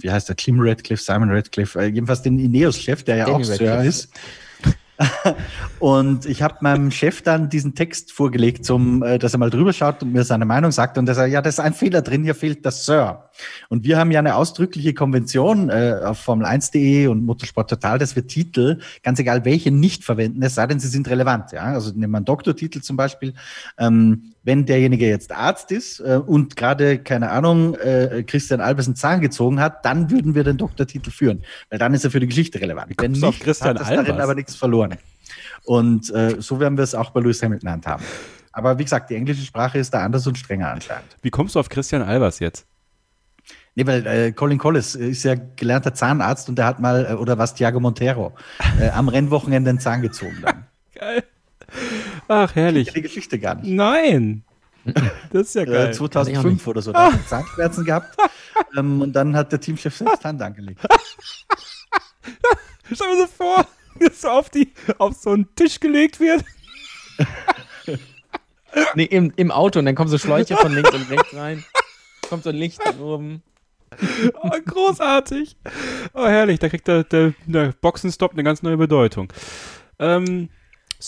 [0.00, 3.44] wie heißt der, Kim Radcliffe, Simon Radcliffe, äh, jedenfalls den Ineos-Chef, der ja Danny auch
[3.44, 3.88] Sir Radcliffe.
[3.88, 4.10] ist.
[5.78, 9.72] Und ich habe meinem Chef dann diesen Text vorgelegt, zum, äh, dass er mal drüber
[9.72, 10.98] schaut und mir seine Meinung sagt.
[10.98, 13.28] Und er sagt, ja, da ist ein Fehler drin, hier fehlt das Sir.
[13.68, 18.26] Und wir haben ja eine ausdrückliche Konvention äh, auf Formel1.de und Motorsport Total, dass wir
[18.26, 21.52] Titel, ganz egal welche, nicht verwenden, es sei denn, sie sind relevant.
[21.52, 21.64] Ja?
[21.64, 23.34] Also nehmen wir einen Doktortitel zum Beispiel.
[23.78, 28.96] Ähm, wenn derjenige jetzt Arzt ist äh, und gerade, keine Ahnung, äh, Christian Albers einen
[28.96, 32.26] Zahn gezogen hat, dann würden wir den Doktortitel führen, weil dann ist er für die
[32.26, 32.90] Geschichte relevant.
[32.90, 34.24] Wie kommst du auf Christian hat das darin Albers?
[34.24, 34.96] aber nichts verloren.
[35.64, 38.04] Und äh, so werden wir es auch bei Lewis Hamilton handhaben.
[38.52, 41.16] Aber wie gesagt, die englische Sprache ist da anders und strenger anscheinend.
[41.22, 42.66] Wie kommst du auf Christian Albers jetzt?
[43.74, 47.38] Nee, weil äh, Colin Collis ist ja gelernter Zahnarzt und der hat mal, äh, oder
[47.38, 48.34] was, Thiago Montero,
[48.78, 50.66] äh, am Rennwochenende den Zahn gezogen dann.
[50.94, 51.24] Geil.
[52.32, 52.90] Ach, herrlich.
[52.92, 53.68] Die Geschichte gar nicht.
[53.68, 54.44] Nein.
[55.30, 55.94] Das ist ja Äh, geil.
[55.94, 58.16] 2005 oder so, da hat er Zahnschmerzen gehabt
[58.76, 60.80] ähm, und dann hat der Teamchef selbst Hand angelegt.
[62.92, 63.66] Stell mir so vor,
[63.98, 66.44] wie es so auf, die, auf so einen Tisch gelegt wird.
[68.94, 71.62] Nee, im, im Auto und dann kommen so Schläuche von links und rechts rein.
[72.30, 73.42] Kommt so ein Licht von oben.
[74.40, 75.56] Oh, großartig.
[76.14, 76.58] Oh, herrlich.
[76.58, 79.30] Da kriegt der, der, der Boxenstopp eine ganz neue Bedeutung.
[79.98, 80.48] Ähm,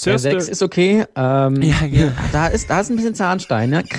[0.04, 1.04] Der 6 Ster- ist okay.
[1.16, 2.12] Ähm, Ja, ja.
[2.32, 3.84] Da, ist, da ist ein bisschen Zahnstein, ne?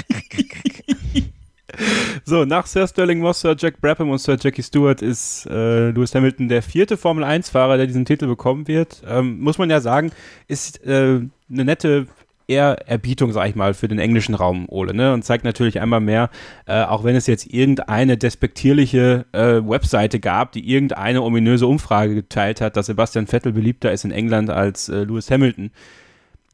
[2.24, 6.16] So, nach Sir Sterling Moss, Sir Jack Brabham und Sir Jackie Stewart ist äh, Lewis
[6.16, 9.04] Hamilton der vierte Formel-1-Fahrer, der diesen Titel bekommen wird.
[9.06, 10.12] Ähm, muss man ja sagen,
[10.48, 11.20] ist äh,
[11.52, 12.08] eine nette
[12.48, 15.14] Ehrerbietung, sag ich mal, für den englischen Raum, Ole, ne?
[15.14, 16.30] Und zeigt natürlich einmal mehr,
[16.66, 22.62] äh, auch wenn es jetzt irgendeine despektierliche äh, Webseite gab, die irgendeine ominöse Umfrage geteilt
[22.62, 25.72] hat, dass Sebastian Vettel beliebter ist in England als äh, Lewis Hamilton.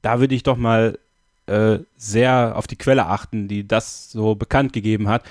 [0.01, 0.97] Da würde ich doch mal
[1.47, 5.23] äh, sehr auf die Quelle achten, die das so bekannt gegeben hat.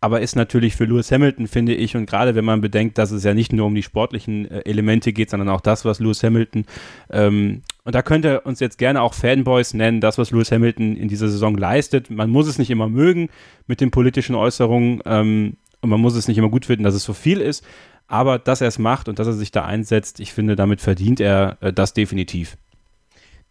[0.00, 3.24] Aber ist natürlich für Lewis Hamilton, finde ich, und gerade wenn man bedenkt, dass es
[3.24, 6.66] ja nicht nur um die sportlichen äh, Elemente geht, sondern auch das, was Lewis Hamilton
[7.10, 10.94] ähm, Und da könnt ihr uns jetzt gerne auch Fanboys nennen, das, was Lewis Hamilton
[10.94, 12.10] in dieser Saison leistet.
[12.10, 13.30] Man muss es nicht immer mögen
[13.66, 17.04] mit den politischen Äußerungen ähm, und man muss es nicht immer gut finden, dass es
[17.04, 17.64] so viel ist.
[18.06, 21.18] Aber dass er es macht und dass er sich da einsetzt, ich finde, damit verdient
[21.18, 22.58] er äh, das definitiv.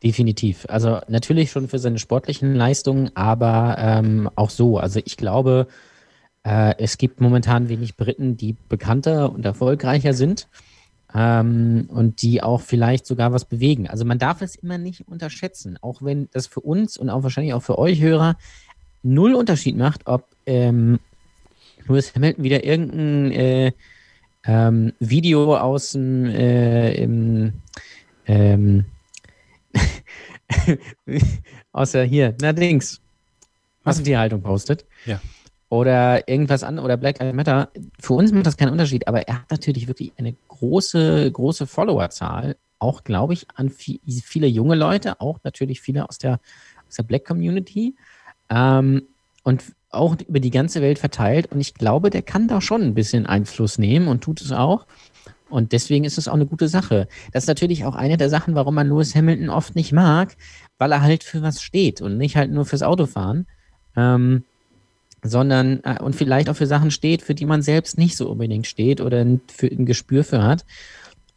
[0.03, 0.67] Definitiv.
[0.69, 4.77] Also natürlich schon für seine sportlichen Leistungen, aber ähm, auch so.
[4.77, 5.65] Also ich glaube,
[6.43, 10.47] äh, es gibt momentan wenig Briten, die bekannter und erfolgreicher sind
[11.13, 13.87] ähm, und die auch vielleicht sogar was bewegen.
[13.87, 17.53] Also man darf es immer nicht unterschätzen, auch wenn das für uns und auch wahrscheinlich
[17.53, 18.37] auch für euch Hörer
[19.03, 20.99] null Unterschied macht, ob ähm,
[21.87, 23.71] Lewis Hamilton wieder irgendein äh,
[24.45, 27.53] ähm, Video aus dem äh, im,
[28.25, 28.85] ähm,
[31.71, 33.01] außer hier, na Dings,
[33.83, 34.85] Massentierhaltung postet.
[35.05, 35.21] Ja.
[35.69, 37.69] Oder irgendwas an oder Black Lives Matter.
[37.99, 42.55] Für uns macht das keinen Unterschied, aber er hat natürlich wirklich eine große, große Followerzahl.
[42.79, 46.39] Auch, glaube ich, an viel, viele junge Leute, auch natürlich viele aus der,
[46.87, 47.95] aus der Black Community.
[48.49, 49.03] Ähm,
[49.43, 51.51] und auch über die ganze Welt verteilt.
[51.51, 54.85] Und ich glaube, der kann da schon ein bisschen Einfluss nehmen und tut es auch.
[55.49, 57.07] Und deswegen ist es auch eine gute Sache.
[57.31, 60.35] Das ist natürlich auch eine der Sachen, warum man Lewis Hamilton oft nicht mag,
[60.77, 63.47] weil er halt für was steht und nicht halt nur fürs Autofahren,
[63.95, 64.43] ähm,
[65.27, 68.67] sondern äh, und vielleicht auch für Sachen steht, für die man selbst nicht so unbedingt
[68.67, 70.65] steht oder ein, für, ein Gespür für hat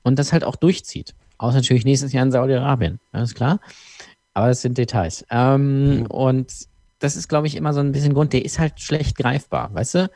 [0.03, 1.15] und das halt auch durchzieht.
[1.39, 3.61] Außer natürlich nächstes Jahr in Saudi-Arabien, alles klar.
[4.35, 5.25] Aber das sind Details.
[5.31, 6.53] Ähm, und
[6.99, 9.95] das ist, glaube ich, immer so ein bisschen Grund, der ist halt schlecht greifbar, weißt
[9.97, 10.11] du?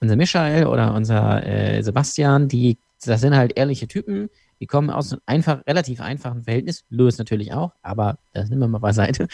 [0.00, 5.12] Unser Michael oder unser äh, Sebastian, die, das sind halt ehrliche Typen, die kommen aus
[5.12, 9.28] einem einfach, relativ einfachen Verhältnis, Louis natürlich auch, aber das nehmen wir mal beiseite.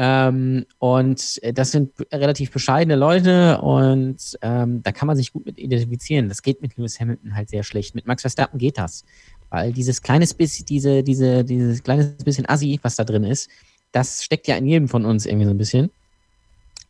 [0.00, 5.58] Ähm, und das sind relativ bescheidene Leute und ähm, da kann man sich gut mit
[5.58, 6.28] identifizieren.
[6.28, 7.96] Das geht mit Lewis Hamilton halt sehr schlecht.
[7.96, 9.04] Mit Max Verstappen geht das.
[9.50, 13.50] Weil dieses kleines bisschen, diese, diese, dieses kleines bisschen Assi, was da drin ist,
[13.90, 15.90] das steckt ja in jedem von uns irgendwie so ein bisschen.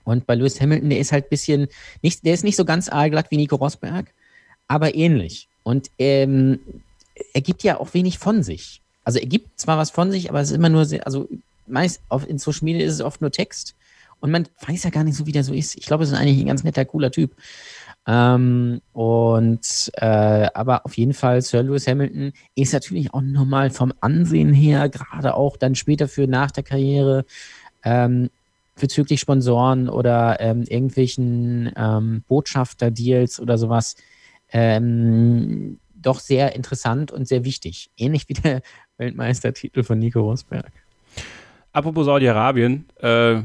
[0.04, 1.68] Und bei Lewis Hamilton, der ist halt ein bisschen,
[2.02, 4.12] nicht, der ist nicht so ganz aalglatt wie Nico Rosberg,
[4.66, 5.48] aber ähnlich.
[5.62, 6.58] Und ähm,
[7.32, 8.82] er gibt ja auch wenig von sich.
[9.04, 11.28] Also er gibt zwar was von sich, aber es ist immer nur sehr, also
[11.68, 13.74] meist auf, in Social Media ist es oft nur Text
[14.20, 15.76] und man weiß ja gar nicht so, wie der so ist.
[15.76, 17.34] Ich glaube, es ist eigentlich ein ganz netter, cooler Typ.
[18.06, 23.92] Ähm, und äh, aber auf jeden Fall, Sir Lewis Hamilton ist natürlich auch nochmal vom
[24.00, 27.24] Ansehen her, gerade auch dann später für nach der Karriere,
[27.84, 28.30] ähm,
[28.80, 33.96] bezüglich Sponsoren oder ähm, irgendwelchen ähm, Botschafter-Deals oder sowas
[34.52, 37.90] ähm, doch sehr interessant und sehr wichtig.
[37.96, 38.62] Ähnlich wie der
[38.96, 40.72] Weltmeistertitel von Nico Rosberg.
[41.78, 43.36] Apropos Saudi-Arabien, äh,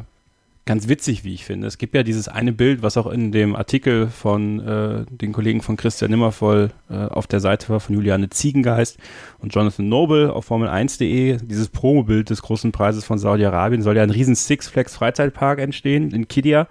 [0.66, 1.68] ganz witzig, wie ich finde.
[1.68, 5.62] Es gibt ja dieses eine Bild, was auch in dem Artikel von äh, den Kollegen
[5.62, 8.98] von Christian Nimmervoll äh, auf der Seite war, von Juliane Ziegengeist
[9.38, 11.38] und Jonathan Noble auf Formel1.de.
[11.44, 16.10] Dieses Promobild des großen Preises von Saudi-Arabien soll ja ein riesen Six Flags Freizeitpark entstehen
[16.10, 16.68] in Kidia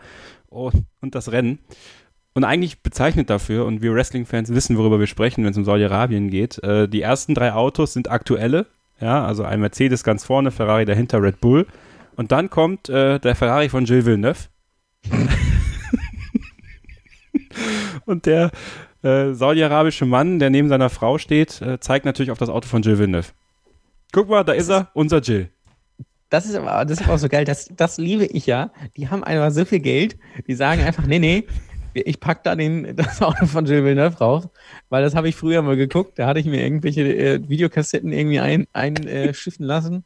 [0.48, 1.60] und, und das Rennen.
[2.34, 6.28] Und eigentlich bezeichnet dafür, und wir Wrestling-Fans wissen, worüber wir sprechen, wenn es um Saudi-Arabien
[6.28, 8.66] geht, äh, die ersten drei Autos sind aktuelle,
[9.02, 11.66] ja, also ein Mercedes ganz vorne, Ferrari dahinter, Red Bull.
[12.14, 14.48] Und dann kommt äh, der Ferrari von Gilles Villeneuve.
[18.06, 18.52] und der
[19.02, 22.82] äh, saudi-arabische Mann, der neben seiner Frau steht, äh, zeigt natürlich auf das Auto von
[22.82, 23.32] Gilles Villeneuve.
[24.12, 25.50] Guck mal, da ist er, unser Jill.
[26.28, 28.70] Das ist aber, das ist auch so geil, das, das liebe ich ja.
[28.96, 31.46] Die haben einfach so viel Geld, die sagen einfach, nee, nee,
[31.94, 34.48] ich pack da den, das Auto von Gilles Villeneuve raus,
[34.88, 36.18] weil das habe ich früher mal geguckt.
[36.18, 40.04] Da hatte ich mir irgendwelche äh, Videokassetten irgendwie einschiffen ein, äh, lassen.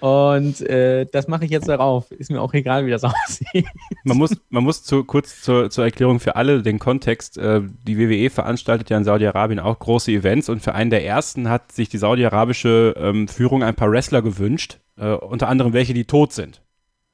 [0.00, 2.10] Und äh, das mache ich jetzt darauf.
[2.12, 3.66] Ist mir auch egal, wie das aussieht.
[4.04, 7.38] Man muss, man muss zu, kurz zur, zur Erklärung für alle den Kontext.
[7.38, 11.48] Äh, die WWE veranstaltet ja in Saudi-Arabien auch große Events und für einen der ersten
[11.48, 14.78] hat sich die saudi-arabische ähm, Führung ein paar Wrestler gewünscht.
[14.96, 16.62] Äh, unter anderem welche, die tot sind.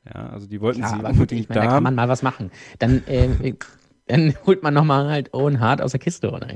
[0.07, 1.67] Ja, also die wollten ja, sie unbedingt meine, da.
[1.67, 2.51] Da kann man mal was machen.
[2.79, 3.55] Dann äh,
[4.07, 6.49] dann holt man nochmal halt Owen Hart aus der Kiste oder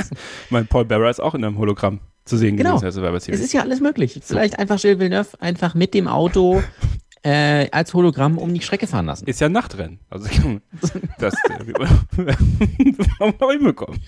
[0.50, 2.78] mein Paul Bearer ist auch in einem Hologramm zu sehen genau.
[2.78, 3.32] gewesen.
[3.32, 4.20] Es ist ja alles möglich.
[4.22, 6.62] Vielleicht einfach Gilles Villeneuve einfach mit dem Auto
[7.22, 9.26] äh, als Hologramm um die Strecke fahren lassen.
[9.26, 10.00] Ist ja Nachtrennen.
[10.08, 10.28] Also
[11.18, 11.74] das äh,
[13.20, 14.00] haben wir hinbekommen.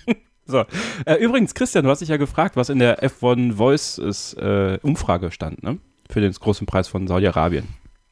[0.45, 0.63] So.
[1.05, 5.31] Äh, übrigens, Christian, du hast dich ja gefragt, was in der F1 Voice äh, Umfrage
[5.31, 5.77] stand, ne?
[6.09, 7.67] Für den großen Preis von Saudi-Arabien.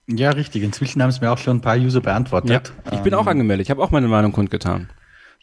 [0.08, 0.64] Ja, richtig.
[0.64, 2.50] Inzwischen haben es mir auch schon ein paar User beantwortet.
[2.52, 3.66] Ja, ich bin auch ähm, angemeldet.
[3.66, 4.90] Ich habe auch meine Meinung kundgetan.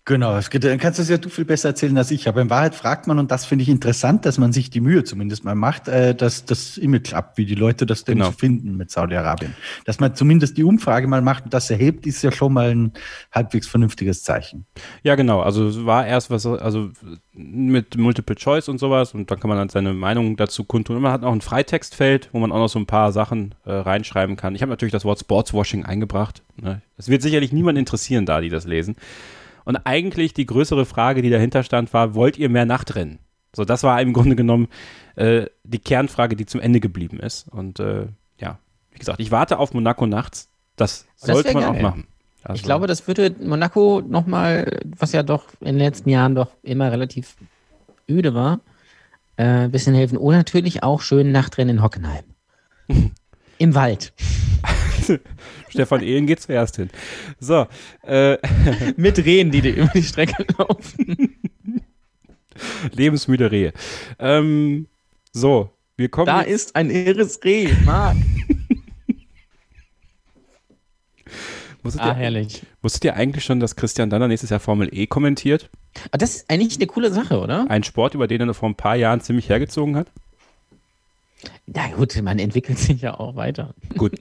[0.04, 2.26] Genau, es geht, dann kannst du es ja du viel besser erzählen als ich.
[2.26, 5.04] Aber in Wahrheit fragt man, und das finde ich interessant, dass man sich die Mühe
[5.04, 8.26] zumindest mal macht, äh, dass das Image ab, wie die Leute das denn Genau.
[8.26, 9.54] so finden mit Saudi-Arabien.
[9.84, 12.92] Dass man zumindest die Umfrage mal macht und das erhebt, ist ja schon mal ein
[13.30, 14.66] halbwegs vernünftiges Zeichen.
[15.04, 15.40] Ja, genau.
[15.40, 16.90] Also es war erst was, also
[17.32, 20.96] mit Multiple Choice und sowas und dann kann man dann seine Meinung dazu kundtun.
[20.96, 23.70] Und man hat auch ein Freitextfeld, wo man auch noch so ein paar Sachen äh,
[23.72, 24.56] reinschreiben kann.
[24.56, 26.42] Ich habe natürlich das Wort Sportswashing eingebracht.
[26.56, 26.82] Ne?
[26.96, 28.96] Das wird sicherlich niemand interessieren, da die das lesen.
[29.64, 33.18] Und eigentlich die größere Frage, die dahinter stand, war, wollt ihr mehr Nachtrennen?
[33.54, 34.68] So, das war im Grunde genommen
[35.16, 37.48] äh, die Kernfrage, die zum Ende geblieben ist.
[37.48, 38.06] Und äh,
[38.38, 38.58] ja,
[38.92, 40.48] wie gesagt, ich warte auf Monaco nachts.
[40.76, 41.82] Das Das sollte man auch geil.
[41.82, 42.06] machen.
[42.40, 46.48] Ich Also- glaube, das würde Monaco nochmal, was ja doch in den letzten Jahren doch
[46.62, 47.36] immer relativ
[48.10, 48.60] öde war,
[49.36, 50.16] äh, ein bisschen helfen.
[50.16, 52.24] Und natürlich auch schön Nachtrennen in Hockenheim.
[53.58, 54.12] Im Wald.
[55.72, 56.90] Stefan Ehlen geht zuerst hin.
[57.40, 57.66] So,
[58.06, 58.36] äh,
[58.96, 61.34] Mit Rehen, die dir über die Strecke laufen.
[62.92, 63.72] lebensmüde Rehe.
[64.18, 64.86] Ähm,
[65.32, 66.26] so, wir kommen.
[66.26, 68.16] Da ist ein irres Reh, Marc.
[71.82, 72.62] wusstet, Ah, ihr, herrlich.
[72.82, 75.70] wusstet ihr eigentlich schon, dass Christian Danner nächstes Jahr Formel E kommentiert?
[76.10, 77.66] Aber das ist eigentlich eine coole Sache, oder?
[77.70, 80.08] Ein Sport, über den er vor ein paar Jahren ziemlich hergezogen hat?
[81.66, 83.74] Na gut, man entwickelt sich ja auch weiter.
[83.96, 84.12] Gut.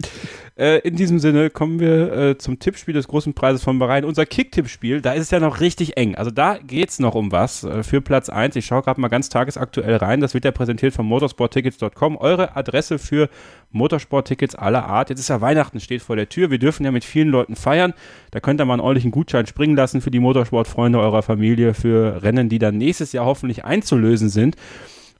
[0.57, 4.03] Äh, in diesem Sinne kommen wir äh, zum Tippspiel des großen Preises von Bahrain.
[4.03, 6.15] Unser Kick-Tippspiel, da ist es ja noch richtig eng.
[6.15, 8.55] Also da geht's noch um was äh, für Platz 1.
[8.57, 10.19] Ich schaue gerade mal ganz tagesaktuell rein.
[10.19, 12.17] Das wird ja präsentiert von motorsporttickets.com.
[12.17, 13.29] Eure Adresse für
[13.71, 15.09] Motorsporttickets aller Art.
[15.09, 16.51] Jetzt ist ja Weihnachten, steht vor der Tür.
[16.51, 17.93] Wir dürfen ja mit vielen Leuten feiern.
[18.31, 22.21] Da könnt ihr mal einen ordentlichen Gutschein springen lassen für die Motorsportfreunde eurer Familie, für
[22.23, 24.57] Rennen, die dann nächstes Jahr hoffentlich einzulösen sind.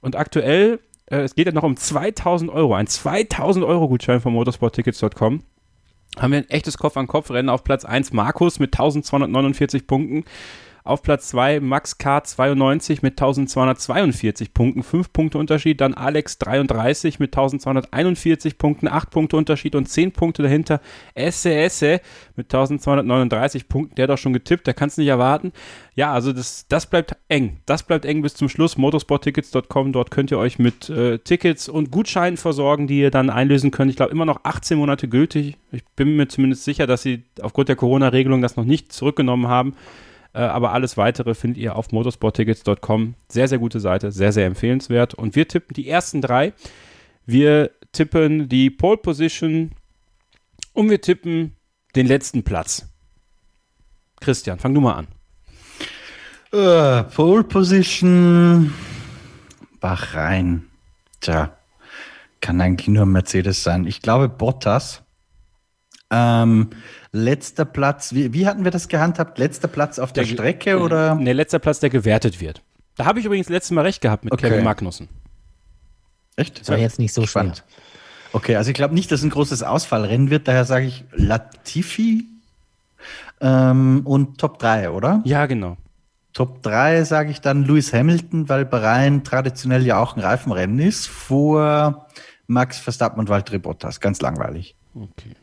[0.02, 0.80] Und aktuell,
[1.12, 5.42] äh, es geht ja noch um 2000 Euro, ein 2000 Euro Gutschein von motorsporttickets.com.
[6.18, 10.24] Haben wir ein echtes Kopf-an-Kopf-Rennen auf Platz 1 Markus mit 1249 Punkten.
[10.84, 15.80] Auf Platz 2 Max K 92 mit 1242 Punkten, 5 Punkte Unterschied.
[15.80, 20.80] Dann Alex 33 mit 1241 Punkten, 8 Punkte Unterschied und 10 Punkte dahinter.
[21.14, 22.00] Esse Esse
[22.34, 25.52] mit 1239 Punkten, der hat doch schon getippt, der kann es nicht erwarten.
[25.94, 27.60] Ja, also das, das bleibt eng.
[27.66, 28.76] Das bleibt eng bis zum Schluss.
[28.76, 33.70] Motorsporttickets.com, dort könnt ihr euch mit äh, Tickets und Gutscheinen versorgen, die ihr dann einlösen
[33.70, 33.90] könnt.
[33.90, 35.58] Ich glaube, immer noch 18 Monate gültig.
[35.70, 39.74] Ich bin mir zumindest sicher, dass sie aufgrund der Corona-Regelung das noch nicht zurückgenommen haben.
[40.34, 43.14] Äh, aber alles weitere findet ihr auf motorsporttickets.com.
[43.28, 45.14] Sehr, sehr gute Seite, sehr, sehr empfehlenswert.
[45.14, 46.52] Und wir tippen die ersten drei.
[47.26, 49.72] Wir tippen die Pole Position
[50.72, 51.54] und wir tippen
[51.94, 52.88] den letzten Platz.
[54.20, 55.08] Christian, fang du mal an.
[56.52, 58.72] Äh, Pole Position,
[59.80, 60.68] Bahrain.
[61.20, 61.56] Tja,
[62.40, 63.86] kann eigentlich nur Mercedes sein.
[63.86, 65.01] Ich glaube Bottas.
[66.14, 66.68] Ähm,
[67.12, 69.38] letzter Platz, wie, wie hatten wir das gehandhabt?
[69.38, 71.16] Letzter Platz auf der, Der- Strecke oder?
[71.16, 72.62] Der letzter Platz, der gewertet wird.
[72.96, 74.50] Da habe ich übrigens letztes Mal recht gehabt mit Okay.
[74.50, 75.08] Kevin Magnussen.
[76.36, 76.60] Echt?
[76.60, 77.58] Das war jetzt nicht so Spannend.
[77.58, 77.82] spannend.
[78.34, 82.26] Okay, also ich glaube nicht, dass ein großes Ausfallrennen wird, daher sage ich Latifi
[83.40, 85.20] ähm, und Top 3, oder?
[85.24, 85.76] Ja, genau.
[86.32, 91.06] Top 3 sage ich dann Lewis Hamilton, weil Bahrain traditionell ja auch ein Reifenrennen ist,
[91.06, 92.06] vor
[92.46, 94.00] Max Verstappen und Valtteri Bottas.
[94.00, 94.74] Ganz langweilig.
[94.94, 95.34] Okay.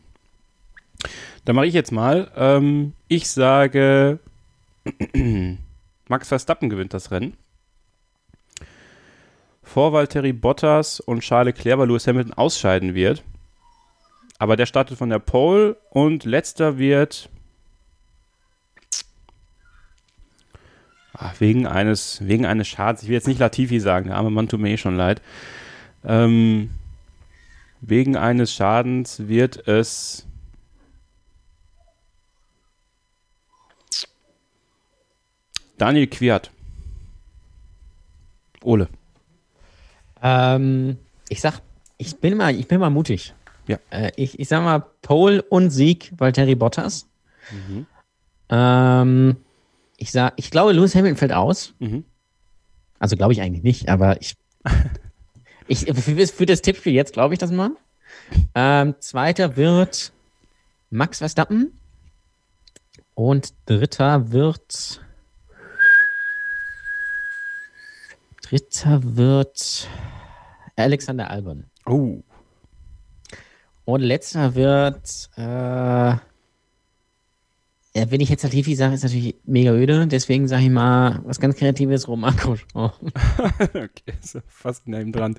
[1.45, 2.31] Dann mache ich jetzt mal.
[2.35, 4.19] Ähm, ich sage,
[6.07, 7.35] Max Verstappen gewinnt das Rennen.
[9.63, 13.23] Vor Valtteri Bottas und Charles Leclerc, weil Lewis Hamilton ausscheiden wird.
[14.39, 17.29] Aber der startet von der Pole und letzter wird
[21.21, 23.03] Ach, wegen eines wegen eines Schadens.
[23.03, 25.21] Ich will jetzt nicht Latifi sagen, der arme Mann tut mir eh schon leid.
[26.05, 26.69] Ähm,
[27.81, 30.25] wegen eines Schadens wird es
[35.79, 36.51] Daniel Quiert.
[38.61, 38.87] Ole.
[40.21, 40.97] Ähm,
[41.29, 41.61] ich sag,
[41.97, 43.33] ich bin mal, ich bin mal mutig.
[43.67, 43.79] Ja.
[43.89, 47.07] Äh, ich, ich sag mal Pole und Sieg Valtteri Bottas.
[48.49, 49.37] Ähm,
[49.97, 51.73] ich sag, ich glaube, Lewis Hamilton fällt aus.
[51.79, 52.03] Mhm.
[52.99, 54.35] Also glaube ich eigentlich nicht, aber ich,
[55.67, 57.71] ich für, für das Tippspiel jetzt glaube ich das mal.
[58.53, 60.11] Ähm, zweiter wird
[60.89, 61.79] Max Verstappen
[63.13, 65.01] und dritter wird
[68.49, 69.87] dritter wird
[70.75, 71.65] Alexander Albon.
[71.85, 72.23] Oh.
[73.85, 76.21] Und letzter wird, äh, ja,
[77.93, 80.07] wenn ich jetzt Latifi sage, ist natürlich mega öde.
[80.07, 82.65] Deswegen sage ich mal was ganz Kreatives, Roman Grosjean.
[83.59, 85.35] okay, ist fast neben dran.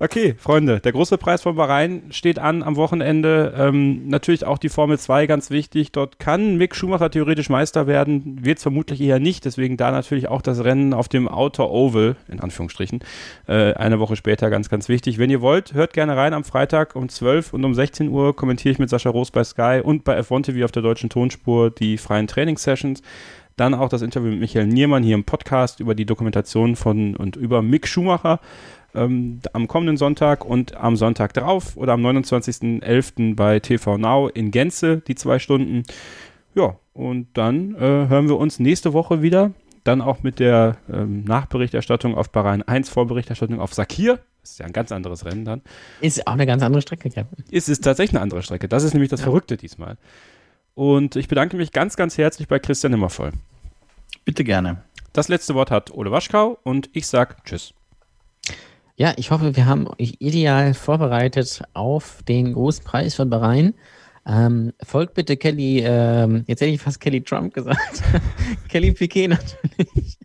[0.00, 3.52] Okay, Freunde, der große Preis von Bahrain steht an am Wochenende.
[3.58, 5.90] Ähm, natürlich auch die Formel 2 ganz wichtig.
[5.90, 9.44] Dort kann Mick Schumacher theoretisch Meister werden, wird es vermutlich eher nicht.
[9.44, 13.00] Deswegen da natürlich auch das Rennen auf dem Outer Oval, in Anführungsstrichen,
[13.48, 15.18] äh, eine Woche später ganz, ganz wichtig.
[15.18, 18.70] Wenn ihr wollt, hört gerne rein am Freitag um 12 und um 16 Uhr kommentiere
[18.70, 21.98] ich mit Sascha Roos bei Sky und bei F1 TV auf der deutschen Tonspur die
[21.98, 23.02] freien Trainingssessions.
[23.56, 27.34] Dann auch das Interview mit Michael Niermann hier im Podcast über die Dokumentation von und
[27.34, 28.38] über Mick Schumacher
[28.94, 33.34] ähm, am kommenden Sonntag und am Sonntag darauf oder am 29.11.
[33.34, 35.82] bei TV Now in Gänze, die zwei Stunden.
[36.54, 39.52] Ja, und dann äh, hören wir uns nächste Woche wieder.
[39.84, 44.18] Dann auch mit der ähm, Nachberichterstattung auf Bahrain 1, Vorberichterstattung auf Sakir.
[44.42, 45.62] Das ist ja ein ganz anderes Rennen dann.
[46.00, 47.44] Ist auch eine ganz andere Strecke, Captain.
[47.50, 48.68] Ist es tatsächlich eine andere Strecke.
[48.68, 49.24] Das ist nämlich das ja.
[49.24, 49.96] Verrückte diesmal.
[50.74, 53.32] Und ich bedanke mich ganz, ganz herzlich bei Christian Immervoll.
[54.24, 54.82] Bitte gerne.
[55.12, 57.74] Das letzte Wort hat Ole Waschkau und ich sage Tschüss.
[59.00, 63.74] Ja, ich hoffe, wir haben euch ideal vorbereitet auf den großen Preis von Bahrain.
[64.26, 68.02] Ähm, folgt bitte Kelly, ähm, jetzt hätte ich fast Kelly Trump gesagt.
[68.68, 70.18] Kelly Piquet natürlich.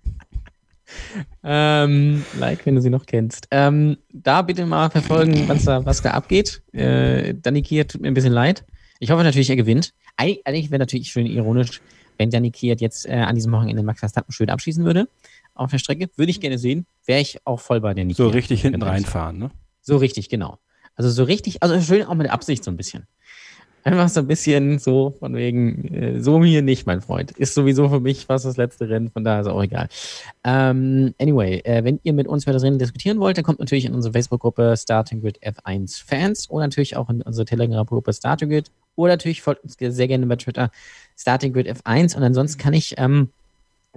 [1.43, 3.47] ähm, like, wenn du sie noch kennst.
[3.51, 6.63] Ähm, da bitte mal verfolgen, was da, was da abgeht.
[6.73, 8.65] Äh, Danny Kier tut mir ein bisschen leid.
[8.99, 9.93] Ich hoffe natürlich, er gewinnt.
[10.17, 11.79] Eig eigentlich wäre natürlich schön ironisch,
[12.17, 15.07] wenn Danny Kier jetzt äh, an diesem Wochenende Max Verstappen schön abschießen würde
[15.55, 16.09] auf der Strecke.
[16.15, 16.85] Würde ich gerne sehen.
[17.05, 18.17] Wäre ich auch voll bei der Niki.
[18.17, 19.51] So richtig hinten reinfahren, ne?
[19.81, 20.59] So richtig, genau.
[20.95, 23.07] Also so richtig, also schön auch mit Absicht so ein bisschen.
[23.85, 27.31] Einfach so ein bisschen so von wegen, äh, so hier nicht, mein Freund.
[27.31, 29.89] Ist sowieso für mich fast das letzte Rennen, von daher ist auch egal.
[30.45, 33.83] Ähm, anyway, äh, wenn ihr mit uns über das Rennen diskutieren wollt, dann kommt natürlich
[33.83, 38.71] in unsere Facebook-Gruppe Starting Grid F1 Fans oder natürlich auch in unsere Telegram-Gruppe Starting Grid
[38.95, 40.71] oder natürlich folgt uns sehr gerne bei Twitter
[41.17, 43.29] Starting Grid F1 und ansonsten kann ich ähm,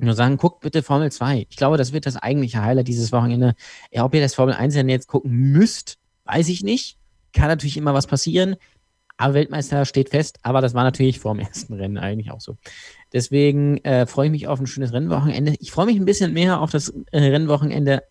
[0.04, 1.46] nur sagen, guckt bitte Formel 2.
[1.48, 3.54] Ich glaube, das wird das eigentliche Highlight dieses Wochenende.
[3.90, 6.98] Ja, ob ihr das Formel 1 jetzt gucken müsst, weiß ich nicht.
[7.32, 8.56] Kann natürlich immer was passieren.
[9.16, 10.38] Aber Weltmeister steht fest.
[10.42, 12.56] Aber das war natürlich vor dem ersten Rennen eigentlich auch so.
[13.12, 15.54] Deswegen äh, freue ich mich auf ein schönes Rennwochenende.
[15.60, 18.02] Ich freue mich ein bisschen mehr auf das äh, Rennwochenende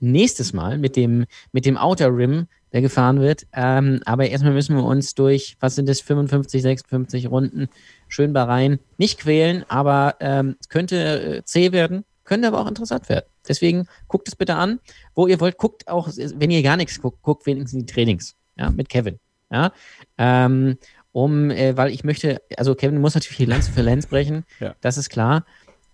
[0.00, 3.46] nächstes Mal mit dem, mit dem Outer Rim, der gefahren wird.
[3.54, 7.68] Ähm, aber erstmal müssen wir uns durch, was sind das, 55, 56 Runden
[8.08, 13.08] schön Bahrain nicht quälen, aber ähm, es könnte äh, zäh werden, könnte aber auch interessant
[13.08, 13.26] werden.
[13.46, 14.80] Deswegen guckt es bitte an,
[15.14, 15.56] wo ihr wollt.
[15.56, 19.20] Guckt auch, wenn ihr gar nichts guckt, guckt wenigstens die Trainings, ja, mit Kevin.
[19.52, 19.72] Ja,
[20.18, 20.76] ähm,
[21.12, 24.74] um, äh, weil ich möchte, also Kevin muss natürlich die Lanze für Lenz brechen, ja.
[24.80, 25.44] das ist klar.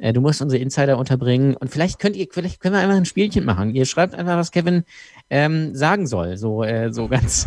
[0.01, 3.05] Äh, du musst unsere Insider unterbringen und vielleicht könnt ihr, vielleicht können wir einfach ein
[3.05, 3.75] Spielchen machen.
[3.75, 4.85] Ihr schreibt einfach, was Kevin
[5.29, 7.47] ähm, sagen soll, so, äh, so ganz,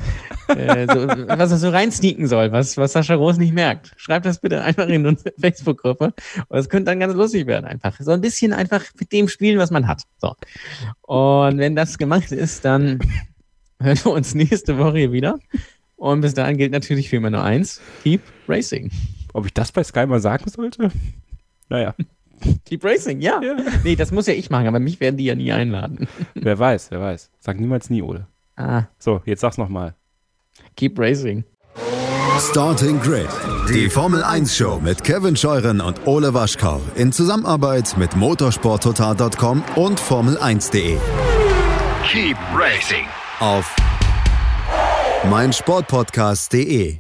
[0.50, 3.94] äh, so, was er so reinsneaken soll, was, was Sascha Roos nicht merkt.
[3.98, 6.14] Schreibt das bitte einfach in unsere Facebook-Gruppe
[6.48, 8.00] und es könnte dann ganz lustig werden einfach.
[8.00, 10.04] So ein bisschen einfach mit dem spielen, was man hat.
[10.20, 10.36] So.
[11.02, 13.00] Und wenn das gemacht ist, dann
[13.80, 15.40] hören wir uns nächste Woche wieder.
[15.96, 18.92] Und bis dahin gilt natürlich für immer nur eins: Keep Racing.
[19.34, 20.92] Ob ich das bei Sky mal sagen sollte?
[21.70, 21.96] Naja.
[22.66, 23.42] Keep Racing, ja.
[23.42, 23.56] ja.
[23.84, 26.08] Nee, das muss ja ich machen, aber mich werden die ja nie einladen.
[26.34, 27.30] Wer weiß, wer weiß.
[27.40, 28.28] Sag niemals nie, Ole.
[28.56, 28.84] Ah.
[29.00, 29.96] So, jetzt sag's nochmal.
[30.76, 31.44] Keep Racing.
[32.40, 33.30] Starting Grid,
[33.70, 40.00] die Formel 1 Show mit Kevin Scheuren und Ole Waschkau in Zusammenarbeit mit motorsporttotal.com und
[40.00, 40.98] Formel1.de.
[42.08, 43.06] Keep Racing
[43.40, 43.76] auf
[45.30, 46.98] meinsportpodcast.de.